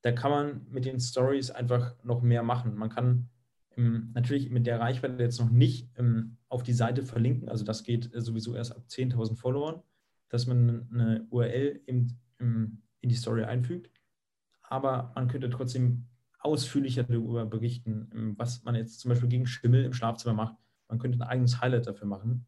Da 0.01 0.11
kann 0.11 0.31
man 0.31 0.67
mit 0.69 0.85
den 0.85 0.99
Stories 0.99 1.51
einfach 1.51 1.95
noch 2.03 2.21
mehr 2.21 2.43
machen. 2.43 2.75
Man 2.75 2.89
kann 2.89 3.29
natürlich 3.75 4.49
mit 4.49 4.67
der 4.67 4.79
Reichweite 4.79 5.21
jetzt 5.21 5.39
noch 5.39 5.49
nicht 5.49 5.89
ähm, 5.97 6.37
auf 6.49 6.63
die 6.63 6.73
Seite 6.73 7.03
verlinken. 7.03 7.49
Also 7.49 7.65
das 7.65 7.83
geht 7.83 8.13
äh, 8.13 8.21
sowieso 8.21 8.55
erst 8.55 8.75
ab 8.75 8.83
10.000 8.87 9.35
Followern, 9.35 9.81
dass 10.29 10.47
man 10.47 10.87
eine 10.91 11.25
URL 11.29 11.81
im, 11.85 12.17
in 12.39 13.09
die 13.09 13.15
Story 13.15 13.43
einfügt. 13.43 13.89
Aber 14.63 15.11
man 15.15 15.27
könnte 15.27 15.49
trotzdem 15.49 16.07
ausführlicher 16.39 17.03
darüber 17.03 17.45
berichten, 17.45 18.09
ähm, 18.13 18.33
was 18.37 18.63
man 18.63 18.75
jetzt 18.75 18.99
zum 18.99 19.09
Beispiel 19.09 19.29
gegen 19.29 19.47
Schimmel 19.47 19.85
im 19.85 19.93
Schlafzimmer 19.93 20.35
macht. 20.35 20.55
Man 20.87 20.99
könnte 20.99 21.17
ein 21.19 21.27
eigenes 21.27 21.61
Highlight 21.61 21.87
dafür 21.87 22.07
machen. 22.07 22.45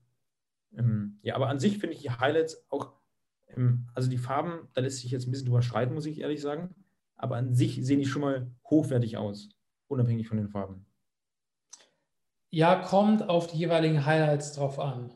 Ähm, 0.75 1.19
ja, 1.21 1.35
aber 1.35 1.49
an 1.49 1.59
sich 1.59 1.77
finde 1.77 1.95
ich 1.95 2.01
die 2.01 2.11
Highlights 2.11 2.65
auch, 2.69 2.93
ähm, 3.47 3.87
also 3.93 4.09
die 4.09 4.17
Farben, 4.17 4.67
da 4.73 4.81
lässt 4.81 4.99
sich 4.99 5.11
jetzt 5.11 5.27
ein 5.27 5.31
bisschen 5.31 5.47
drüber 5.47 5.61
streiten, 5.61 5.93
muss 5.93 6.05
ich 6.05 6.19
ehrlich 6.19 6.41
sagen. 6.41 6.75
Aber 7.15 7.37
an 7.37 7.53
sich 7.53 7.83
sehen 7.85 7.99
die 7.99 8.05
schon 8.05 8.21
mal 8.21 8.51
hochwertig 8.69 9.17
aus, 9.17 9.49
unabhängig 9.87 10.27
von 10.27 10.37
den 10.37 10.49
Farben. 10.49 10.85
Ja, 12.55 12.75
kommt 12.75 13.27
auf 13.27 13.47
die 13.47 13.57
jeweiligen 13.57 14.05
Highlights 14.05 14.53
drauf 14.53 14.79
an. 14.79 15.13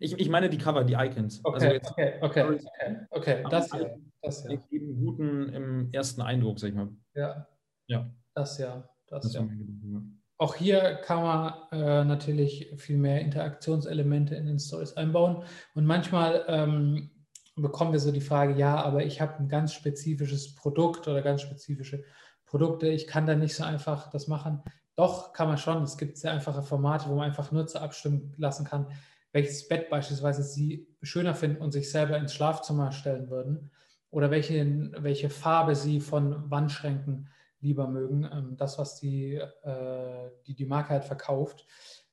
Ich, 0.00 0.12
ich 0.18 0.28
meine 0.28 0.50
die 0.50 0.58
Cover, 0.58 0.84
die 0.84 0.92
Icons. 0.92 1.40
Okay, 1.42 1.54
also 1.54 1.66
jetzt, 1.66 1.90
okay, 1.92 2.14
okay, 2.20 2.42
okay, 2.42 2.96
okay. 3.08 3.44
Das 3.48 3.72
ja. 3.72 3.88
Das 4.20 4.44
ja. 4.44 4.56
Geben 4.68 4.94
guten 5.02 5.48
im 5.48 5.88
ersten 5.92 6.20
Eindruck, 6.20 6.60
sag 6.60 6.68
ich 6.68 6.74
mal. 6.74 6.90
Ja. 7.14 7.48
Ja. 7.86 8.10
Das 8.34 8.58
ja. 8.58 8.86
Das, 9.06 9.22
das 9.22 9.32
ja. 9.32 9.40
ja. 9.40 10.02
Auch 10.36 10.56
hier 10.56 10.96
kann 10.96 11.22
man 11.22 11.54
äh, 11.72 12.04
natürlich 12.04 12.70
viel 12.76 12.98
mehr 12.98 13.22
Interaktionselemente 13.22 14.34
in 14.34 14.44
den 14.44 14.58
Stories 14.58 14.92
einbauen. 14.92 15.44
Und 15.74 15.86
manchmal 15.86 16.44
ähm, 16.48 17.10
bekommen 17.56 17.92
wir 17.92 18.00
so 18.00 18.12
die 18.12 18.20
Frage, 18.20 18.58
ja, 18.58 18.76
aber 18.76 19.06
ich 19.06 19.22
habe 19.22 19.38
ein 19.38 19.48
ganz 19.48 19.72
spezifisches 19.72 20.54
Produkt 20.54 21.08
oder 21.08 21.22
ganz 21.22 21.40
spezifische 21.40 22.04
Produkte. 22.44 22.88
Ich 22.88 23.06
kann 23.06 23.24
da 23.24 23.34
nicht 23.36 23.54
so 23.54 23.64
einfach 23.64 24.10
das 24.10 24.28
machen. 24.28 24.62
Doch, 24.98 25.32
kann 25.32 25.46
man 25.46 25.58
schon. 25.58 25.84
Es 25.84 25.96
gibt 25.96 26.18
sehr 26.18 26.32
einfache 26.32 26.64
Formate, 26.64 27.08
wo 27.08 27.14
man 27.14 27.26
einfach 27.26 27.52
Nutzer 27.52 27.82
abstimmen 27.82 28.34
lassen 28.36 28.64
kann, 28.64 28.88
welches 29.30 29.68
Bett 29.68 29.90
beispielsweise 29.90 30.42
sie 30.42 30.88
schöner 31.02 31.36
finden 31.36 31.62
und 31.62 31.70
sich 31.70 31.88
selber 31.88 32.18
ins 32.18 32.34
Schlafzimmer 32.34 32.90
stellen 32.90 33.30
würden 33.30 33.70
oder 34.10 34.32
welche, 34.32 34.90
welche 34.98 35.30
Farbe 35.30 35.76
sie 35.76 36.00
von 36.00 36.50
Wandschränken 36.50 37.28
lieber 37.60 37.86
mögen. 37.86 38.24
Ähm, 38.24 38.56
das, 38.56 38.76
was 38.80 38.96
die, 38.96 39.34
äh, 39.36 40.30
die, 40.48 40.56
die 40.56 40.66
Marke 40.66 40.88
halt 40.88 41.04
verkauft. 41.04 41.64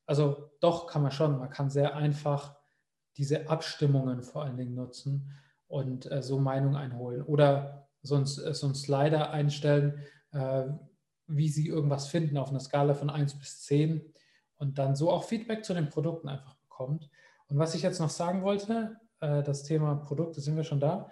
Also 0.06 0.52
doch 0.60 0.86
kann 0.86 1.02
man 1.02 1.12
schon. 1.12 1.39
Man 1.39 1.50
kann 1.50 1.71
sehr 1.71 1.95
einfach 1.95 2.56
diese 3.17 3.50
Abstimmungen 3.50 4.21
vor 4.21 4.43
allen 4.43 4.58
Dingen 4.58 4.76
nutzen 4.76 5.32
und 5.65 6.12
äh, 6.12 6.21
so 6.21 6.38
Meinung 6.38 6.76
einholen. 6.76 7.24
Oder 7.24 7.88
sonst 8.04 8.38
äh, 8.38 8.54
so 8.54 8.67
einen 8.67 8.76
Slider 8.76 9.32
einstellen, 9.32 10.04
wie 11.27 11.49
Sie 11.49 11.67
irgendwas 11.67 12.07
finden 12.07 12.38
auf 12.38 12.49
einer 12.49 12.59
Skala 12.59 12.93
von 12.93 13.09
1 13.09 13.39
bis 13.39 13.61
10 13.61 14.13
und 14.57 14.77
dann 14.77 14.95
so 14.95 15.11
auch 15.11 15.23
Feedback 15.23 15.65
zu 15.65 15.73
den 15.73 15.89
Produkten 15.89 16.29
einfach 16.29 16.55
bekommt. 16.55 17.09
Und 17.47 17.57
was 17.57 17.75
ich 17.75 17.81
jetzt 17.81 17.99
noch 17.99 18.09
sagen 18.09 18.43
wollte, 18.43 18.97
äh, 19.19 19.43
das 19.43 19.63
Thema 19.63 19.95
Produkte, 19.95 20.41
sind 20.41 20.55
wir 20.55 20.63
schon 20.63 20.79
da. 20.79 21.09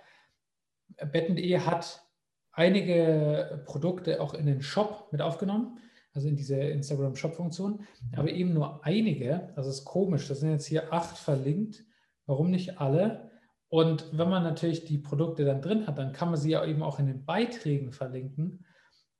Betten.de 1.11 1.59
hat 1.59 2.03
einige 2.51 3.63
Produkte 3.65 4.21
auch 4.21 4.33
in 4.33 4.45
den 4.45 4.61
Shop 4.61 5.07
mit 5.11 5.21
aufgenommen, 5.21 5.79
also 6.13 6.27
in 6.27 6.35
diese 6.35 6.55
Instagram-Shop-Funktion, 6.55 7.71
mhm. 7.71 8.19
aber 8.19 8.29
eben 8.29 8.53
nur 8.53 8.85
einige. 8.85 9.51
Das 9.55 9.67
ist 9.67 9.85
komisch. 9.85 10.27
Das 10.27 10.39
sind 10.39 10.51
jetzt 10.51 10.67
hier 10.67 10.93
acht 10.93 11.17
verlinkt. 11.17 11.83
Warum 12.25 12.51
nicht 12.51 12.79
alle? 12.79 13.31
Und 13.69 14.15
wenn 14.15 14.29
man 14.29 14.43
natürlich 14.43 14.85
die 14.85 14.99
Produkte 14.99 15.45
dann 15.45 15.61
drin 15.61 15.87
hat, 15.87 15.97
dann 15.97 16.13
kann 16.13 16.29
man 16.29 16.39
sie 16.39 16.51
ja 16.51 16.63
eben 16.63 16.83
auch 16.83 16.99
in 16.99 17.07
den 17.07 17.25
Beiträgen 17.25 17.91
verlinken. 17.91 18.65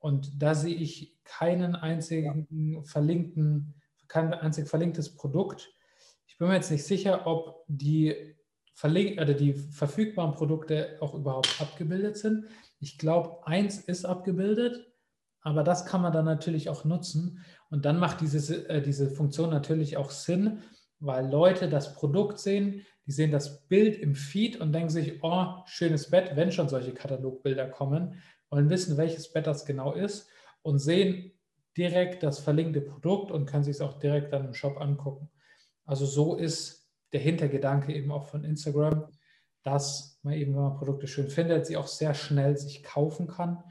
Und 0.03 0.41
da 0.43 0.53
sehe 0.53 0.75
ich 0.75 1.15
keinen 1.23 1.77
einzigen 1.77 2.83
verlinkten, 2.83 3.73
kein 4.09 4.33
einzig 4.33 4.67
verlinktes 4.67 5.15
Produkt. 5.15 5.73
Ich 6.27 6.37
bin 6.37 6.49
mir 6.49 6.55
jetzt 6.55 6.71
nicht 6.71 6.83
sicher, 6.83 7.25
ob 7.25 7.63
die, 7.69 8.35
verlink 8.73 9.21
oder 9.21 9.33
die 9.33 9.53
verfügbaren 9.53 10.33
Produkte 10.33 10.97
auch 10.99 11.13
überhaupt 11.13 11.55
abgebildet 11.61 12.17
sind. 12.17 12.47
Ich 12.81 12.97
glaube, 12.97 13.47
eins 13.47 13.79
ist 13.79 14.03
abgebildet, 14.03 14.91
aber 15.39 15.63
das 15.63 15.85
kann 15.85 16.01
man 16.01 16.11
dann 16.11 16.25
natürlich 16.25 16.67
auch 16.67 16.83
nutzen. 16.83 17.39
Und 17.69 17.85
dann 17.85 17.97
macht 17.97 18.19
diese, 18.19 18.67
äh, 18.67 18.81
diese 18.81 19.09
Funktion 19.09 19.51
natürlich 19.51 19.95
auch 19.95 20.11
Sinn, 20.11 20.63
weil 20.99 21.31
Leute 21.31 21.69
das 21.69 21.95
Produkt 21.95 22.39
sehen, 22.39 22.85
die 23.05 23.13
sehen 23.13 23.31
das 23.31 23.67
Bild 23.67 23.97
im 23.97 24.15
Feed 24.15 24.59
und 24.59 24.73
denken 24.73 24.89
sich, 24.89 25.23
oh, 25.23 25.63
schönes 25.65 26.09
Bett, 26.09 26.35
wenn 26.35 26.51
schon 26.51 26.67
solche 26.67 26.93
Katalogbilder 26.93 27.69
kommen, 27.69 28.21
wollen 28.53 28.69
wissen, 28.69 28.97
welches 28.97 29.31
Bett 29.31 29.47
das 29.47 29.65
genau 29.65 29.93
ist 29.93 30.29
und 30.61 30.79
sehen 30.79 31.31
direkt 31.75 32.23
das 32.23 32.39
verlinkte 32.39 32.81
Produkt 32.81 33.31
und 33.31 33.45
können 33.45 33.63
sich 33.63 33.75
es 33.75 33.81
auch 33.81 33.99
direkt 33.99 34.31
dann 34.31 34.45
im 34.45 34.53
Shop 34.53 34.79
angucken. 34.79 35.29
Also 35.85 36.05
so 36.05 36.35
ist 36.35 36.89
der 37.11 37.19
Hintergedanke 37.19 37.93
eben 37.93 38.11
auch 38.11 38.27
von 38.27 38.43
Instagram 38.43 39.07
dass 39.63 40.19
man 40.23 40.33
eben, 40.33 40.53
wenn 40.53 40.61
man 40.61 40.75
Produkte 40.75 41.07
schön 41.07 41.29
findet, 41.29 41.65
sie 41.65 41.77
auch 41.77 41.87
sehr 41.87 42.13
schnell 42.13 42.57
sich 42.57 42.83
kaufen 42.83 43.27
kann. 43.27 43.63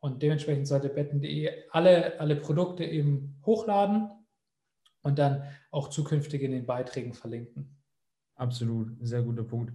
Und 0.00 0.22
dementsprechend 0.22 0.66
sollte 0.66 0.88
betten.de 0.88 1.68
alle, 1.70 2.18
alle 2.18 2.36
Produkte 2.36 2.84
eben 2.84 3.40
hochladen 3.46 4.10
und 5.02 5.18
dann 5.18 5.44
auch 5.70 5.88
zukünftig 5.88 6.42
in 6.42 6.52
den 6.52 6.66
Beiträgen 6.66 7.14
verlinken. 7.14 7.82
Absolut, 8.34 8.88
sehr 9.00 9.22
guter 9.22 9.44
Punkt. 9.44 9.72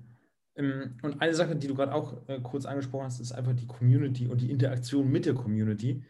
Ähm, 0.60 0.98
und 1.02 1.22
eine 1.22 1.34
Sache, 1.34 1.56
die 1.56 1.68
du 1.68 1.74
gerade 1.74 1.94
auch 1.94 2.28
äh, 2.28 2.40
kurz 2.42 2.66
angesprochen 2.66 3.06
hast, 3.06 3.20
ist 3.20 3.32
einfach 3.32 3.54
die 3.54 3.66
Community 3.66 4.28
und 4.28 4.42
die 4.42 4.52
Interaktion 4.52 5.10
mit 5.10 5.26
der 5.26 5.34
Community. 5.34 6.04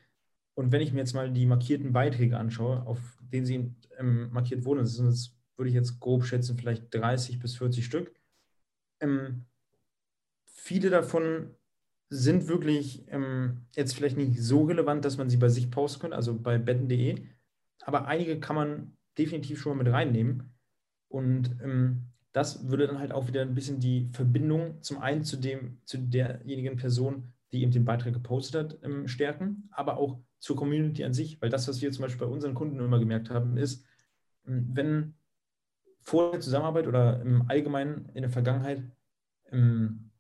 Und 0.56 0.72
wenn 0.72 0.82
ich 0.82 0.92
mir 0.92 1.00
jetzt 1.00 1.14
mal 1.14 1.32
die 1.32 1.46
markierten 1.46 1.94
Beiträge 1.94 2.38
anschaue, 2.38 2.86
auf 2.86 3.00
denen 3.22 3.46
sie 3.46 3.72
ähm, 3.98 4.30
markiert 4.32 4.66
wurden, 4.66 4.80
das 4.80 4.96
sind 4.96 5.06
jetzt, 5.06 5.34
würde 5.56 5.70
ich 5.70 5.76
jetzt 5.76 6.00
grob 6.00 6.26
schätzen, 6.26 6.58
vielleicht 6.58 6.94
30 6.94 7.40
bis 7.40 7.56
40 7.58 7.86
Stück. 7.86 8.12
Ähm, 9.00 9.46
viele 10.46 10.90
davon 10.90 11.52
sind 12.10 12.48
wirklich 12.48 13.06
jetzt 13.76 13.94
vielleicht 13.94 14.18
nicht 14.18 14.42
so 14.42 14.64
relevant, 14.64 15.06
dass 15.06 15.18
man 15.18 15.30
sie 15.30 15.38
bei 15.38 15.50
sich 15.50 15.70
posten 15.70 16.02
könnte, 16.02 16.16
also 16.16 16.34
bei 16.34 16.58
betten.de, 16.58 17.24
aber 17.82 18.08
einige 18.08 18.40
kann 18.40 18.56
man 18.56 18.98
definitiv 19.16 19.62
schon 19.62 19.78
mal 19.78 19.84
mit 19.84 19.94
reinnehmen. 19.94 20.52
Und 21.08 21.56
ähm, 21.62 22.10
das 22.32 22.70
würde 22.70 22.88
dann 22.88 23.00
halt 23.00 23.12
auch 23.12 23.28
wieder 23.28 23.42
ein 23.42 23.56
bisschen 23.56 23.80
die 23.80 24.10
Verbindung 24.14 24.82
zum 24.82 25.00
einen 25.00 25.24
zu 25.24 25.38
dem, 25.38 25.80
zu 25.86 25.98
derjenigen 25.98 26.78
Person, 26.78 27.34
die 27.52 27.64
eben 27.64 27.72
den 27.72 27.86
Beitrag 27.86 28.14
gepostet 28.14 28.74
hat, 28.74 28.80
ähm, 28.84 29.08
stärken, 29.08 29.70
aber 29.72 29.98
auch 29.98 30.20
zur 30.40 30.56
Community 30.56 31.04
an 31.04 31.14
sich, 31.14 31.42
weil 31.42 31.50
das, 31.50 31.68
was 31.68 31.82
wir 31.82 31.92
zum 31.92 32.04
Beispiel 32.04 32.28
bei 32.28 32.32
unseren 32.32 32.54
Kunden 32.54 32.80
immer 32.80 33.00
gemerkt 33.00 33.30
haben, 33.30 33.58
ist, 33.58 33.84
ähm, 34.48 34.70
wenn 34.74 35.14
vor 36.02 36.32
der 36.32 36.40
Zusammenarbeit 36.40 36.88
oder 36.88 37.22
im 37.22 37.50
Allgemeinen 37.50 38.10
in 38.14 38.22
der 38.22 38.32
Vergangenheit 38.32 38.84
ähm, 39.52 40.12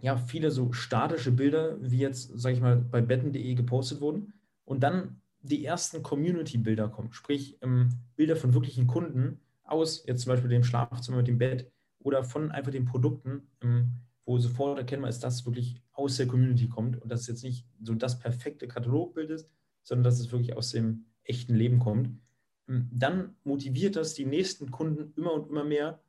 ja 0.00 0.16
viele 0.16 0.50
so 0.50 0.72
statische 0.72 1.32
Bilder, 1.32 1.78
wie 1.80 1.98
jetzt, 1.98 2.38
sage 2.38 2.54
ich 2.54 2.60
mal, 2.60 2.76
bei 2.76 3.00
betten.de 3.00 3.54
gepostet 3.54 4.00
wurden 4.00 4.34
und 4.64 4.82
dann 4.82 5.20
die 5.40 5.64
ersten 5.64 6.02
Community-Bilder 6.02 6.88
kommen, 6.88 7.12
sprich 7.12 7.58
ähm, 7.62 7.90
Bilder 8.16 8.36
von 8.36 8.54
wirklichen 8.54 8.86
Kunden 8.86 9.40
aus, 9.74 10.04
jetzt 10.06 10.22
zum 10.22 10.30
Beispiel 10.30 10.50
dem 10.50 10.64
Schlafzimmer 10.64 11.18
mit 11.18 11.28
dem 11.28 11.38
Bett 11.38 11.70
oder 11.98 12.24
von 12.24 12.50
einfach 12.50 12.72
den 12.72 12.84
Produkten, 12.84 13.48
ähm, 13.62 13.92
wo 14.24 14.38
sofort 14.38 14.78
erkennbar 14.78 15.10
ist, 15.10 15.20
dass 15.20 15.40
es 15.40 15.46
wirklich 15.46 15.82
aus 15.92 16.16
der 16.16 16.26
Community 16.26 16.68
kommt 16.68 17.00
und 17.00 17.10
dass 17.10 17.22
es 17.22 17.26
jetzt 17.26 17.44
nicht 17.44 17.66
so 17.80 17.94
das 17.94 18.18
perfekte 18.18 18.68
Katalogbild 18.68 19.30
ist, 19.30 19.50
sondern 19.82 20.04
dass 20.04 20.20
es 20.20 20.32
wirklich 20.32 20.56
aus 20.56 20.70
dem 20.70 21.06
echten 21.24 21.54
Leben 21.54 21.78
kommt. 21.78 22.10
Ähm, 22.68 22.88
dann 22.92 23.36
motiviert 23.44 23.96
das 23.96 24.14
die 24.14 24.26
nächsten 24.26 24.70
Kunden 24.70 25.12
immer 25.16 25.32
und 25.32 25.48
immer 25.48 25.64
mehr, 25.64 26.00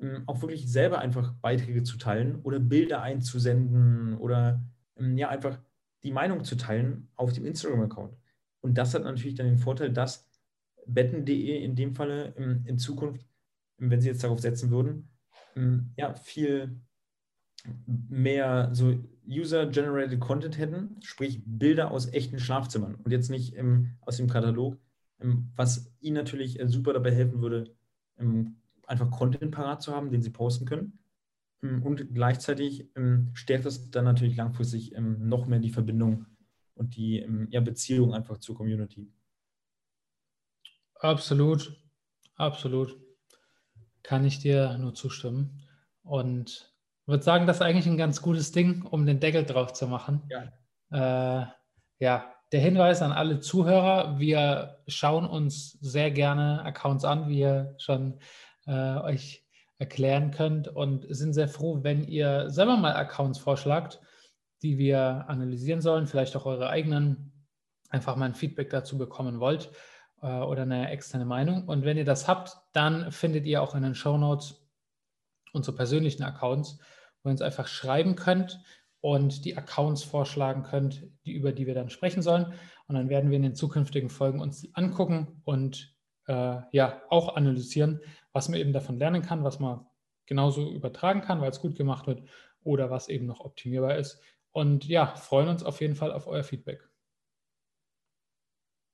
ähm, 0.00 0.22
auch 0.26 0.40
wirklich 0.40 0.70
selber 0.70 0.98
einfach 0.98 1.34
Beiträge 1.34 1.82
zu 1.82 1.98
teilen 1.98 2.40
oder 2.42 2.58
Bilder 2.58 3.02
einzusenden 3.02 4.16
oder 4.16 4.62
ja 4.98 5.28
einfach 5.28 5.58
die 6.02 6.12
Meinung 6.12 6.44
zu 6.44 6.56
teilen 6.56 7.08
auf 7.16 7.32
dem 7.32 7.46
Instagram-Account. 7.46 8.14
Und 8.60 8.76
das 8.76 8.94
hat 8.94 9.04
natürlich 9.04 9.34
dann 9.34 9.46
den 9.46 9.58
Vorteil, 9.58 9.90
dass 9.90 10.29
betten.de 10.86 11.62
in 11.62 11.76
dem 11.76 11.94
Falle 11.94 12.34
in, 12.36 12.64
in 12.66 12.78
Zukunft, 12.78 13.26
wenn 13.78 14.00
sie 14.00 14.08
jetzt 14.08 14.24
darauf 14.24 14.40
setzen 14.40 14.70
würden, 14.70 15.08
ja, 15.96 16.14
viel 16.14 16.80
mehr 18.08 18.70
so 18.72 18.98
User-Generated 19.28 20.20
Content 20.20 20.58
hätten, 20.58 20.96
sprich 21.02 21.42
Bilder 21.44 21.90
aus 21.90 22.12
echten 22.12 22.38
Schlafzimmern 22.38 22.94
und 22.94 23.10
jetzt 23.10 23.30
nicht 23.30 23.54
aus 24.00 24.16
dem 24.16 24.28
Katalog, 24.28 24.78
was 25.56 25.92
ihnen 26.00 26.16
natürlich 26.16 26.58
äh, 26.58 26.68
super 26.68 26.94
dabei 26.94 27.12
helfen 27.12 27.42
würde, 27.42 27.74
einfach 28.86 29.10
Content 29.10 29.50
parat 29.50 29.82
zu 29.82 29.94
haben, 29.94 30.10
den 30.10 30.22
sie 30.22 30.30
posten 30.30 30.64
können. 30.64 30.98
Und 31.62 32.14
gleichzeitig 32.14 32.88
stärkt 33.34 33.66
das 33.66 33.90
dann 33.90 34.04
natürlich 34.04 34.36
langfristig 34.36 34.94
noch 34.98 35.46
mehr 35.46 35.58
die 35.58 35.70
Verbindung 35.70 36.26
und 36.74 36.96
die 36.96 37.24
Beziehung 37.62 38.14
einfach 38.14 38.38
zur 38.38 38.56
Community. 38.56 39.12
Absolut, 41.00 41.72
absolut. 42.36 42.96
Kann 44.02 44.24
ich 44.24 44.38
dir 44.38 44.76
nur 44.78 44.94
zustimmen. 44.94 45.66
Und 46.02 46.72
würde 47.06 47.22
sagen, 47.22 47.46
das 47.46 47.56
ist 47.56 47.62
eigentlich 47.62 47.86
ein 47.86 47.96
ganz 47.96 48.22
gutes 48.22 48.52
Ding, 48.52 48.82
um 48.82 49.06
den 49.06 49.20
Deckel 49.20 49.44
drauf 49.44 49.72
zu 49.72 49.86
machen. 49.86 50.22
Ja. 50.28 51.42
Äh, 51.42 51.46
ja, 51.98 52.34
der 52.52 52.60
Hinweis 52.60 53.02
an 53.02 53.12
alle 53.12 53.40
Zuhörer, 53.40 54.18
wir 54.18 54.78
schauen 54.88 55.26
uns 55.26 55.72
sehr 55.80 56.10
gerne 56.10 56.62
Accounts 56.64 57.04
an, 57.04 57.28
wie 57.28 57.40
ihr 57.40 57.74
schon 57.78 58.20
äh, 58.66 58.96
euch 58.98 59.46
erklären 59.78 60.30
könnt 60.30 60.68
und 60.68 61.06
sind 61.08 61.32
sehr 61.32 61.48
froh, 61.48 61.82
wenn 61.82 62.04
ihr 62.06 62.50
selber 62.50 62.76
mal 62.76 62.94
Accounts 62.94 63.38
vorschlagt, 63.38 64.00
die 64.62 64.76
wir 64.76 65.24
analysieren 65.28 65.80
sollen, 65.80 66.06
vielleicht 66.06 66.36
auch 66.36 66.44
eure 66.44 66.68
eigenen, 66.68 67.32
einfach 67.88 68.16
mal 68.16 68.26
ein 68.26 68.34
Feedback 68.34 68.68
dazu 68.70 68.98
bekommen 68.98 69.40
wollt 69.40 69.70
oder 70.26 70.62
eine 70.62 70.90
externe 70.90 71.24
Meinung. 71.24 71.66
Und 71.66 71.84
wenn 71.84 71.96
ihr 71.96 72.04
das 72.04 72.28
habt, 72.28 72.56
dann 72.72 73.10
findet 73.10 73.46
ihr 73.46 73.62
auch 73.62 73.74
in 73.74 73.82
den 73.82 73.94
Show 73.94 74.18
Notes 74.18 74.66
unsere 75.52 75.76
persönlichen 75.76 76.22
Accounts, 76.22 76.78
wo 77.22 77.28
ihr 77.28 77.32
uns 77.32 77.42
einfach 77.42 77.66
schreiben 77.66 78.16
könnt 78.16 78.60
und 79.00 79.44
die 79.44 79.56
Accounts 79.56 80.02
vorschlagen 80.02 80.62
könnt, 80.62 81.06
die, 81.24 81.32
über 81.32 81.52
die 81.52 81.66
wir 81.66 81.74
dann 81.74 81.90
sprechen 81.90 82.22
sollen. 82.22 82.52
Und 82.86 82.94
dann 82.96 83.08
werden 83.08 83.30
wir 83.30 83.36
in 83.36 83.42
den 83.42 83.54
zukünftigen 83.54 84.10
Folgen 84.10 84.40
uns 84.40 84.60
die 84.60 84.74
angucken 84.74 85.40
und 85.44 85.94
äh, 86.26 86.56
ja 86.72 87.00
auch 87.08 87.36
analysieren, 87.36 88.00
was 88.32 88.48
man 88.48 88.60
eben 88.60 88.72
davon 88.72 88.98
lernen 88.98 89.22
kann, 89.22 89.44
was 89.44 89.58
man 89.58 89.86
genauso 90.26 90.70
übertragen 90.70 91.22
kann, 91.22 91.40
weil 91.40 91.50
es 91.50 91.60
gut 91.60 91.76
gemacht 91.76 92.06
wird 92.06 92.22
oder 92.62 92.90
was 92.90 93.08
eben 93.08 93.26
noch 93.26 93.40
optimierbar 93.40 93.96
ist. 93.96 94.20
Und 94.52 94.86
ja, 94.86 95.06
freuen 95.06 95.48
uns 95.48 95.62
auf 95.62 95.80
jeden 95.80 95.94
Fall 95.94 96.12
auf 96.12 96.26
euer 96.26 96.44
Feedback. 96.44 96.89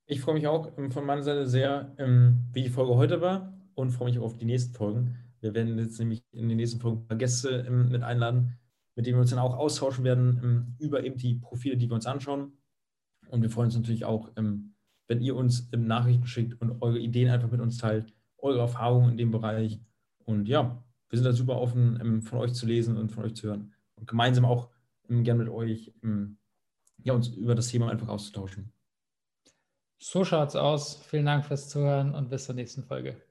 Ich 0.08 0.20
freue 0.20 0.34
mich 0.34 0.46
auch 0.46 0.70
ähm, 0.78 0.92
von 0.92 1.04
meiner 1.04 1.24
Seite 1.24 1.48
sehr, 1.48 1.92
ähm, 1.98 2.44
wie 2.52 2.62
die 2.62 2.68
Folge 2.68 2.94
heute 2.94 3.20
war 3.20 3.52
und 3.74 3.90
freue 3.90 4.08
mich 4.08 4.18
auch 4.20 4.24
auf 4.24 4.36
die 4.36 4.44
nächsten 4.44 4.72
Folgen. 4.72 5.16
Wir 5.40 5.52
werden 5.52 5.76
jetzt 5.78 5.98
nämlich 5.98 6.22
in 6.30 6.48
den 6.48 6.58
nächsten 6.58 6.80
Folgen 6.80 6.98
ein 6.98 7.08
paar 7.08 7.18
Gäste 7.18 7.64
ähm, 7.66 7.88
mit 7.88 8.04
einladen, 8.04 8.56
mit 8.94 9.06
denen 9.06 9.16
wir 9.16 9.22
uns 9.22 9.30
dann 9.30 9.40
auch 9.40 9.56
austauschen 9.56 10.04
werden 10.04 10.76
über 10.78 11.02
eben 11.02 11.16
die 11.16 11.34
Profile, 11.34 11.76
die 11.76 11.90
wir 11.90 11.96
uns 11.96 12.06
anschauen. 12.06 12.52
Und 13.28 13.42
wir 13.42 13.50
freuen 13.50 13.66
uns 13.66 13.76
natürlich 13.76 14.04
auch, 14.04 14.30
wenn 14.36 15.20
ihr 15.20 15.36
uns 15.36 15.70
Nachrichten 15.72 16.26
schickt 16.26 16.58
und 16.62 16.80
eure 16.80 16.98
Ideen 16.98 17.28
einfach 17.28 17.50
mit 17.50 17.60
uns 17.60 17.76
teilt, 17.76 18.14
eure 18.38 18.60
Erfahrungen 18.60 19.10
in 19.10 19.16
dem 19.18 19.32
Bereich. 19.32 19.80
Und 20.24 20.48
ja, 20.48 20.82
wir 21.10 21.18
sind 21.18 21.26
da 21.26 21.32
super 21.32 21.60
offen, 21.60 22.22
von 22.22 22.38
euch 22.38 22.54
zu 22.54 22.64
lesen 22.64 22.96
und 22.96 23.12
von 23.12 23.24
euch 23.24 23.34
zu 23.34 23.48
hören. 23.48 23.74
Und 23.96 24.08
gemeinsam 24.08 24.46
auch 24.46 24.70
gerne 25.08 25.44
mit 25.44 25.52
euch 25.52 25.92
ja, 27.02 27.12
uns 27.12 27.28
über 27.28 27.54
das 27.54 27.68
Thema 27.68 27.90
einfach 27.90 28.08
auszutauschen. 28.08 28.72
So 29.98 30.24
schaut's 30.24 30.56
aus. 30.56 30.96
Vielen 31.06 31.26
Dank 31.26 31.44
fürs 31.44 31.68
Zuhören 31.68 32.14
und 32.14 32.30
bis 32.30 32.46
zur 32.46 32.54
nächsten 32.54 32.82
Folge. 32.84 33.25